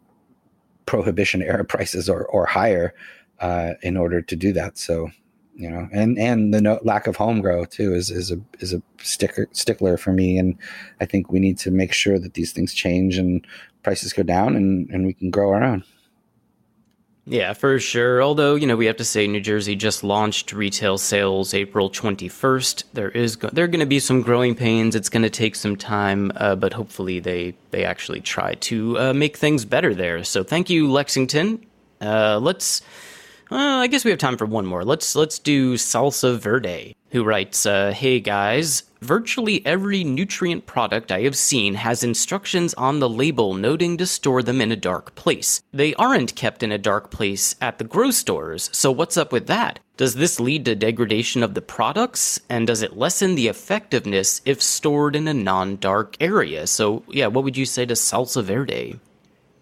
prohibition 0.86 1.42
era 1.42 1.66
prices 1.74 2.10
or, 2.10 2.26
or 2.26 2.46
higher 2.46 2.94
uh, 3.40 3.74
in 3.82 3.98
order 3.98 4.22
to 4.22 4.36
do 4.36 4.54
that. 4.54 4.78
So, 4.78 5.10
you 5.56 5.70
know, 5.70 5.88
and 5.92 6.18
and 6.18 6.54
the 6.54 6.62
no, 6.62 6.80
lack 6.84 7.08
of 7.08 7.16
home 7.16 7.42
grow 7.42 7.66
too 7.66 7.94
is 7.94 8.10
is 8.10 8.32
a 8.32 8.40
is 8.60 8.74
a 8.74 8.82
sticker 9.02 9.48
stickler 9.52 9.98
for 9.98 10.12
me. 10.12 10.38
And 10.38 10.58
I 11.00 11.06
think 11.06 11.32
we 11.32 11.40
need 11.40 11.58
to 11.60 11.72
make 11.72 11.94
sure 11.94 12.20
that 12.20 12.34
these 12.34 12.52
things 12.52 12.74
change 12.74 13.18
and 13.18 13.46
prices 13.84 14.14
go 14.14 14.24
down 14.24 14.56
and 14.56 14.90
and 14.90 15.06
we 15.06 15.14
can 15.14 15.30
grow 15.30 15.52
our 15.52 15.64
own. 15.64 15.84
Yeah, 17.28 17.54
for 17.54 17.80
sure. 17.80 18.22
Although, 18.22 18.54
you 18.54 18.68
know, 18.68 18.76
we 18.76 18.86
have 18.86 18.98
to 18.98 19.06
say 19.06 19.26
New 19.26 19.42
Jersey 19.42 19.76
just 19.76 20.04
launched 20.04 20.54
retail 20.54 21.00
sales 21.00 21.56
April 21.56 21.90
21st. 21.90 22.84
There 22.94 23.10
is 23.10 23.36
go- 23.36 23.50
there 23.52 23.66
are 23.66 23.68
going 23.68 23.80
to 23.80 23.88
be 23.88 24.00
some 24.00 24.22
growing 24.22 24.54
pains. 24.54 24.94
It's 24.94 25.10
going 25.10 25.24
to 25.24 25.30
take 25.32 25.56
some 25.56 25.76
time, 25.76 26.32
uh, 26.36 26.56
but 26.56 26.74
hopefully 26.74 27.20
they 27.20 27.56
they 27.72 27.84
actually 27.84 28.22
try 28.22 28.54
to 28.56 29.00
uh, 29.00 29.14
make 29.14 29.38
things 29.38 29.66
better 29.66 29.96
there. 29.96 30.24
So, 30.24 30.44
thank 30.44 30.70
you 30.70 30.92
Lexington. 30.92 31.66
Uh, 32.00 32.38
let's 32.40 32.84
uh, 33.52 33.56
I 33.56 33.88
guess 33.88 34.04
we 34.04 34.12
have 34.12 34.20
time 34.20 34.38
for 34.38 34.46
one 34.46 34.66
more. 34.66 34.84
Let's 34.84 35.16
let's 35.16 35.40
do 35.40 35.76
Salsa 35.76 36.38
Verde, 36.38 36.96
who 37.12 37.24
writes, 37.24 37.66
uh, 37.66 37.92
"Hey 37.92 38.20
guys, 38.20 38.84
virtually 39.02 39.66
every 39.66 40.04
nutrient 40.04 40.66
product 40.66 41.12
I 41.12 41.22
have 41.22 41.38
seen 41.38 41.76
has 41.76 42.04
instructions 42.04 42.74
on 42.74 43.00
the 43.00 43.10
label 43.10 43.54
noting 43.54 43.98
to 43.98 44.06
store 44.06 44.42
them 44.42 44.62
in 44.62 44.72
a 44.72 44.76
dark 44.76 45.16
place. 45.16 45.62
They 45.72 45.94
aren't 45.96 46.36
kept 46.36 46.64
in 46.64 46.72
a 46.72 46.78
dark 46.78 47.12
place 47.12 47.56
at 47.62 47.78
the 47.78 47.84
grocery 47.84 48.14
stores, 48.14 48.70
so 48.74 48.92
what's 48.92 49.18
up 49.18 49.32
with 49.32 49.48
that? 49.48 49.80
Does 49.98 50.16
this 50.16 50.40
lead 50.42 50.66
to 50.66 50.76
degradation 50.76 51.42
of 51.42 51.54
the 51.54 51.62
products? 51.62 52.40
And 52.50 52.68
does 52.68 52.82
it 52.82 52.98
lessen 52.98 53.36
the 53.36 53.48
effectiveness 53.48 54.42
if 54.44 54.62
stored 54.62 55.16
in 55.16 55.28
a 55.28 55.34
non 55.34 55.78
dark 55.78 56.18
area? 56.20 56.68
So, 56.68 57.04
yeah, 57.08 57.28
what 57.28 57.46
would 57.46 57.56
you 57.56 57.66
say 57.66 57.86
to 57.86 57.94
Salsa 57.94 58.44
Verde? 58.44 59.00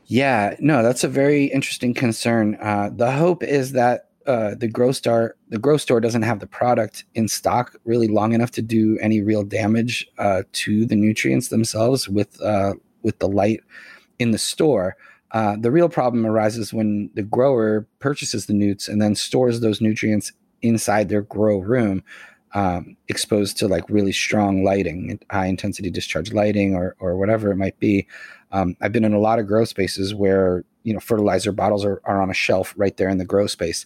Yeah, 0.05 0.55
no, 0.59 0.83
that's 0.83 1.03
a 1.03 1.07
very 1.07 1.45
interesting 1.45 1.93
concern. 1.93 2.57
Uh, 2.61 2.89
the 2.93 3.11
hope 3.11 3.41
is 3.43 3.71
that 3.71 4.09
uh, 4.25 4.55
the 4.55 4.67
grow 4.67 4.91
store 4.91 5.35
the 5.49 5.57
grow 5.57 5.77
store 5.77 5.99
doesn't 5.99 6.21
have 6.21 6.39
the 6.39 6.47
product 6.47 7.03
in 7.13 7.27
stock 7.27 7.75
really 7.83 8.07
long 8.07 8.33
enough 8.33 8.51
to 8.51 8.61
do 8.61 8.97
any 9.01 9.21
real 9.21 9.43
damage 9.43 10.07
uh, 10.17 10.43
to 10.53 10.85
the 10.85 10.95
nutrients 10.95 11.49
themselves 11.49 12.07
with 12.07 12.41
uh, 12.41 12.73
with 13.01 13.19
the 13.19 13.27
light 13.27 13.61
in 14.19 14.31
the 14.31 14.37
store. 14.37 14.95
Uh, 15.31 15.55
the 15.59 15.71
real 15.71 15.89
problem 15.89 16.25
arises 16.25 16.73
when 16.73 17.09
the 17.15 17.23
grower 17.23 17.87
purchases 17.99 18.45
the 18.45 18.53
newts 18.53 18.87
and 18.87 19.01
then 19.01 19.15
stores 19.15 19.59
those 19.59 19.81
nutrients 19.81 20.31
inside 20.61 21.09
their 21.09 21.23
grow 21.23 21.57
room, 21.57 22.03
um, 22.53 22.95
exposed 23.09 23.57
to 23.57 23.67
like 23.67 23.89
really 23.89 24.11
strong 24.11 24.63
lighting, 24.63 25.19
high 25.31 25.47
intensity 25.47 25.89
discharge 25.89 26.31
lighting, 26.31 26.75
or 26.75 26.95
or 26.99 27.17
whatever 27.17 27.51
it 27.51 27.57
might 27.57 27.77
be. 27.79 28.07
Um, 28.53 28.77
I've 28.79 28.91
been 28.91 29.03
in 29.03 29.13
a 29.13 29.19
lot 29.19 29.39
of 29.39 29.47
grow 29.47 29.65
spaces 29.65 30.13
where 30.13 30.63
you 30.83 30.93
know 30.93 30.99
fertilizer 30.99 31.51
bottles 31.51 31.83
are, 31.83 32.01
are 32.05 32.21
on 32.21 32.29
a 32.29 32.35
shelf 32.35 32.73
right 32.77 32.95
there 32.95 33.09
in 33.09 33.17
the 33.17 33.25
grow 33.25 33.47
space, 33.47 33.85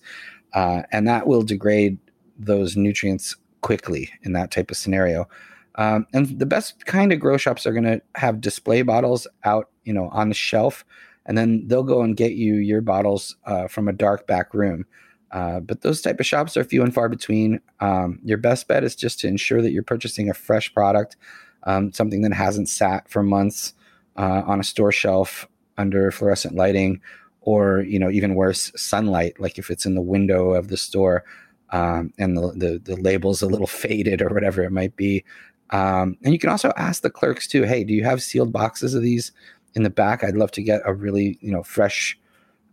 uh, 0.54 0.84
and 0.92 1.08
that 1.08 1.26
will 1.26 1.42
degrade 1.42 1.98
those 2.38 2.78
nutrients 2.78 3.36
quickly 3.62 4.12
in 4.22 4.34
that 4.34 4.52
type 4.52 4.70
of 4.70 4.78
scenario. 4.78 5.28
Um, 5.76 6.06
and 6.14 6.40
the 6.40 6.46
best 6.46 6.86
kind 6.86 7.12
of 7.12 7.20
grow 7.20 7.38
shops 7.38 7.66
are 7.66 7.72
going 7.72 7.84
to 7.84 8.02
have 8.16 8.42
display 8.42 8.82
bottles 8.82 9.28
out, 9.44 9.70
you 9.86 9.94
know, 9.94 10.10
on 10.10 10.30
the 10.30 10.36
shelf, 10.36 10.84
and 11.26 11.38
then 11.38 11.68
they'll 11.68 11.84
go 11.84 12.02
and 12.02 12.18
get 12.18 12.34
you 12.34 12.56
your 12.56 12.82
bottles 12.82 13.36
uh, 13.46 13.68
from 13.68 13.88
a 13.88 13.94
dark 13.94 14.28
back 14.28 14.54
room. 14.54 14.86
Uh, 15.32 15.60
but 15.60 15.82
those 15.82 16.02
type 16.02 16.20
of 16.20 16.26
shops 16.26 16.58
are 16.58 16.64
few 16.64 16.84
and 16.84 16.94
far 16.94 17.10
between. 17.10 17.60
Um, 17.80 18.20
your 18.24 18.38
best 18.38 18.68
bet 18.68 18.84
is 18.84 18.96
just 18.96 19.20
to 19.20 19.28
ensure 19.28 19.62
that 19.62 19.72
you're 19.72 19.84
purchasing 19.84 20.30
a 20.30 20.34
fresh 20.34 20.74
product, 20.74 21.16
um, 21.64 21.92
something 21.94 22.22
that 22.22 22.34
hasn't 22.34 22.70
sat 22.70 23.10
for 23.10 23.24
months 23.24 23.74
uh, 24.18 24.44
on 24.46 24.60
a 24.60 24.64
store 24.64 24.92
shelf 24.92 25.48
under 25.78 26.12
fluorescent 26.12 26.56
lighting, 26.56 27.02
or 27.42 27.82
you 27.82 28.00
know 28.00 28.10
even 28.10 28.36
worse, 28.36 28.72
sunlight. 28.76 29.40
Like 29.40 29.58
if 29.58 29.70
it's 29.70 29.86
in 29.86 29.96
the 29.96 30.02
window 30.02 30.52
of 30.52 30.68
the 30.68 30.78
store 30.78 31.24
um, 31.72 32.14
and 32.18 32.38
the, 32.38 32.54
the, 32.56 32.82
the 32.84 33.02
label's 33.02 33.42
a 33.42 33.48
little 33.48 33.68
faded 33.84 34.22
or 34.22 34.30
whatever 34.30 34.64
it 34.64 34.72
might 34.72 34.96
be. 34.96 35.24
Um, 35.72 36.18
and 36.24 36.34
you 36.34 36.40
can 36.40 36.50
also 36.50 36.72
ask 36.78 37.02
the 37.02 37.10
clerks 37.10 37.48
too. 37.48 37.64
Hey, 37.64 37.84
do 37.84 37.94
you 37.94 38.04
have 38.04 38.24
sealed 38.24 38.54
boxes 38.54 38.94
of 38.94 39.02
these 39.02 39.32
in 39.76 39.84
the 39.84 39.90
back? 39.90 40.24
I'd 40.24 40.38
love 40.38 40.52
to 40.52 40.64
get 40.64 40.82
a 40.86 40.94
really 40.94 41.38
you 41.42 41.52
know 41.52 41.64
fresh. 41.64 42.18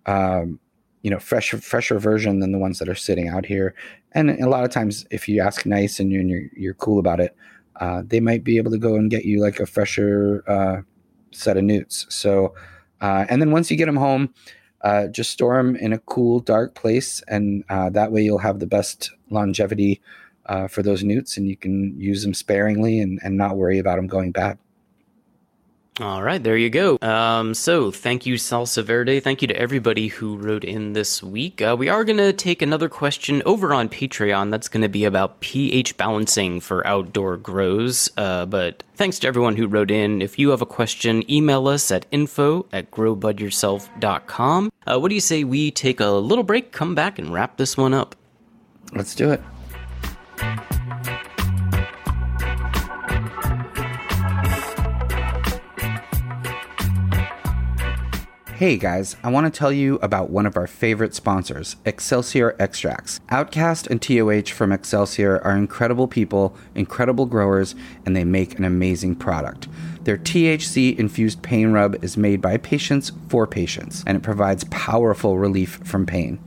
Um, 0.06 0.60
you 1.02 1.10
know, 1.10 1.18
fresh, 1.18 1.50
fresher 1.50 1.98
version 1.98 2.40
than 2.40 2.50
the 2.50 2.58
ones 2.58 2.78
that 2.78 2.88
are 2.88 2.94
sitting 2.94 3.28
out 3.28 3.44
here. 3.44 3.74
And 4.12 4.30
a 4.30 4.48
lot 4.48 4.64
of 4.64 4.70
times, 4.70 5.06
if 5.10 5.28
you 5.28 5.42
ask 5.42 5.66
nice 5.66 6.00
and 6.00 6.10
you're 6.10 6.48
you're, 6.56 6.72
cool 6.72 6.98
about 6.98 7.20
it, 7.20 7.36
uh, 7.78 8.02
they 8.06 8.20
might 8.20 8.42
be 8.42 8.56
able 8.56 8.70
to 8.70 8.78
go 8.78 8.94
and 8.94 9.10
get 9.10 9.26
you 9.26 9.38
like 9.38 9.60
a 9.60 9.66
fresher 9.66 10.42
uh, 10.48 10.80
set 11.34 11.56
of 11.56 11.64
newts. 11.64 12.06
So, 12.08 12.54
uh, 13.00 13.26
and 13.28 13.40
then 13.40 13.50
once 13.50 13.70
you 13.70 13.76
get 13.76 13.86
them 13.86 13.96
home, 13.96 14.32
uh, 14.82 15.08
just 15.08 15.30
store 15.30 15.56
them 15.56 15.76
in 15.76 15.92
a 15.92 15.98
cool, 15.98 16.40
dark 16.40 16.74
place, 16.74 17.22
and 17.26 17.64
uh, 17.68 17.90
that 17.90 18.12
way 18.12 18.22
you'll 18.22 18.38
have 18.38 18.58
the 18.58 18.66
best 18.66 19.10
longevity 19.30 20.00
uh, 20.46 20.68
for 20.68 20.82
those 20.82 21.02
newts, 21.02 21.36
and 21.36 21.48
you 21.48 21.56
can 21.56 21.98
use 21.98 22.22
them 22.22 22.34
sparingly 22.34 23.00
and, 23.00 23.18
and 23.24 23.36
not 23.36 23.56
worry 23.56 23.78
about 23.78 23.96
them 23.96 24.06
going 24.06 24.30
bad. 24.30 24.58
All 26.00 26.24
right, 26.24 26.42
there 26.42 26.56
you 26.56 26.70
go. 26.70 26.98
Um, 27.02 27.54
so, 27.54 27.92
thank 27.92 28.26
you, 28.26 28.34
Salsa 28.34 28.82
Verde. 28.82 29.20
Thank 29.20 29.42
you 29.42 29.48
to 29.48 29.56
everybody 29.56 30.08
who 30.08 30.36
wrote 30.36 30.64
in 30.64 30.92
this 30.92 31.22
week. 31.22 31.62
Uh, 31.62 31.76
we 31.78 31.88
are 31.88 32.02
going 32.02 32.16
to 32.16 32.32
take 32.32 32.62
another 32.62 32.88
question 32.88 33.42
over 33.46 33.72
on 33.72 33.88
Patreon. 33.88 34.50
That's 34.50 34.68
going 34.68 34.82
to 34.82 34.88
be 34.88 35.04
about 35.04 35.38
pH 35.38 35.96
balancing 35.96 36.58
for 36.58 36.84
outdoor 36.84 37.36
grows. 37.36 38.10
Uh, 38.16 38.44
but 38.44 38.82
thanks 38.96 39.20
to 39.20 39.28
everyone 39.28 39.54
who 39.54 39.68
wrote 39.68 39.92
in. 39.92 40.20
If 40.20 40.36
you 40.36 40.50
have 40.50 40.62
a 40.62 40.66
question, 40.66 41.30
email 41.30 41.68
us 41.68 41.92
at 41.92 42.06
info 42.10 42.66
at 42.72 42.90
growbudyourself.com. 42.90 44.72
Uh, 44.88 44.98
what 44.98 45.10
do 45.10 45.14
you 45.14 45.20
say 45.20 45.44
we 45.44 45.70
take 45.70 46.00
a 46.00 46.06
little 46.06 46.44
break, 46.44 46.72
come 46.72 46.96
back, 46.96 47.20
and 47.20 47.32
wrap 47.32 47.56
this 47.56 47.76
one 47.76 47.94
up? 47.94 48.16
Let's 48.92 49.14
do 49.14 49.30
it. 49.30 50.73
Hey 58.64 58.78
guys, 58.78 59.14
I 59.22 59.30
want 59.30 59.44
to 59.44 59.58
tell 59.58 59.70
you 59.70 59.96
about 59.96 60.30
one 60.30 60.46
of 60.46 60.56
our 60.56 60.66
favorite 60.66 61.14
sponsors, 61.14 61.76
Excelsior 61.84 62.56
Extracts. 62.58 63.20
Outcast 63.28 63.86
and 63.88 64.00
TOH 64.00 64.54
from 64.54 64.72
Excelsior 64.72 65.38
are 65.40 65.54
incredible 65.54 66.08
people, 66.08 66.56
incredible 66.74 67.26
growers, 67.26 67.74
and 68.06 68.16
they 68.16 68.24
make 68.24 68.58
an 68.58 68.64
amazing 68.64 69.16
product. 69.16 69.68
Their 70.04 70.16
THC 70.16 70.98
infused 70.98 71.42
pain 71.42 71.72
rub 71.72 72.02
is 72.02 72.16
made 72.16 72.40
by 72.40 72.56
patients 72.56 73.12
for 73.28 73.46
patients, 73.46 74.02
and 74.06 74.16
it 74.16 74.22
provides 74.22 74.64
powerful 74.70 75.36
relief 75.36 75.80
from 75.84 76.06
pain. 76.06 76.42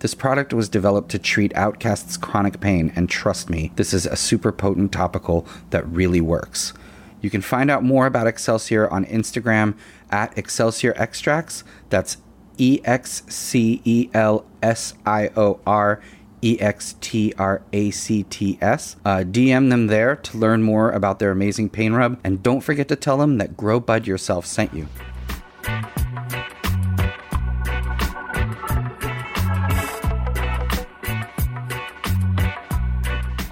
This 0.00 0.14
product 0.14 0.52
was 0.52 0.68
developed 0.68 1.10
to 1.12 1.18
treat 1.18 1.56
Outcast's 1.56 2.18
chronic 2.18 2.60
pain, 2.60 2.92
and 2.94 3.08
trust 3.08 3.48
me, 3.48 3.72
this 3.76 3.94
is 3.94 4.04
a 4.04 4.14
super 4.14 4.52
potent 4.52 4.92
topical 4.92 5.46
that 5.70 5.88
really 5.88 6.20
works. 6.20 6.74
You 7.22 7.30
can 7.30 7.40
find 7.40 7.70
out 7.70 7.84
more 7.84 8.06
about 8.06 8.26
Excelsior 8.26 8.90
on 8.90 9.06
Instagram 9.06 9.74
at 10.12 10.36
Excelsior 10.38 10.92
Extracts. 10.96 11.64
That's 11.90 12.18
E 12.58 12.80
X 12.84 13.22
C 13.28 13.80
E 13.84 14.10
L 14.14 14.44
S 14.62 14.94
I 15.04 15.30
O 15.36 15.58
R 15.66 16.00
E 16.42 16.58
X 16.60 16.96
T 17.00 17.32
R 17.38 17.62
A 17.72 17.90
C 17.90 18.24
T 18.24 18.58
S. 18.60 18.96
Uh, 19.04 19.18
DM 19.18 19.70
them 19.70 19.86
there 19.86 20.16
to 20.16 20.36
learn 20.36 20.62
more 20.62 20.90
about 20.90 21.18
their 21.18 21.30
amazing 21.30 21.70
pain 21.70 21.94
rub, 21.94 22.20
and 22.22 22.42
don't 22.42 22.60
forget 22.60 22.88
to 22.88 22.96
tell 22.96 23.16
them 23.16 23.38
that 23.38 23.56
Grow 23.56 23.80
Bud 23.80 24.06
Yourself 24.06 24.44
sent 24.44 24.74
you. 24.74 24.86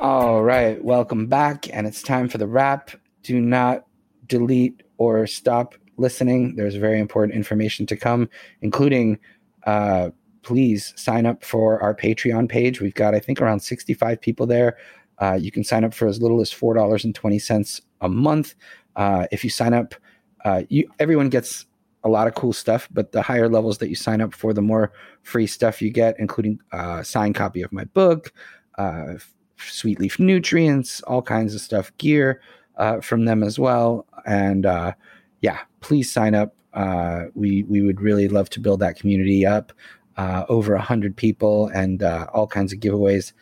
All 0.00 0.42
right, 0.42 0.82
welcome 0.82 1.26
back, 1.26 1.68
and 1.72 1.86
it's 1.86 2.02
time 2.02 2.28
for 2.28 2.38
the 2.38 2.46
wrap. 2.46 2.90
Do 3.22 3.40
not 3.40 3.86
delete 4.26 4.82
or 4.96 5.26
stop 5.26 5.74
listening. 6.00 6.56
There's 6.56 6.74
very 6.74 6.98
important 6.98 7.36
information 7.36 7.86
to 7.86 7.96
come, 7.96 8.28
including 8.62 9.18
uh, 9.66 10.10
please 10.42 10.92
sign 10.96 11.26
up 11.26 11.44
for 11.44 11.80
our 11.82 11.94
Patreon 11.94 12.48
page. 12.48 12.80
We've 12.80 12.94
got, 12.94 13.14
I 13.14 13.20
think, 13.20 13.40
around 13.40 13.60
65 13.60 14.20
people 14.20 14.46
there. 14.46 14.76
Uh, 15.18 15.34
you 15.34 15.50
can 15.50 15.64
sign 15.64 15.84
up 15.84 15.92
for 15.92 16.08
as 16.08 16.20
little 16.20 16.40
as 16.40 16.50
$4.20 16.52 17.80
a 18.00 18.08
month. 18.08 18.54
Uh, 18.96 19.26
if 19.30 19.44
you 19.44 19.50
sign 19.50 19.74
up, 19.74 19.94
uh, 20.44 20.62
you 20.68 20.90
everyone 20.98 21.28
gets 21.28 21.66
a 22.02 22.08
lot 22.08 22.26
of 22.26 22.34
cool 22.34 22.54
stuff, 22.54 22.88
but 22.90 23.12
the 23.12 23.20
higher 23.20 23.48
levels 23.48 23.76
that 23.78 23.90
you 23.90 23.94
sign 23.94 24.22
up 24.22 24.34
for, 24.34 24.54
the 24.54 24.62
more 24.62 24.90
free 25.22 25.46
stuff 25.46 25.82
you 25.82 25.90
get, 25.90 26.16
including 26.18 26.58
a 26.72 26.76
uh, 26.76 27.02
signed 27.02 27.34
copy 27.34 27.60
of 27.60 27.70
my 27.72 27.84
book, 27.84 28.32
uh, 28.78 29.14
sweet 29.58 30.00
leaf 30.00 30.18
nutrients, 30.18 31.02
all 31.02 31.20
kinds 31.20 31.54
of 31.54 31.60
stuff, 31.60 31.94
gear 31.98 32.40
from 33.02 33.26
them 33.26 33.42
as 33.42 33.58
well. 33.58 34.06
And 34.24 34.64
yeah, 35.40 35.60
please 35.80 36.12
sign 36.12 36.34
up. 36.34 36.54
Uh, 36.72 37.24
we 37.34 37.64
we 37.64 37.80
would 37.80 38.00
really 38.00 38.28
love 38.28 38.50
to 38.50 38.60
build 38.60 38.80
that 38.80 38.96
community 38.96 39.44
up. 39.44 39.72
Uh, 40.16 40.44
over 40.48 40.76
hundred 40.76 41.16
people 41.16 41.68
and 41.68 42.02
uh, 42.02 42.26
all 42.34 42.46
kinds 42.46 42.72
of 42.72 42.80
giveaways 42.80 43.32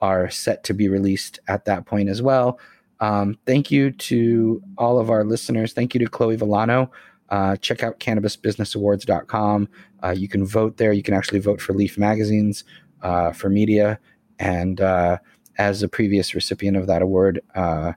are 0.00 0.30
set 0.30 0.62
to 0.64 0.72
be 0.74 0.88
released 0.88 1.40
at 1.48 1.64
that 1.64 1.84
point 1.86 2.08
as 2.08 2.22
well. 2.22 2.60
Um, 3.00 3.38
thank 3.46 3.70
you 3.70 3.90
to 3.92 4.62
all 4.76 4.98
of 4.98 5.10
our 5.10 5.24
listeners. 5.24 5.72
Thank 5.72 5.94
you 5.94 6.00
to 6.00 6.06
Chloe 6.06 6.36
Villano. 6.36 6.90
Uh, 7.28 7.56
check 7.56 7.82
out 7.82 8.00
cannabisbusinessawards.com. 8.00 9.68
Uh, 10.02 10.14
you 10.16 10.28
can 10.28 10.46
vote 10.46 10.76
there. 10.76 10.92
You 10.92 11.02
can 11.02 11.14
actually 11.14 11.40
vote 11.40 11.60
for 11.60 11.72
Leaf 11.72 11.98
magazines 11.98 12.64
uh, 13.02 13.32
for 13.32 13.48
media. 13.48 13.98
And 14.38 14.80
uh, 14.80 15.18
as 15.58 15.82
a 15.82 15.88
previous 15.88 16.34
recipient 16.34 16.76
of 16.76 16.86
that 16.86 17.02
award, 17.02 17.40
uh, 17.54 17.92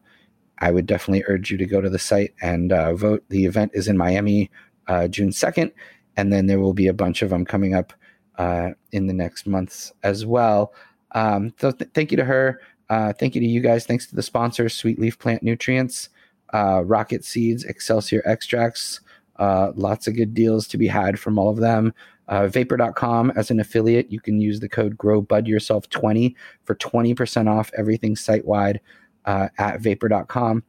I 0.62 0.70
would 0.70 0.86
definitely 0.86 1.24
urge 1.28 1.50
you 1.52 1.58
to 1.58 1.66
go 1.66 1.82
to 1.82 1.90
the 1.90 2.00
site 2.00 2.34
and 2.42 2.72
uh, 2.72 2.94
vote. 2.94 3.24
The 3.30 3.46
event 3.46 3.72
is 3.74 3.88
in 3.88 3.98
Miami 3.98 4.52
uh, 4.88 5.08
June 5.08 5.30
2nd, 5.30 5.72
and 6.16 6.32
then 6.32 6.46
there 6.46 6.60
will 6.60 6.74
be 6.74 6.88
a 6.88 6.94
bunch 6.94 7.24
of 7.24 7.32
them 7.32 7.46
coming 7.46 7.74
up 7.74 7.94
uh, 8.38 8.70
in 8.92 9.08
the 9.08 9.14
next 9.14 9.48
months 9.48 9.92
as 10.04 10.26
well. 10.26 10.74
Um, 11.14 11.54
so 11.60 11.72
th- 11.72 11.90
thank 11.94 12.12
you 12.12 12.18
to 12.18 12.24
her. 12.26 12.62
Uh, 12.90 13.12
thank 13.14 13.34
you 13.34 13.42
to 13.42 13.48
you 13.48 13.60
guys. 13.60 13.86
Thanks 13.86 14.06
to 14.08 14.16
the 14.16 14.22
sponsors, 14.22 14.76
Sweet 14.76 15.00
Leaf 15.00 15.18
Plant 15.18 15.42
Nutrients, 15.42 16.10
uh, 16.54 16.84
Rocket 16.86 17.26
Seeds, 17.26 17.64
Excelsior 17.64 18.22
Extracts. 18.26 19.02
Uh, 19.38 19.72
lots 19.76 20.08
of 20.08 20.16
good 20.16 20.36
deals 20.36 20.68
to 20.68 20.78
be 20.78 20.88
had 20.88 21.20
from 21.20 21.40
all 21.40 21.50
of 21.50 21.58
them. 21.58 21.92
vapor.com 22.30 23.32
as 23.32 23.50
an 23.50 23.60
affiliate, 23.60 24.12
you 24.12 24.20
can 24.20 24.40
use 24.40 24.60
the 24.60 24.70
code 24.70 24.96
GrowBudYourself20 24.98 26.36
for 26.66 26.76
20% 26.76 27.48
off 27.48 27.72
everything 27.76 28.16
site 28.16 28.46
wide 28.46 28.80
uh, 29.26 29.50
at 29.58 29.82
vapor.com. 29.82 30.64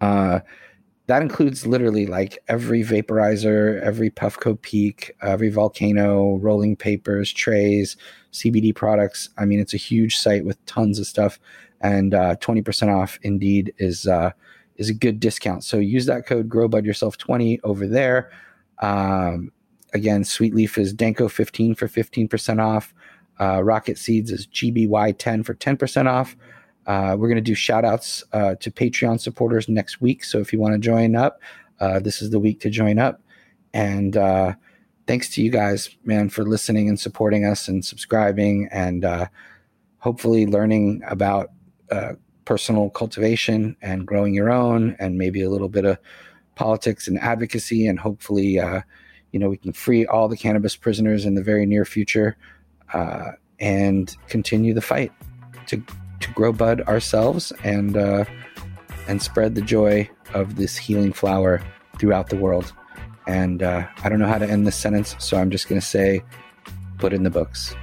Uh, 0.00 0.40
that 1.08 1.22
includes 1.22 1.66
literally 1.66 2.06
like 2.06 2.38
every 2.48 2.84
vaporizer, 2.84 3.80
every 3.80 4.10
Puffco 4.10 4.60
Peak, 4.60 5.10
every 5.22 5.48
Volcano, 5.48 6.36
rolling 6.36 6.76
papers, 6.76 7.32
trays, 7.32 7.96
CBD 8.32 8.74
products. 8.74 9.30
I 9.38 9.46
mean, 9.46 9.58
it's 9.58 9.72
a 9.72 9.78
huge 9.78 10.16
site 10.16 10.44
with 10.44 10.64
tons 10.66 10.98
of 10.98 11.06
stuff, 11.06 11.40
and 11.80 12.12
uh, 12.12 12.36
twenty 12.36 12.60
percent 12.60 12.90
off. 12.90 13.18
Indeed, 13.22 13.72
is 13.78 14.06
uh, 14.06 14.32
is 14.76 14.90
a 14.90 14.94
good 14.94 15.18
discount. 15.18 15.64
So 15.64 15.78
use 15.78 16.04
that 16.06 16.26
code 16.26 16.48
GrowBud 16.50 16.84
Yourself 16.84 17.16
twenty 17.16 17.58
over 17.64 17.86
there. 17.86 18.30
Um, 18.80 19.50
again, 19.94 20.24
Sweet 20.24 20.54
Leaf 20.54 20.76
is 20.76 20.92
Danko 20.92 21.28
fifteen 21.28 21.74
for 21.74 21.88
fifteen 21.88 22.28
percent 22.28 22.60
off. 22.60 22.92
Uh, 23.40 23.62
Rocket 23.62 23.96
Seeds 23.96 24.30
is 24.30 24.46
GBY 24.48 25.16
ten 25.16 25.42
for 25.42 25.54
ten 25.54 25.78
percent 25.78 26.06
off. 26.06 26.36
Uh, 26.88 27.14
we're 27.18 27.28
going 27.28 27.36
to 27.36 27.42
do 27.42 27.54
shout 27.54 27.84
outs 27.84 28.24
uh, 28.32 28.54
to 28.56 28.70
Patreon 28.70 29.20
supporters 29.20 29.68
next 29.68 30.00
week. 30.00 30.24
So 30.24 30.38
if 30.38 30.54
you 30.54 30.58
want 30.58 30.72
to 30.72 30.78
join 30.78 31.14
up, 31.14 31.40
uh, 31.80 32.00
this 32.00 32.22
is 32.22 32.30
the 32.30 32.40
week 32.40 32.60
to 32.60 32.70
join 32.70 32.98
up. 32.98 33.20
And 33.74 34.16
uh, 34.16 34.54
thanks 35.06 35.28
to 35.34 35.42
you 35.42 35.50
guys, 35.50 35.90
man, 36.04 36.30
for 36.30 36.44
listening 36.44 36.88
and 36.88 36.98
supporting 36.98 37.44
us 37.44 37.68
and 37.68 37.84
subscribing 37.84 38.70
and 38.72 39.04
uh, 39.04 39.26
hopefully 39.98 40.46
learning 40.46 41.02
about 41.06 41.50
uh, 41.90 42.14
personal 42.46 42.88
cultivation 42.88 43.76
and 43.82 44.06
growing 44.06 44.32
your 44.32 44.50
own 44.50 44.96
and 44.98 45.18
maybe 45.18 45.42
a 45.42 45.50
little 45.50 45.68
bit 45.68 45.84
of 45.84 45.98
politics 46.54 47.06
and 47.06 47.18
advocacy. 47.18 47.86
And 47.86 48.00
hopefully, 48.00 48.58
you 49.32 49.38
know, 49.38 49.50
we 49.50 49.58
can 49.58 49.74
free 49.74 50.06
all 50.06 50.26
the 50.26 50.38
cannabis 50.38 50.74
prisoners 50.74 51.26
in 51.26 51.34
the 51.34 51.42
very 51.42 51.66
near 51.66 51.84
future 51.84 52.38
and 53.60 54.16
continue 54.28 54.72
the 54.72 54.80
fight 54.80 55.12
to 55.66 55.82
to 56.20 56.30
grow 56.32 56.52
bud 56.52 56.80
ourselves 56.82 57.52
and 57.64 57.96
uh, 57.96 58.24
and 59.06 59.22
spread 59.22 59.54
the 59.54 59.62
joy 59.62 60.08
of 60.34 60.56
this 60.56 60.76
healing 60.76 61.12
flower 61.12 61.60
throughout 61.98 62.28
the 62.28 62.36
world. 62.36 62.72
And 63.26 63.62
uh, 63.62 63.86
I 64.02 64.08
don't 64.08 64.18
know 64.18 64.26
how 64.26 64.38
to 64.38 64.48
end 64.48 64.66
this 64.66 64.76
sentence, 64.76 65.14
so 65.18 65.36
I'm 65.36 65.50
just 65.50 65.68
going 65.68 65.80
to 65.80 65.86
say, 65.86 66.22
put 66.98 67.12
in 67.12 67.22
the 67.24 67.30
books. 67.30 67.74